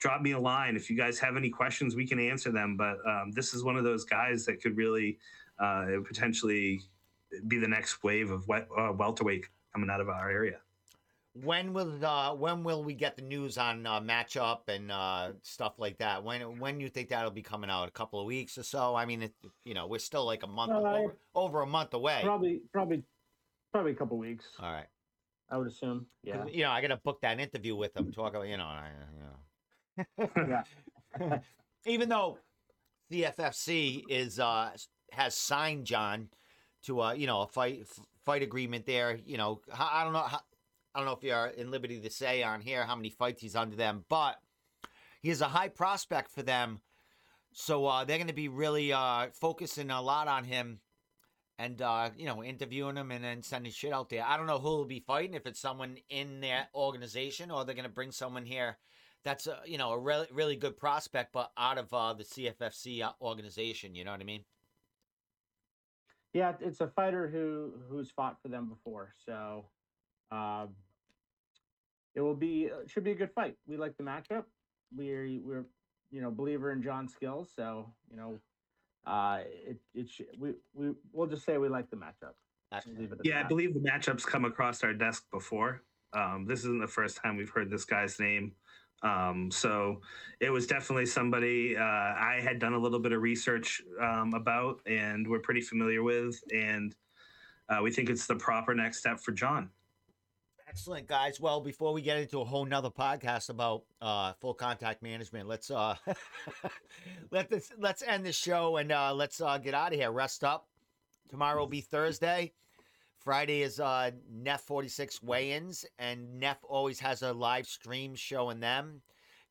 Drop 0.00 0.22
me 0.22 0.32
a 0.32 0.38
line 0.38 0.74
if 0.74 0.90
you 0.90 0.96
guys 0.96 1.18
have 1.20 1.36
any 1.36 1.50
questions. 1.50 1.94
We 1.94 2.06
can 2.06 2.18
answer 2.18 2.50
them. 2.50 2.76
But 2.76 2.98
um, 3.06 3.30
this 3.32 3.54
is 3.54 3.62
one 3.62 3.76
of 3.76 3.84
those 3.84 4.04
guys 4.04 4.44
that 4.46 4.60
could 4.60 4.76
really 4.76 5.18
uh, 5.58 5.86
potentially 6.06 6.82
be 7.46 7.58
the 7.58 7.68
next 7.68 8.02
wave 8.02 8.30
of 8.30 8.48
wel- 8.48 8.66
uh, 8.76 8.92
welterweight 8.92 9.46
coming 9.72 9.90
out 9.90 10.00
of 10.00 10.08
our 10.08 10.30
area. 10.30 10.58
When 11.42 11.72
will 11.72 12.04
uh, 12.04 12.34
when 12.34 12.62
will 12.62 12.84
we 12.84 12.94
get 12.94 13.16
the 13.16 13.22
news 13.22 13.58
on 13.58 13.86
uh, 13.86 14.00
matchup 14.00 14.68
and 14.68 14.90
uh, 14.90 15.32
stuff 15.42 15.74
like 15.78 15.98
that? 15.98 16.22
When 16.22 16.58
when 16.58 16.80
you 16.80 16.88
think 16.88 17.08
that'll 17.08 17.32
be 17.32 17.42
coming 17.42 17.70
out? 17.70 17.88
A 17.88 17.90
couple 17.90 18.20
of 18.20 18.26
weeks 18.26 18.56
or 18.56 18.62
so? 18.62 18.94
I 18.94 19.04
mean, 19.04 19.24
it, 19.24 19.34
you 19.64 19.74
know, 19.74 19.86
we're 19.88 19.98
still 19.98 20.24
like 20.24 20.44
a 20.44 20.46
month 20.46 20.72
Uh, 20.72 20.76
over, 20.76 21.16
over 21.34 21.60
a 21.62 21.66
month 21.66 21.92
away. 21.92 22.20
Probably, 22.22 22.62
probably, 22.72 23.02
probably 23.74 23.90
a 23.90 23.96
couple 23.96 24.16
weeks. 24.16 24.44
All 24.60 24.70
right. 24.70 24.86
I 25.50 25.58
would 25.58 25.66
assume. 25.66 26.06
Yeah. 26.22 26.44
You 26.46 26.62
know, 26.62 26.70
I 26.70 26.80
got 26.80 26.88
to 26.88 26.96
book 26.96 27.20
that 27.22 27.40
interview 27.40 27.74
with 27.74 27.96
him. 27.96 28.12
Talk 28.12 28.34
about 28.34 28.46
you 28.46 28.56
know, 28.56 28.64
I, 28.64 28.90
you 29.96 30.28
know. 30.46 30.62
Yeah. 31.18 31.38
Even 31.86 32.08
though 32.08 32.38
CFFC 33.10 34.04
is 34.08 34.38
uh 34.38 34.70
has 35.10 35.34
signed 35.34 35.86
John 35.86 36.28
to 36.84 37.02
uh 37.02 37.12
you 37.14 37.26
know 37.26 37.42
a 37.42 37.48
fight 37.48 37.84
fight 38.24 38.42
agreement 38.42 38.86
there. 38.86 39.18
You 39.26 39.38
know, 39.38 39.60
I 39.76 40.04
don't 40.04 40.12
know 40.12 40.20
how, 40.20 40.40
I 40.94 41.00
don't 41.00 41.06
know 41.06 41.12
if 41.12 41.24
you're 41.24 41.46
in 41.46 41.72
liberty 41.72 41.98
to 41.98 42.10
say 42.10 42.44
on 42.44 42.60
here 42.60 42.84
how 42.84 42.94
many 42.94 43.10
fights 43.10 43.42
he's 43.42 43.56
under 43.56 43.74
them, 43.74 44.04
but 44.08 44.36
he 45.20 45.30
is 45.30 45.40
a 45.40 45.48
high 45.48 45.68
prospect 45.68 46.30
for 46.30 46.42
them. 46.42 46.80
So 47.52 47.86
uh, 47.86 48.04
they're 48.04 48.18
going 48.18 48.28
to 48.28 48.34
be 48.34 48.48
really 48.48 48.92
uh, 48.92 49.26
focusing 49.32 49.90
a 49.90 50.00
lot 50.00 50.28
on 50.28 50.44
him 50.44 50.78
and 51.58 51.80
uh, 51.82 52.10
you 52.16 52.26
know 52.26 52.42
interviewing 52.42 52.96
him 52.96 53.10
and 53.10 53.24
then 53.24 53.42
sending 53.42 53.72
shit 53.72 53.92
out 53.92 54.08
there. 54.08 54.24
I 54.26 54.36
don't 54.36 54.46
know 54.46 54.58
who 54.58 54.70
will 54.70 54.84
be 54.84 55.00
fighting 55.00 55.34
if 55.34 55.46
it's 55.46 55.60
someone 55.60 55.96
in 56.08 56.40
their 56.40 56.68
organization 56.74 57.50
or 57.50 57.64
they're 57.64 57.74
going 57.74 57.84
to 57.84 57.90
bring 57.90 58.12
someone 58.12 58.44
here 58.44 58.78
that's 59.24 59.46
a, 59.46 59.58
you 59.64 59.78
know 59.78 59.92
a 59.92 59.98
really 59.98 60.26
really 60.32 60.56
good 60.56 60.76
prospect, 60.76 61.32
but 61.32 61.50
out 61.56 61.78
of 61.78 61.92
uh, 61.92 62.12
the 62.12 62.24
CFFC 62.24 63.02
uh, 63.02 63.12
organization. 63.20 63.94
You 63.94 64.04
know 64.04 64.12
what 64.12 64.20
I 64.20 64.24
mean? 64.24 64.44
Yeah, 66.32 66.52
it's 66.60 66.80
a 66.80 66.88
fighter 66.88 67.28
who 67.28 67.72
who's 67.88 68.10
fought 68.10 68.36
for 68.42 68.48
them 68.48 68.68
before, 68.68 69.12
so 69.24 69.66
um, 70.30 70.68
it 72.14 72.20
will 72.20 72.34
be 72.34 72.70
uh, 72.70 72.86
should 72.86 73.04
be 73.04 73.12
a 73.12 73.16
good 73.16 73.32
fight. 73.32 73.56
We 73.66 73.76
like 73.76 73.96
the 73.96 74.04
matchup. 74.04 74.44
We're 74.94 75.40
we're 75.42 75.64
you 76.10 76.20
know 76.20 76.30
believer 76.30 76.70
in 76.70 76.82
John's 76.82 77.12
skills, 77.12 77.50
so 77.56 77.86
you 78.10 78.16
know 78.16 78.38
uh, 79.06 79.40
it 79.44 79.78
it 79.94 80.08
sh- 80.08 80.22
we 80.38 80.54
we 80.72 80.92
we'll 81.12 81.26
just 81.26 81.44
say 81.44 81.58
we 81.58 81.68
like 81.68 81.90
the 81.90 81.96
matchup. 81.96 82.34
We'll 82.70 82.78
Excellent. 82.78 82.98
leave 83.00 83.12
it 83.12 83.20
at 83.20 83.26
Yeah, 83.26 83.40
I 83.40 83.42
believe 83.44 83.74
the 83.74 83.80
matchups 83.80 84.24
come 84.24 84.44
across 84.44 84.82
our 84.82 84.94
desk 84.94 85.24
before. 85.30 85.82
Um, 86.12 86.46
this 86.46 86.60
isn't 86.60 86.80
the 86.80 86.88
first 86.88 87.18
time 87.22 87.36
we've 87.36 87.50
heard 87.50 87.70
this 87.70 87.84
guy's 87.84 88.18
name. 88.18 88.52
Um, 89.02 89.50
so 89.50 90.00
it 90.40 90.50
was 90.50 90.66
definitely 90.66 91.06
somebody 91.06 91.76
uh, 91.76 91.82
I 91.82 92.40
had 92.42 92.58
done 92.58 92.72
a 92.72 92.78
little 92.78 92.98
bit 92.98 93.12
of 93.12 93.20
research 93.20 93.82
um, 94.00 94.32
about 94.34 94.80
and 94.86 95.28
we're 95.28 95.40
pretty 95.40 95.60
familiar 95.60 96.02
with. 96.02 96.42
And 96.52 96.94
uh, 97.68 97.80
we 97.82 97.90
think 97.90 98.08
it's 98.08 98.26
the 98.26 98.36
proper 98.36 98.74
next 98.74 98.98
step 98.98 99.20
for 99.20 99.32
John. 99.32 99.70
Excellent, 100.74 101.06
guys. 101.06 101.38
Well, 101.38 101.60
before 101.60 101.92
we 101.92 102.02
get 102.02 102.18
into 102.18 102.40
a 102.40 102.44
whole 102.44 102.64
nother 102.64 102.90
podcast 102.90 103.48
about 103.48 103.84
uh, 104.02 104.32
full 104.32 104.54
contact 104.54 105.04
management, 105.04 105.46
let's 105.46 105.70
uh, 105.70 105.94
let 107.30 107.48
this 107.48 107.72
let's 107.78 108.02
end 108.02 108.26
the 108.26 108.32
show 108.32 108.78
and 108.78 108.90
uh, 108.90 109.14
let's 109.14 109.40
uh, 109.40 109.56
get 109.58 109.72
out 109.72 109.92
of 109.92 110.00
here. 110.00 110.10
Rest 110.10 110.42
up. 110.42 110.66
Tomorrow 111.28 111.60
will 111.60 111.68
be 111.68 111.80
Thursday. 111.80 112.54
Friday 113.20 113.62
is 113.62 113.78
uh, 113.78 114.10
NEF 114.28 114.62
46 114.62 115.22
weigh-ins, 115.22 115.86
and 116.00 116.40
NEF 116.40 116.58
always 116.68 116.98
has 116.98 117.22
a 117.22 117.32
live 117.32 117.68
stream 117.68 118.16
showing 118.16 118.58
them. 118.58 119.00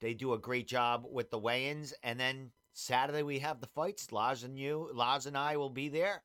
They 0.02 0.14
do 0.14 0.34
a 0.34 0.38
great 0.38 0.68
job 0.68 1.06
with 1.10 1.32
the 1.32 1.40
weigh-ins, 1.40 1.94
and 2.04 2.20
then 2.20 2.52
Saturday 2.74 3.24
we 3.24 3.40
have 3.40 3.62
the 3.62 3.68
fights. 3.68 4.12
Lars 4.12 4.44
and 4.44 4.60
you, 4.60 4.90
Lars 4.94 5.26
and 5.26 5.38
I 5.38 5.56
will 5.56 5.70
be 5.70 5.88
there 5.88 6.22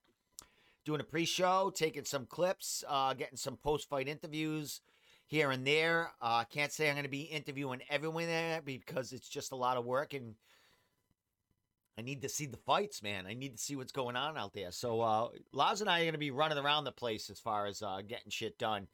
doing 0.84 1.00
a 1.00 1.04
pre-show, 1.04 1.70
taking 1.74 2.04
some 2.04 2.24
clips, 2.24 2.82
uh, 2.88 3.12
getting 3.12 3.36
some 3.36 3.58
post-fight 3.58 4.08
interviews 4.08 4.80
here 5.28 5.50
and 5.50 5.64
there. 5.64 6.10
Uh, 6.20 6.42
can't 6.44 6.72
say 6.72 6.88
I'm 6.88 6.94
going 6.94 7.04
to 7.04 7.10
be 7.10 7.22
interviewing 7.22 7.82
everyone 7.88 8.26
there 8.26 8.60
because 8.62 9.12
it's 9.12 9.28
just 9.28 9.52
a 9.52 9.56
lot 9.56 9.76
of 9.76 9.84
work, 9.84 10.14
and 10.14 10.34
I 11.96 12.02
need 12.02 12.22
to 12.22 12.28
see 12.28 12.46
the 12.46 12.56
fights, 12.56 13.02
man. 13.02 13.26
I 13.26 13.34
need 13.34 13.56
to 13.56 13.62
see 13.62 13.76
what's 13.76 13.92
going 13.92 14.16
on 14.16 14.36
out 14.36 14.54
there. 14.54 14.72
So 14.72 15.00
uh, 15.02 15.28
Lars 15.52 15.82
and 15.82 15.90
I 15.90 16.00
are 16.00 16.04
going 16.04 16.12
to 16.12 16.18
be 16.18 16.30
running 16.30 16.58
around 16.58 16.84
the 16.84 16.92
place 16.92 17.30
as 17.30 17.38
far 17.38 17.66
as 17.66 17.82
uh, 17.82 18.00
getting 18.06 18.30
shit 18.30 18.58
done, 18.58 18.88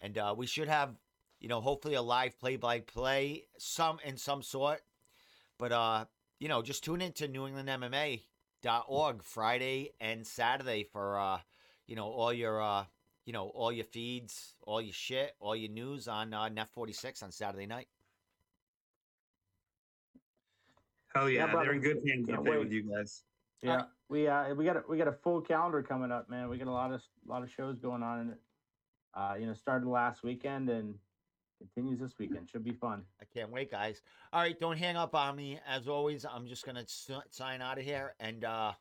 and 0.00 0.18
uh, 0.18 0.34
we 0.36 0.46
should 0.46 0.68
have, 0.68 0.96
you 1.40 1.48
know, 1.48 1.60
hopefully 1.60 1.94
a 1.94 2.02
live 2.02 2.38
play-by-play, 2.38 3.44
some 3.56 3.98
in 4.04 4.16
some 4.16 4.42
sort. 4.42 4.82
But 5.58 5.72
uh, 5.72 6.04
you 6.40 6.48
know, 6.48 6.60
just 6.60 6.82
tune 6.82 7.00
into 7.00 7.28
New 7.28 7.46
England 7.46 7.68
MMA 7.68 8.22
org 8.88 9.22
Friday 9.22 9.92
and 10.00 10.26
Saturday 10.26 10.82
for 10.82 11.18
uh, 11.18 11.38
you 11.86 11.94
know 11.94 12.06
all 12.06 12.32
your 12.32 12.60
uh, 12.60 12.84
you 13.28 13.34
know 13.34 13.48
all 13.54 13.70
your 13.70 13.84
feeds, 13.84 14.54
all 14.62 14.80
your 14.80 14.94
shit, 14.94 15.36
all 15.38 15.54
your 15.54 15.70
news 15.70 16.08
on 16.08 16.32
uh, 16.32 16.48
NEF 16.48 16.70
46 16.70 17.22
on 17.22 17.30
Saturday 17.30 17.66
night. 17.66 17.86
Hell 21.14 21.28
yeah, 21.28 21.40
Yeah, 21.44 21.50
brother. 21.52 21.66
they're 21.66 21.74
in 21.74 21.82
good 21.82 21.96
hands 22.08 22.26
Can't 22.26 22.38
up 22.38 22.44
there 22.46 22.58
with 22.58 22.72
you 22.72 22.84
guys. 22.84 23.24
Yeah, 23.60 23.82
we 24.08 24.26
uh 24.28 24.54
we 24.54 24.64
got 24.64 24.76
a, 24.78 24.82
we 24.88 24.96
got 24.96 25.08
a 25.08 25.12
full 25.12 25.42
calendar 25.42 25.82
coming 25.82 26.10
up, 26.10 26.30
man. 26.30 26.48
We 26.48 26.56
got 26.56 26.68
a 26.68 26.72
lot 26.72 26.90
of 26.90 27.02
a 27.26 27.30
lot 27.30 27.42
of 27.42 27.50
shows 27.50 27.78
going 27.78 28.02
on 28.02 28.20
in 28.20 28.30
it. 28.30 28.38
Uh, 29.12 29.34
you 29.38 29.44
know, 29.46 29.52
started 29.52 29.86
last 29.86 30.22
weekend 30.22 30.70
and 30.70 30.94
continues 31.58 32.00
this 32.00 32.12
weekend. 32.18 32.48
Should 32.48 32.64
be 32.64 32.72
fun. 32.72 33.02
I 33.20 33.26
can't 33.34 33.50
wait, 33.50 33.70
guys. 33.70 34.00
All 34.32 34.40
right, 34.40 34.58
don't 34.58 34.78
hang 34.78 34.96
up 34.96 35.14
on 35.14 35.36
me. 35.36 35.60
As 35.68 35.86
always, 35.86 36.24
I'm 36.24 36.46
just 36.46 36.64
gonna 36.64 36.80
s- 36.80 37.10
sign 37.28 37.60
out 37.60 37.76
of 37.78 37.84
here, 37.84 38.14
and 38.20 38.42
uh, 38.46 38.72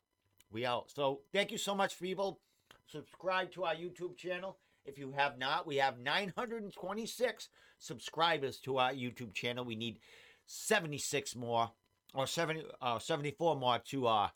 we 0.52 0.66
out. 0.66 0.90
So 0.90 1.20
thank 1.34 1.52
you 1.52 1.58
so 1.58 1.76
much, 1.76 2.00
people. 2.00 2.40
Subscribe 2.88 3.52
to 3.52 3.66
our 3.66 3.76
YouTube 3.76 4.16
channel 4.18 4.58
if 4.86 4.98
you 4.98 5.12
have 5.12 5.38
not. 5.38 5.68
We 5.68 5.76
have 5.78 6.00
926 6.00 7.50
subscribers 7.80 8.58
to 8.60 8.78
our 8.78 8.92
YouTube 8.94 9.34
channel. 9.34 9.66
We 9.66 9.76
need 9.76 10.00
76 10.46 11.36
more, 11.36 11.70
or 12.14 12.26
70, 12.28 12.64
uh, 12.82 12.98
74 13.00 13.58
more 13.58 13.80
to 13.90 14.08
uh, 14.08 14.30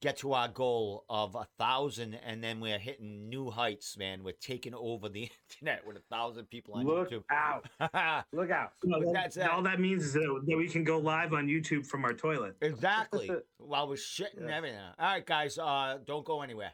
get 0.00 0.16
to 0.16 0.32
our 0.32 0.48
goal 0.48 1.04
of 1.08 1.36
a 1.36 1.46
thousand, 1.56 2.14
and 2.26 2.42
then 2.42 2.58
we're 2.58 2.80
hitting 2.80 3.28
new 3.28 3.48
heights, 3.48 3.96
man. 3.96 4.24
We're 4.24 4.32
taking 4.40 4.74
over 4.74 5.08
the 5.08 5.30
internet 5.60 5.86
with 5.86 5.96
a 5.96 6.02
thousand 6.10 6.46
people 6.46 6.74
on 6.74 6.84
Look 6.84 7.10
YouTube. 7.12 7.22
out! 7.30 7.68
Look 8.32 8.50
out! 8.50 8.72
That- 8.82 9.10
that's 9.14 9.38
all 9.38 9.62
that 9.62 9.78
means 9.78 10.02
is 10.06 10.12
that, 10.14 10.42
that 10.48 10.56
we 10.56 10.66
can 10.68 10.82
go 10.82 10.98
live 10.98 11.32
on 11.32 11.46
YouTube 11.46 11.86
from 11.86 12.04
our 12.04 12.12
toilet. 12.12 12.56
Exactly. 12.60 13.30
While 13.58 13.86
we're 13.88 13.94
shitting 13.94 14.48
Yeah. 14.48 14.56
everything. 14.56 14.78
All 14.98 15.06
right, 15.06 15.24
guys. 15.24 15.56
Uh, 15.58 15.98
don't 16.04 16.24
go 16.24 16.42
anywhere. 16.42 16.72